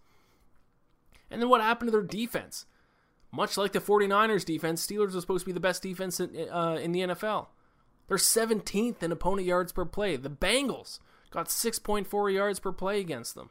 And 1.29 1.41
then 1.41 1.49
what 1.49 1.59
happened 1.59 1.89
to 1.89 1.91
their 1.91 2.01
defense? 2.01 2.65
Much 3.29 3.57
like 3.57 3.73
the 3.73 3.81
49ers 3.81 4.45
defense, 4.45 4.87
Steelers 4.87 5.13
are 5.13 5.21
supposed 5.21 5.41
to 5.41 5.49
be 5.49 5.51
the 5.51 5.59
best 5.59 5.83
defense 5.83 6.19
in, 6.21 6.49
uh, 6.49 6.79
in 6.81 6.93
the 6.93 7.01
NFL. 7.01 7.47
They're 8.07 8.17
17th 8.17 9.03
in 9.03 9.11
opponent 9.11 9.45
yards 9.45 9.73
per 9.73 9.85
play. 9.85 10.15
The 10.15 10.29
Bengals 10.29 10.99
got 11.29 11.49
6.4 11.49 12.33
yards 12.33 12.59
per 12.59 12.71
play 12.71 13.01
against 13.01 13.35
them. 13.35 13.49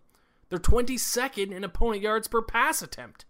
They're 0.49 0.59
22nd 0.59 1.53
in 1.53 1.63
opponent 1.63 2.03
yards 2.03 2.27
per 2.27 2.43
pass 2.43 2.81
attempt. 2.83 3.27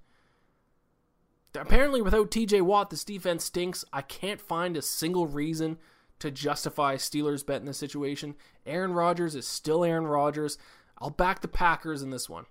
Apparently, 1.60 2.02
without 2.02 2.30
TJ 2.30 2.62
Watt, 2.62 2.90
this 2.90 3.04
defense 3.04 3.44
stinks. 3.44 3.84
I 3.92 4.02
can't 4.02 4.40
find 4.40 4.76
a 4.76 4.82
single 4.82 5.26
reason 5.26 5.78
to 6.18 6.30
justify 6.30 6.96
Steelers 6.96 7.44
bet 7.44 7.60
in 7.60 7.66
this 7.66 7.78
situation. 7.78 8.34
Aaron 8.66 8.92
Rodgers 8.92 9.34
is 9.34 9.46
still 9.46 9.84
Aaron 9.84 10.06
Rodgers. 10.06 10.58
I'll 10.98 11.10
back 11.10 11.40
the 11.40 11.48
Packers 11.48 12.02
in 12.02 12.10
this 12.10 12.28
one. 12.28 12.46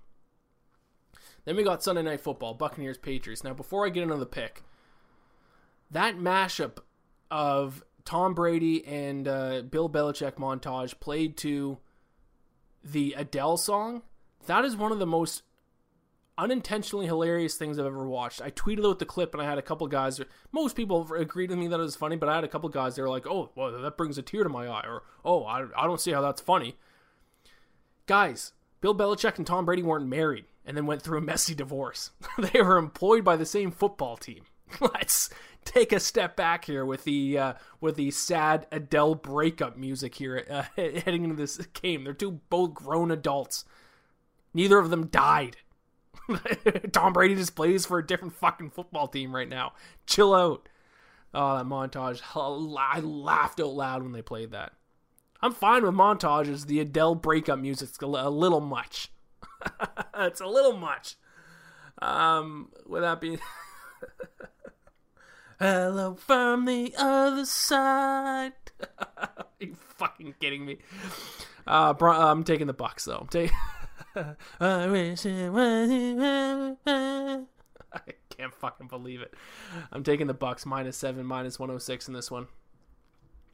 Then 1.45 1.55
we 1.55 1.63
got 1.63 1.83
Sunday 1.83 2.01
Night 2.01 2.21
Football, 2.21 2.53
Buccaneers 2.53 2.97
Patriots. 2.97 3.43
Now, 3.43 3.53
before 3.53 3.85
I 3.85 3.89
get 3.89 4.03
into 4.03 4.17
the 4.17 4.25
pick, 4.25 4.63
that 5.91 6.17
mashup 6.17 6.79
of 7.31 7.83
Tom 8.03 8.33
Brady 8.33 8.85
and 8.85 9.27
uh, 9.27 9.61
Bill 9.61 9.89
Belichick 9.89 10.35
montage 10.35 10.99
played 10.99 11.37
to 11.37 11.77
the 12.83 13.13
Adele 13.17 13.57
song, 13.57 14.01
that 14.45 14.65
is 14.65 14.75
one 14.75 14.91
of 14.91 14.99
the 14.99 15.05
most 15.05 15.43
unintentionally 16.37 17.05
hilarious 17.05 17.55
things 17.55 17.79
I've 17.79 17.85
ever 17.85 18.07
watched. 18.07 18.41
I 18.41 18.51
tweeted 18.51 18.87
out 18.87 18.99
the 18.99 19.05
clip 19.05 19.33
and 19.33 19.41
I 19.41 19.45
had 19.45 19.57
a 19.57 19.63
couple 19.63 19.87
guys, 19.87 20.21
most 20.51 20.75
people 20.75 21.11
agreed 21.13 21.49
with 21.49 21.59
me 21.59 21.67
that 21.67 21.79
it 21.79 21.83
was 21.83 21.95
funny, 21.95 22.15
but 22.15 22.29
I 22.29 22.35
had 22.35 22.43
a 22.43 22.49
couple 22.49 22.69
guys, 22.69 22.95
they 22.95 23.01
were 23.01 23.09
like, 23.09 23.27
oh, 23.27 23.51
well, 23.55 23.71
that 23.71 23.97
brings 23.97 24.17
a 24.17 24.21
tear 24.21 24.43
to 24.43 24.49
my 24.49 24.67
eye, 24.67 24.85
or 24.85 25.03
oh, 25.25 25.43
I, 25.45 25.65
I 25.75 25.85
don't 25.85 26.01
see 26.01 26.11
how 26.11 26.21
that's 26.21 26.41
funny. 26.41 26.77
Guys, 28.05 28.53
Bill 28.81 28.95
Belichick 28.95 29.37
and 29.37 29.47
Tom 29.47 29.65
Brady 29.65 29.83
weren't 29.83 30.07
married 30.07 30.45
and 30.65 30.77
then 30.77 30.85
went 30.85 31.01
through 31.01 31.17
a 31.17 31.21
messy 31.21 31.55
divorce. 31.55 32.11
they 32.37 32.61
were 32.61 32.77
employed 32.77 33.23
by 33.23 33.35
the 33.35 33.45
same 33.45 33.71
football 33.71 34.17
team. 34.17 34.43
Let's 34.79 35.29
take 35.65 35.91
a 35.91 35.99
step 35.99 36.35
back 36.35 36.65
here 36.65 36.85
with 36.85 37.03
the 37.03 37.37
uh, 37.37 37.53
with 37.81 37.95
the 37.95 38.11
sad 38.11 38.67
Adele 38.71 39.15
breakup 39.15 39.77
music 39.77 40.15
here 40.15 40.45
uh, 40.49 40.63
heading 40.75 41.23
into 41.23 41.35
this 41.35 41.57
game. 41.73 42.03
They're 42.03 42.13
two 42.13 42.41
both 42.49 42.73
grown 42.73 43.11
adults. 43.11 43.65
Neither 44.53 44.77
of 44.77 44.89
them 44.89 45.07
died. 45.07 45.57
Tom 46.91 47.13
Brady 47.13 47.35
just 47.35 47.55
plays 47.55 47.85
for 47.85 47.99
a 47.99 48.05
different 48.05 48.35
fucking 48.35 48.71
football 48.71 49.07
team 49.07 49.33
right 49.35 49.49
now. 49.49 49.73
Chill 50.05 50.33
out. 50.33 50.69
Oh, 51.33 51.57
that 51.57 51.65
montage. 51.65 52.21
I 52.95 52.99
laughed 52.99 53.59
out 53.59 53.73
loud 53.73 54.03
when 54.03 54.11
they 54.11 54.21
played 54.21 54.51
that. 54.51 54.73
I'm 55.41 55.53
fine 55.53 55.83
with 55.83 55.93
montages. 55.93 56.65
The 56.65 56.79
Adele 56.79 57.15
breakup 57.15 57.59
music's 57.59 57.97
a 58.01 58.07
little 58.07 58.61
much. 58.61 59.11
it's 60.17 60.41
a 60.41 60.47
little 60.47 60.75
much. 60.75 61.15
Um, 61.99 62.69
with 62.85 63.03
that 63.03 63.21
being. 63.21 63.39
Hello 65.59 66.15
from 66.15 66.65
the 66.65 66.93
other 66.97 67.45
side. 67.45 68.53
Are 69.17 69.45
you 69.59 69.75
fucking 69.97 70.35
kidding 70.39 70.65
me? 70.65 70.77
Uh, 71.65 71.93
I'm 71.99 72.43
taking 72.43 72.67
the 72.67 72.73
Bucs 72.73 73.05
though. 73.05 73.17
I'm 73.17 73.27
taking. 73.27 73.55
I 74.59 74.87
wish 74.87 75.25
it 75.25 75.51
was. 75.51 75.89
I 77.93 77.99
can't 78.29 78.53
fucking 78.53 78.87
believe 78.87 79.21
it. 79.21 79.33
I'm 79.91 80.03
taking 80.03 80.27
the 80.27 80.33
Bucs 80.33 80.65
minus 80.65 80.97
seven, 80.97 81.25
minus 81.25 81.59
106 81.59 82.07
in 82.07 82.13
this 82.13 82.31
one. 82.31 82.47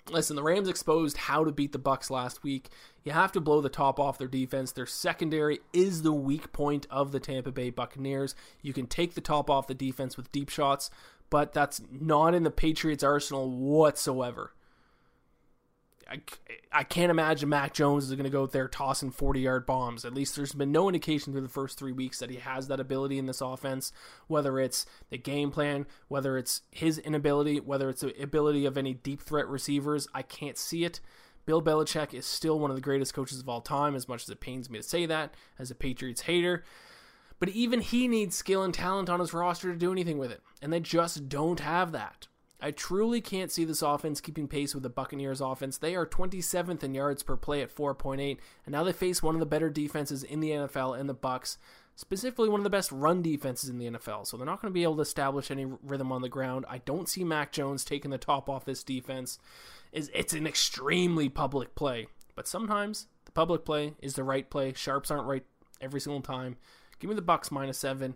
Listen, 0.09 0.35
the 0.35 0.43
Rams 0.43 0.67
exposed 0.67 1.15
how 1.15 1.45
to 1.45 1.51
beat 1.51 1.71
the 1.71 1.79
Bucs 1.79 2.09
last 2.09 2.43
week. 2.43 2.69
You 3.03 3.13
have 3.13 3.31
to 3.33 3.39
blow 3.39 3.61
the 3.61 3.69
top 3.69 3.99
off 3.99 4.17
their 4.17 4.27
defense. 4.27 4.73
Their 4.73 4.85
secondary 4.85 5.59
is 5.71 6.01
the 6.01 6.11
weak 6.11 6.51
point 6.51 6.85
of 6.89 7.13
the 7.13 7.21
Tampa 7.21 7.53
Bay 7.53 7.69
Buccaneers. 7.69 8.35
You 8.61 8.73
can 8.73 8.85
take 8.85 9.13
the 9.13 9.21
top 9.21 9.49
off 9.49 9.67
the 9.67 9.73
defense 9.73 10.17
with 10.17 10.31
deep 10.33 10.49
shots, 10.49 10.91
but 11.29 11.53
that's 11.53 11.81
not 11.89 12.35
in 12.35 12.43
the 12.43 12.51
Patriots' 12.51 13.03
arsenal 13.03 13.49
whatsoever. 13.49 14.51
I, 16.71 16.83
can't 16.83 17.11
imagine 17.11 17.49
Mac 17.49 17.73
Jones 17.73 18.05
is 18.05 18.11
going 18.11 18.23
to 18.23 18.29
go 18.29 18.43
out 18.43 18.51
there 18.51 18.67
tossing 18.67 19.11
40 19.11 19.39
yard 19.41 19.65
bombs. 19.65 20.05
At 20.05 20.13
least 20.13 20.35
there's 20.35 20.53
been 20.53 20.71
no 20.71 20.87
indication 20.87 21.33
through 21.33 21.41
the 21.41 21.49
first 21.49 21.77
three 21.77 21.91
weeks 21.91 22.19
that 22.19 22.29
he 22.29 22.37
has 22.37 22.67
that 22.67 22.79
ability 22.79 23.17
in 23.17 23.25
this 23.25 23.41
offense, 23.41 23.91
whether 24.27 24.59
it's 24.59 24.85
the 25.09 25.17
game 25.17 25.51
plan, 25.51 25.85
whether 26.07 26.37
it's 26.37 26.61
his 26.71 26.97
inability, 26.99 27.59
whether 27.59 27.89
it's 27.89 28.01
the 28.01 28.21
ability 28.21 28.65
of 28.65 28.77
any 28.77 28.93
deep 28.93 29.21
threat 29.21 29.47
receivers. 29.47 30.07
I 30.13 30.21
can't 30.21 30.57
see 30.57 30.83
it. 30.83 30.99
Bill 31.45 31.61
Belichick 31.61 32.13
is 32.13 32.25
still 32.25 32.59
one 32.59 32.71
of 32.71 32.75
the 32.75 32.81
greatest 32.81 33.13
coaches 33.13 33.39
of 33.39 33.49
all 33.49 33.61
time, 33.61 33.95
as 33.95 34.07
much 34.07 34.23
as 34.23 34.29
it 34.29 34.39
pains 34.39 34.69
me 34.69 34.79
to 34.79 34.83
say 34.83 35.05
that 35.05 35.33
as 35.59 35.71
a 35.71 35.75
Patriots 35.75 36.21
hater. 36.21 36.63
But 37.39 37.49
even 37.49 37.81
he 37.81 38.07
needs 38.07 38.35
skill 38.35 38.63
and 38.63 38.73
talent 38.73 39.09
on 39.09 39.19
his 39.19 39.33
roster 39.33 39.71
to 39.71 39.77
do 39.77 39.91
anything 39.91 40.17
with 40.17 40.31
it, 40.31 40.41
and 40.61 40.71
they 40.71 40.79
just 40.79 41.27
don't 41.27 41.59
have 41.59 41.91
that. 41.91 42.27
I 42.63 42.71
truly 42.71 43.19
can't 43.19 43.51
see 43.51 43.65
this 43.65 43.81
offense 43.81 44.21
keeping 44.21 44.47
pace 44.47 44.73
with 44.73 44.83
the 44.83 44.89
Buccaneers 44.89 45.41
offense. 45.41 45.77
They 45.77 45.95
are 45.95 46.05
27th 46.05 46.81
in 46.81 46.95
yards 46.95 47.21
per 47.21 47.35
play 47.35 47.61
at 47.61 47.75
4.8, 47.75 48.37
and 48.65 48.71
now 48.71 48.85
they 48.85 48.93
face 48.93 49.21
one 49.21 49.35
of 49.35 49.41
the 49.41 49.45
better 49.45 49.69
defenses 49.69 50.23
in 50.23 50.39
the 50.39 50.51
NFL 50.51 50.97
in 50.97 51.07
the 51.07 51.13
Bucs, 51.13 51.57
specifically 51.97 52.47
one 52.47 52.61
of 52.61 52.63
the 52.63 52.69
best 52.69 52.89
run 52.89 53.21
defenses 53.21 53.69
in 53.69 53.79
the 53.79 53.89
NFL. 53.89 54.25
So 54.25 54.37
they're 54.37 54.45
not 54.45 54.61
going 54.61 54.71
to 54.71 54.73
be 54.73 54.83
able 54.83 54.95
to 54.95 55.01
establish 55.01 55.51
any 55.51 55.65
rhythm 55.65 56.13
on 56.13 56.21
the 56.21 56.29
ground. 56.29 56.65
I 56.69 56.77
don't 56.77 57.09
see 57.09 57.25
Mac 57.25 57.51
Jones 57.51 57.83
taking 57.83 58.11
the 58.11 58.17
top 58.17 58.49
off 58.49 58.63
this 58.63 58.81
defense. 58.81 59.39
Is 59.91 60.09
it's 60.13 60.33
an 60.33 60.47
extremely 60.47 61.27
public 61.27 61.75
play, 61.75 62.07
but 62.33 62.47
sometimes 62.47 63.07
the 63.25 63.33
public 63.33 63.65
play 63.65 63.93
is 64.01 64.13
the 64.13 64.23
right 64.23 64.49
play. 64.49 64.71
Sharps 64.73 65.11
aren't 65.11 65.27
right 65.27 65.43
every 65.81 65.99
single 65.99 66.21
time. 66.21 66.55
Give 66.99 67.09
me 67.09 67.15
the 67.17 67.21
Bucs 67.21 67.51
minus 67.51 67.77
7, 67.77 68.15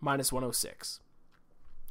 minus 0.00 0.32
106. 0.32 0.98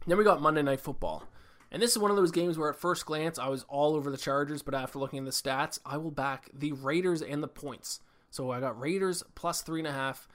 Then 0.05 0.17
we 0.17 0.25
got 0.25 0.41
Monday 0.41 0.61
Night 0.61 0.81
Football. 0.81 1.23
And 1.71 1.81
this 1.81 1.91
is 1.91 1.97
one 1.97 2.11
of 2.11 2.17
those 2.17 2.31
games 2.31 2.57
where 2.57 2.69
at 2.69 2.75
first 2.75 3.05
glance 3.05 3.37
I 3.37 3.49
was 3.49 3.65
all 3.67 3.95
over 3.95 4.09
the 4.09 4.17
Chargers, 4.17 4.61
but 4.61 4.75
after 4.75 4.99
looking 4.99 5.19
at 5.19 5.25
the 5.25 5.31
stats, 5.31 5.79
I 5.85 5.97
will 5.97 6.11
back 6.11 6.49
the 6.53 6.71
Raiders 6.71 7.21
and 7.21 7.43
the 7.43 7.47
points. 7.47 7.99
So 8.29 8.51
I 8.51 8.59
got 8.59 8.79
Raiders 8.79 9.23
plus 9.33 9.61
three 9.61 9.79
and 9.79 9.87
a 9.87 9.91
half, 9.91 10.27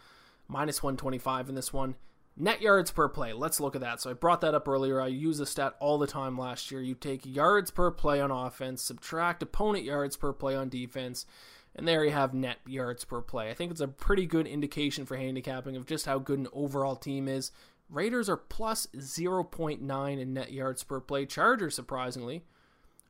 minus 0.49 0.83
125 0.83 1.49
in 1.49 1.55
this 1.55 1.73
one. 1.73 1.95
Net 2.37 2.63
yards 2.63 2.91
per 2.91 3.09
play. 3.09 3.33
Let's 3.33 3.61
look 3.61 3.75
at 3.75 3.83
that. 3.83 4.01
So 4.01 4.11
I 4.11 4.15
brought 4.15 4.41
that 4.41 4.55
up 4.55 4.67
earlier. 4.67 5.01
I 5.01 5.09
use 5.09 5.39
the 5.39 5.47
stat 5.47 5.75
all 5.79 5.99
the 5.99 6.07
time 6.07 6.39
last 6.39 6.71
year. 6.71 6.81
You 6.81 6.95
take 6.95 7.27
yards 7.27 7.71
per 7.71 7.91
play 7.91 8.21
on 8.21 8.31
offense, 8.31 8.83
subtract 8.83 9.43
opponent 9.43 9.85
yards 9.85 10.17
per 10.17 10.33
play 10.33 10.55
on 10.55 10.69
defense, 10.69 11.27
and 11.75 11.87
there 11.87 12.05
you 12.05 12.13
have 12.13 12.33
net 12.33 12.59
yards 12.67 13.05
per 13.05 13.21
play. 13.21 13.51
I 13.51 13.55
think 13.55 13.71
it's 13.71 13.81
a 13.81 13.89
pretty 13.89 14.27
good 14.27 14.47
indication 14.47 15.05
for 15.05 15.17
handicapping 15.17 15.77
of 15.77 15.87
just 15.87 16.07
how 16.07 16.19
good 16.19 16.39
an 16.39 16.49
overall 16.53 16.97
team 16.97 17.29
is. 17.29 17.53
Raiders 17.91 18.29
are 18.29 18.37
plus 18.37 18.87
0.9 18.97 20.21
in 20.21 20.33
net 20.33 20.53
yards 20.53 20.85
per 20.85 21.01
play. 21.01 21.27
Chargers, 21.27 21.75
surprisingly, 21.75 22.45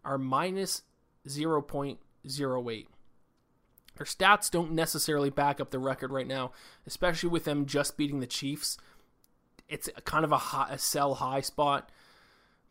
are 0.04 0.18
minus 0.18 0.82
0.08. 1.28 2.86
Their 3.96 4.06
stats 4.06 4.50
don't 4.50 4.72
necessarily 4.72 5.28
back 5.28 5.60
up 5.60 5.70
the 5.70 5.78
record 5.78 6.10
right 6.10 6.26
now, 6.26 6.52
especially 6.86 7.28
with 7.28 7.44
them 7.44 7.66
just 7.66 7.98
beating 7.98 8.20
the 8.20 8.26
Chiefs. 8.26 8.78
It's 9.68 9.90
kind 10.04 10.24
of 10.24 10.32
a, 10.32 10.38
high, 10.38 10.68
a 10.70 10.78
sell 10.78 11.14
high 11.16 11.42
spot. 11.42 11.92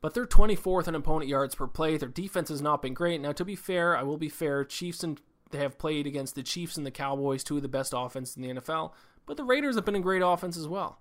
But 0.01 0.13
they're 0.13 0.25
24th 0.25 0.87
in 0.87 0.95
opponent 0.95 1.29
yards 1.29 1.55
per 1.55 1.67
play. 1.67 1.97
Their 1.97 2.09
defense 2.09 2.49
has 2.49 2.61
not 2.61 2.81
been 2.81 2.93
great. 2.93 3.21
Now, 3.21 3.33
to 3.33 3.45
be 3.45 3.55
fair, 3.55 3.95
I 3.95 4.03
will 4.03 4.17
be 4.17 4.29
fair. 4.29 4.63
Chiefs 4.63 5.03
and 5.03 5.21
they 5.51 5.59
have 5.59 5.77
played 5.77 6.07
against 6.07 6.35
the 6.35 6.43
Chiefs 6.43 6.77
and 6.77 6.85
the 6.85 6.91
Cowboys, 6.91 7.43
two 7.43 7.57
of 7.57 7.61
the 7.61 7.67
best 7.67 7.93
offenses 7.95 8.35
in 8.35 8.41
the 8.41 8.61
NFL. 8.61 8.93
But 9.25 9.37
the 9.37 9.43
Raiders 9.43 9.75
have 9.75 9.85
been 9.85 9.95
a 9.95 9.99
great 9.99 10.21
offense 10.23 10.57
as 10.57 10.67
well. 10.67 10.99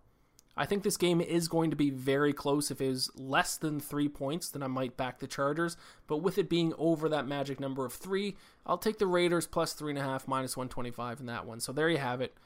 I 0.59 0.67
think 0.67 0.83
this 0.83 0.97
game 0.97 1.21
is 1.21 1.47
going 1.47 1.71
to 1.71 1.77
be 1.77 1.91
very 1.91 2.33
close. 2.33 2.73
If 2.73 2.81
it 2.81 2.89
is 2.89 3.11
less 3.15 3.57
than 3.57 3.79
three 3.79 4.09
points, 4.09 4.51
then 4.51 4.63
I 4.63 4.67
might 4.67 4.97
back 4.97 5.21
the 5.21 5.29
Chargers. 5.29 5.77
But 6.09 6.17
with 6.17 6.37
it 6.37 6.49
being 6.49 6.75
over 6.77 7.09
that 7.09 7.29
magic 7.29 7.61
number 7.61 7.87
of 7.87 7.93
three, 7.93 8.37
I'll 8.67 8.77
take 8.77 8.99
the 8.99 9.07
Raiders 9.07 9.47
plus 9.47 9.73
three 9.73 9.93
and 9.93 9.99
a 9.99 10.03
half, 10.03 10.27
minus 10.27 10.57
125 10.57 11.21
in 11.21 11.27
that 11.27 11.47
one. 11.47 11.61
So 11.61 11.73
there 11.73 11.89
you 11.89 11.99
have 11.99 12.21
it. 12.21 12.37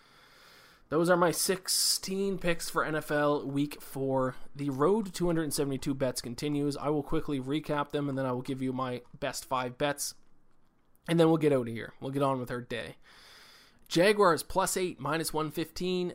Those 0.90 1.08
are 1.08 1.16
my 1.16 1.30
16 1.30 2.36
picks 2.36 2.68
for 2.68 2.84
NFL 2.84 3.46
Week 3.46 3.80
4. 3.80 4.34
The 4.54 4.68
road 4.68 5.06
to 5.06 5.12
272 5.12 5.94
bets 5.94 6.20
continues. 6.20 6.76
I 6.76 6.90
will 6.90 7.02
quickly 7.02 7.40
recap 7.40 7.92
them 7.92 8.10
and 8.10 8.18
then 8.18 8.26
I 8.26 8.32
will 8.32 8.42
give 8.42 8.60
you 8.60 8.74
my 8.74 9.00
best 9.18 9.46
five 9.46 9.78
bets. 9.78 10.14
And 11.08 11.18
then 11.18 11.28
we'll 11.28 11.38
get 11.38 11.54
out 11.54 11.66
of 11.66 11.72
here. 11.72 11.94
We'll 11.98 12.12
get 12.12 12.22
on 12.22 12.38
with 12.38 12.50
our 12.50 12.60
day. 12.60 12.96
Jaguars 13.88 14.42
plus 14.42 14.76
8, 14.76 15.00
minus 15.00 15.32
115 15.32 16.12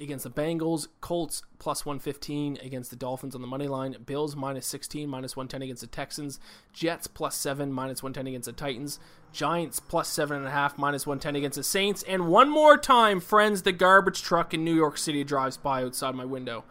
against 0.00 0.24
the 0.24 0.30
Bengals. 0.30 0.88
Colts 1.00 1.42
plus 1.58 1.84
115 1.84 2.58
against 2.62 2.90
the 2.90 2.96
Dolphins 2.96 3.34
on 3.34 3.40
the 3.40 3.46
money 3.46 3.68
line. 3.68 3.96
Bills 4.04 4.36
minus 4.36 4.66
16, 4.66 5.08
minus 5.08 5.36
110 5.36 5.62
against 5.62 5.80
the 5.80 5.86
Texans. 5.86 6.38
Jets 6.72 7.06
plus 7.06 7.36
7, 7.36 7.72
minus 7.72 8.02
110 8.02 8.26
against 8.26 8.46
the 8.46 8.52
Titans. 8.52 8.98
Giants 9.32 9.80
plus 9.80 10.10
7.5, 10.14 10.78
minus 10.78 11.06
110 11.06 11.36
against 11.36 11.56
the 11.56 11.64
Saints. 11.64 12.02
And 12.04 12.28
one 12.28 12.48
more 12.48 12.78
time, 12.78 13.20
friends, 13.20 13.62
the 13.62 13.72
garbage 13.72 14.22
truck 14.22 14.54
in 14.54 14.64
New 14.64 14.74
York 14.74 14.98
City 14.98 15.24
drives 15.24 15.56
by 15.56 15.82
outside 15.82 16.14
my 16.14 16.24
window. 16.24 16.64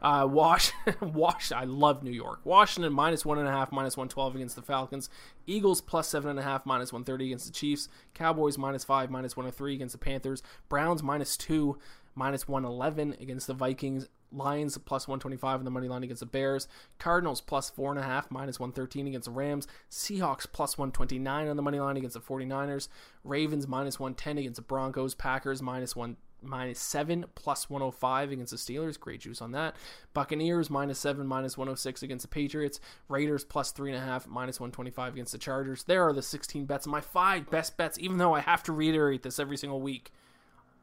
Uh, 0.00 0.26
Wash, 0.30 0.72
Wash. 1.00 1.50
I 1.50 1.64
love 1.64 2.02
New 2.02 2.12
York. 2.12 2.40
Washington 2.44 2.92
minus 2.92 3.24
one 3.24 3.38
and 3.38 3.48
a 3.48 3.50
half, 3.50 3.72
minus 3.72 3.96
one 3.96 4.08
twelve 4.08 4.34
against 4.36 4.54
the 4.54 4.62
Falcons. 4.62 5.10
Eagles 5.46 5.80
plus 5.80 6.08
seven 6.08 6.30
and 6.30 6.38
a 6.38 6.42
half, 6.42 6.64
minus 6.64 6.92
one 6.92 7.02
thirty 7.04 7.26
against 7.26 7.46
the 7.46 7.52
Chiefs. 7.52 7.88
Cowboys 8.14 8.56
minus 8.56 8.84
five, 8.84 9.10
minus 9.10 9.36
one 9.36 9.44
hundred 9.44 9.54
oh 9.54 9.58
three 9.58 9.74
against 9.74 9.92
the 9.92 9.98
Panthers. 9.98 10.42
Browns 10.68 11.02
minus 11.02 11.36
two, 11.36 11.78
minus 12.18 12.48
111 12.48 13.16
against 13.20 13.46
the 13.46 13.54
Vikings. 13.54 14.08
Lions 14.30 14.76
plus 14.76 15.08
125 15.08 15.60
on 15.60 15.64
the 15.64 15.70
money 15.70 15.88
line 15.88 16.02
against 16.02 16.20
the 16.20 16.26
Bears. 16.26 16.68
Cardinals 16.98 17.40
plus 17.40 17.70
4.5, 17.70 18.30
minus 18.30 18.60
113 18.60 19.06
against 19.06 19.26
the 19.26 19.30
Rams. 19.30 19.66
Seahawks 19.90 20.46
plus 20.50 20.76
129 20.76 21.48
on 21.48 21.56
the 21.56 21.62
money 21.62 21.80
line 21.80 21.96
against 21.96 22.14
the 22.14 22.20
49ers. 22.20 22.88
Ravens 23.24 23.66
minus 23.66 23.98
110 23.98 24.36
against 24.36 24.56
the 24.56 24.62
Broncos. 24.62 25.14
Packers 25.14 25.62
minus 25.62 25.96
1 25.96 26.16
minus 26.42 26.78
7 26.78 27.24
plus 27.34 27.70
105 27.70 28.32
against 28.32 28.50
the 28.50 28.58
Steelers. 28.58 29.00
Great 29.00 29.20
juice 29.20 29.40
on 29.40 29.52
that. 29.52 29.76
Buccaneers 30.12 30.68
minus 30.68 30.98
7 30.98 31.26
minus 31.26 31.56
106 31.56 32.02
against 32.02 32.22
the 32.24 32.28
Patriots. 32.28 32.80
Raiders 33.08 33.44
plus 33.44 33.72
3.5 33.72 34.26
minus 34.26 34.60
125 34.60 35.14
against 35.14 35.32
the 35.32 35.38
Chargers. 35.38 35.84
There 35.84 36.06
are 36.06 36.12
the 36.12 36.22
16 36.22 36.66
bets. 36.66 36.86
My 36.86 37.00
five 37.00 37.48
best 37.48 37.76
bets, 37.76 37.98
even 37.98 38.18
though 38.18 38.34
I 38.34 38.40
have 38.40 38.62
to 38.64 38.72
reiterate 38.72 39.22
this 39.22 39.38
every 39.38 39.56
single 39.56 39.80
week. 39.80 40.12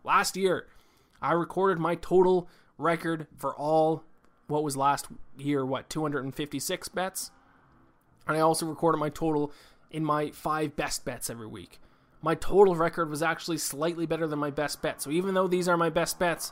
Last 0.03 0.35
year, 0.37 0.67
I 1.25 1.31
recorded 1.31 1.79
my 1.79 1.95
total 1.95 2.47
record 2.77 3.27
for 3.37 3.55
all 3.55 4.03
what 4.47 4.63
was 4.63 4.77
last 4.77 5.07
year, 5.37 5.65
what, 5.65 5.89
256 5.89 6.87
bets? 6.89 7.31
And 8.27 8.37
I 8.37 8.41
also 8.41 8.65
recorded 8.67 8.99
my 8.99 9.09
total 9.09 9.51
in 9.89 10.05
my 10.05 10.29
five 10.29 10.75
best 10.75 11.03
bets 11.03 11.29
every 11.29 11.47
week. 11.47 11.79
My 12.21 12.35
total 12.35 12.75
record 12.75 13.09
was 13.09 13.23
actually 13.23 13.57
slightly 13.57 14.05
better 14.05 14.27
than 14.27 14.39
my 14.39 14.51
best 14.51 14.81
bet. 14.81 15.01
So 15.01 15.09
even 15.09 15.33
though 15.33 15.47
these 15.47 15.67
are 15.67 15.77
my 15.77 15.89
best 15.89 16.19
bets, 16.19 16.51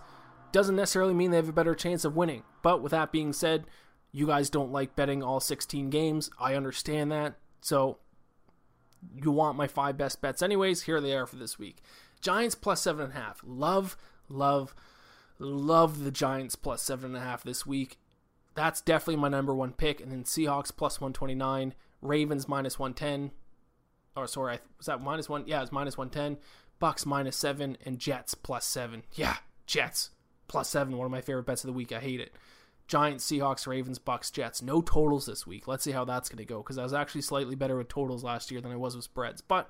doesn't 0.51 0.75
necessarily 0.75 1.13
mean 1.13 1.31
they 1.31 1.37
have 1.37 1.49
a 1.49 1.53
better 1.53 1.75
chance 1.75 2.03
of 2.03 2.15
winning. 2.15 2.43
But 2.63 2.81
with 2.81 2.91
that 2.91 3.11
being 3.11 3.33
said, 3.33 3.65
you 4.11 4.27
guys 4.27 4.49
don't 4.49 4.71
like 4.71 4.95
betting 4.95 5.21
all 5.21 5.39
16 5.39 5.89
games. 5.89 6.29
I 6.39 6.55
understand 6.55 7.11
that. 7.11 7.35
So 7.61 7.99
you 9.21 9.31
want 9.31 9.57
my 9.57 9.67
five 9.67 9.97
best 9.97 10.21
bets 10.21 10.41
anyways. 10.41 10.83
Here 10.83 11.01
they 11.01 11.13
are 11.15 11.25
for 11.25 11.35
this 11.35 11.59
week. 11.59 11.77
Giants 12.21 12.55
plus 12.55 12.81
seven 12.81 13.05
and 13.05 13.13
a 13.13 13.15
half. 13.15 13.41
Love 13.43 13.97
love, 14.33 14.75
love 15.39 16.03
the 16.03 16.11
Giants 16.11 16.55
plus 16.55 16.81
seven 16.81 17.15
and 17.15 17.17
a 17.17 17.25
half 17.25 17.43
this 17.43 17.65
week. 17.65 17.99
That's 18.55 18.81
definitely 18.81 19.17
my 19.17 19.29
number 19.29 19.53
one 19.53 19.73
pick. 19.73 20.01
And 20.01 20.11
then 20.11 20.23
Seahawks 20.23 20.75
plus 20.75 21.01
129, 21.01 21.73
Ravens 22.01 22.47
minus 22.47 22.77
110. 22.77 23.31
Or 24.15 24.27
sorry, 24.27 24.59
was 24.77 24.85
that 24.85 25.01
minus 25.01 25.27
one? 25.27 25.43
Yeah, 25.47 25.61
it's 25.61 25.71
minus 25.71 25.97
110. 25.97 26.41
Bucs 26.81 27.05
minus 27.05 27.37
seven, 27.37 27.77
and 27.85 27.97
Jets 27.97 28.35
plus 28.35 28.65
seven. 28.65 29.03
Yeah, 29.13 29.37
Jets 29.65 30.09
plus 30.47 30.69
seven. 30.69 30.97
One 30.97 31.05
of 31.05 31.11
my 31.11 31.21
favorite 31.21 31.45
bets 31.45 31.63
of 31.63 31.67
the 31.67 31.73
week. 31.73 31.93
I 31.93 31.99
hate 31.99 32.19
it. 32.19 32.33
Giants, 32.87 33.25
Seahawks, 33.25 33.65
Ravens, 33.65 33.99
Bucs, 33.99 34.31
Jets. 34.31 34.61
No 34.61 34.81
totals 34.81 35.25
this 35.25 35.47
week. 35.47 35.67
Let's 35.67 35.85
see 35.85 35.91
how 35.91 36.03
that's 36.03 36.27
going 36.27 36.39
to 36.39 36.45
go 36.45 36.57
because 36.57 36.77
I 36.77 36.83
was 36.83 36.93
actually 36.93 37.21
slightly 37.21 37.55
better 37.55 37.77
with 37.77 37.87
totals 37.87 38.23
last 38.23 38.51
year 38.51 38.59
than 38.59 38.71
I 38.71 38.75
was 38.75 38.95
with 38.95 39.05
spreads. 39.05 39.39
But 39.41 39.69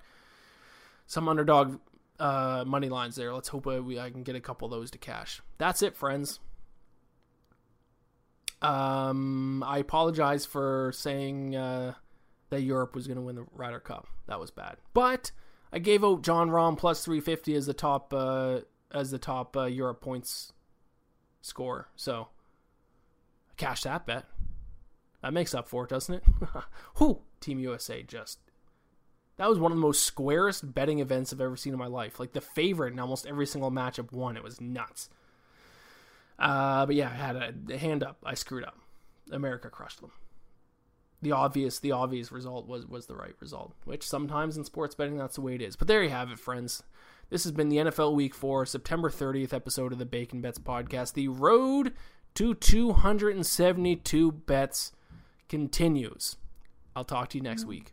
some 1.05 1.29
underdog 1.29 1.79
uh, 2.19 2.63
money 2.65 2.89
lines 2.89 3.15
there. 3.15 3.33
Let's 3.33 3.49
hope 3.49 3.67
I, 3.67 3.79
we, 3.79 3.99
I 3.99 4.09
can 4.09 4.23
get 4.23 4.35
a 4.35 4.41
couple 4.41 4.65
of 4.65 4.71
those 4.71 4.91
to 4.91 4.97
cash. 4.97 5.41
That's 5.57 5.81
it, 5.81 5.95
friends. 5.95 6.39
Um, 8.61 9.61
I 9.63 9.79
apologize 9.79 10.45
for 10.45 10.91
saying 10.95 11.55
uh, 11.55 11.93
that 12.49 12.61
Europe 12.61 12.95
was 12.95 13.07
going 13.07 13.17
to 13.17 13.21
win 13.21 13.35
the 13.35 13.45
Ryder 13.53 13.81
Cup. 13.81 14.07
That 14.27 14.39
was 14.39 14.51
bad, 14.51 14.77
but 14.93 15.31
I 15.73 15.79
gave 15.79 16.03
out 16.03 16.21
Jon 16.21 16.49
Rahm 16.49 16.77
plus 16.77 17.03
350 17.03 17.55
as 17.55 17.65
the 17.65 17.73
top 17.73 18.13
uh, 18.13 18.59
as 18.89 19.11
the 19.11 19.17
top 19.17 19.57
uh, 19.57 19.65
Europe 19.65 19.99
points 19.99 20.53
score. 21.41 21.89
So 21.97 22.29
cash 23.57 23.83
that 23.83 24.05
bet. 24.05 24.25
That 25.21 25.33
makes 25.33 25.53
up 25.53 25.67
for 25.67 25.83
it, 25.85 25.89
doesn't 25.89 26.15
it? 26.15 26.23
Who 26.95 27.21
Team 27.41 27.59
USA 27.59 28.01
just 28.03 28.39
that 29.37 29.49
was 29.49 29.59
one 29.59 29.71
of 29.71 29.77
the 29.77 29.81
most 29.81 30.03
squarest 30.03 30.73
betting 30.73 30.99
events 30.99 31.33
I've 31.33 31.41
ever 31.41 31.55
seen 31.55 31.73
in 31.73 31.79
my 31.79 31.87
life. 31.87 32.19
Like 32.19 32.33
the 32.33 32.41
favorite 32.41 32.93
in 32.93 32.99
almost 32.99 33.25
every 33.25 33.47
single 33.47 33.71
matchup 33.71 34.11
won. 34.11 34.37
It 34.37 34.43
was 34.43 34.61
nuts. 34.61 35.09
Uh, 36.37 36.85
but 36.85 36.95
yeah, 36.95 37.09
I 37.09 37.13
had 37.13 37.35
a, 37.35 37.53
a 37.73 37.77
hand 37.77 38.03
up. 38.03 38.17
I 38.23 38.35
screwed 38.35 38.63
up. 38.63 38.77
America 39.31 39.69
crushed 39.69 40.01
them. 40.01 40.11
The 41.21 41.31
obvious, 41.31 41.79
the 41.79 41.93
obvious 41.93 42.31
result 42.31 42.67
was 42.67 42.85
was 42.85 43.05
the 43.05 43.15
right 43.15 43.35
result. 43.39 43.73
Which 43.85 44.07
sometimes 44.07 44.57
in 44.57 44.65
sports 44.65 44.93
betting, 44.93 45.17
that's 45.17 45.35
the 45.35 45.41
way 45.41 45.55
it 45.55 45.61
is. 45.61 45.75
But 45.75 45.87
there 45.87 46.03
you 46.03 46.09
have 46.09 46.29
it, 46.29 46.39
friends. 46.39 46.83
This 47.29 47.43
has 47.43 47.53
been 47.53 47.69
the 47.69 47.77
NFL 47.77 48.13
Week 48.13 48.35
4, 48.35 48.65
September 48.65 49.09
30th 49.09 49.53
episode 49.53 49.93
of 49.93 49.99
the 49.99 50.05
Bacon 50.05 50.41
Bets 50.41 50.59
podcast. 50.59 51.13
The 51.13 51.29
road 51.29 51.93
to 52.35 52.53
272 52.53 54.31
bets 54.31 54.91
continues. 55.49 56.35
I'll 56.95 57.05
talk 57.05 57.29
to 57.29 57.37
you 57.37 57.43
next 57.43 57.65
week. 57.65 57.92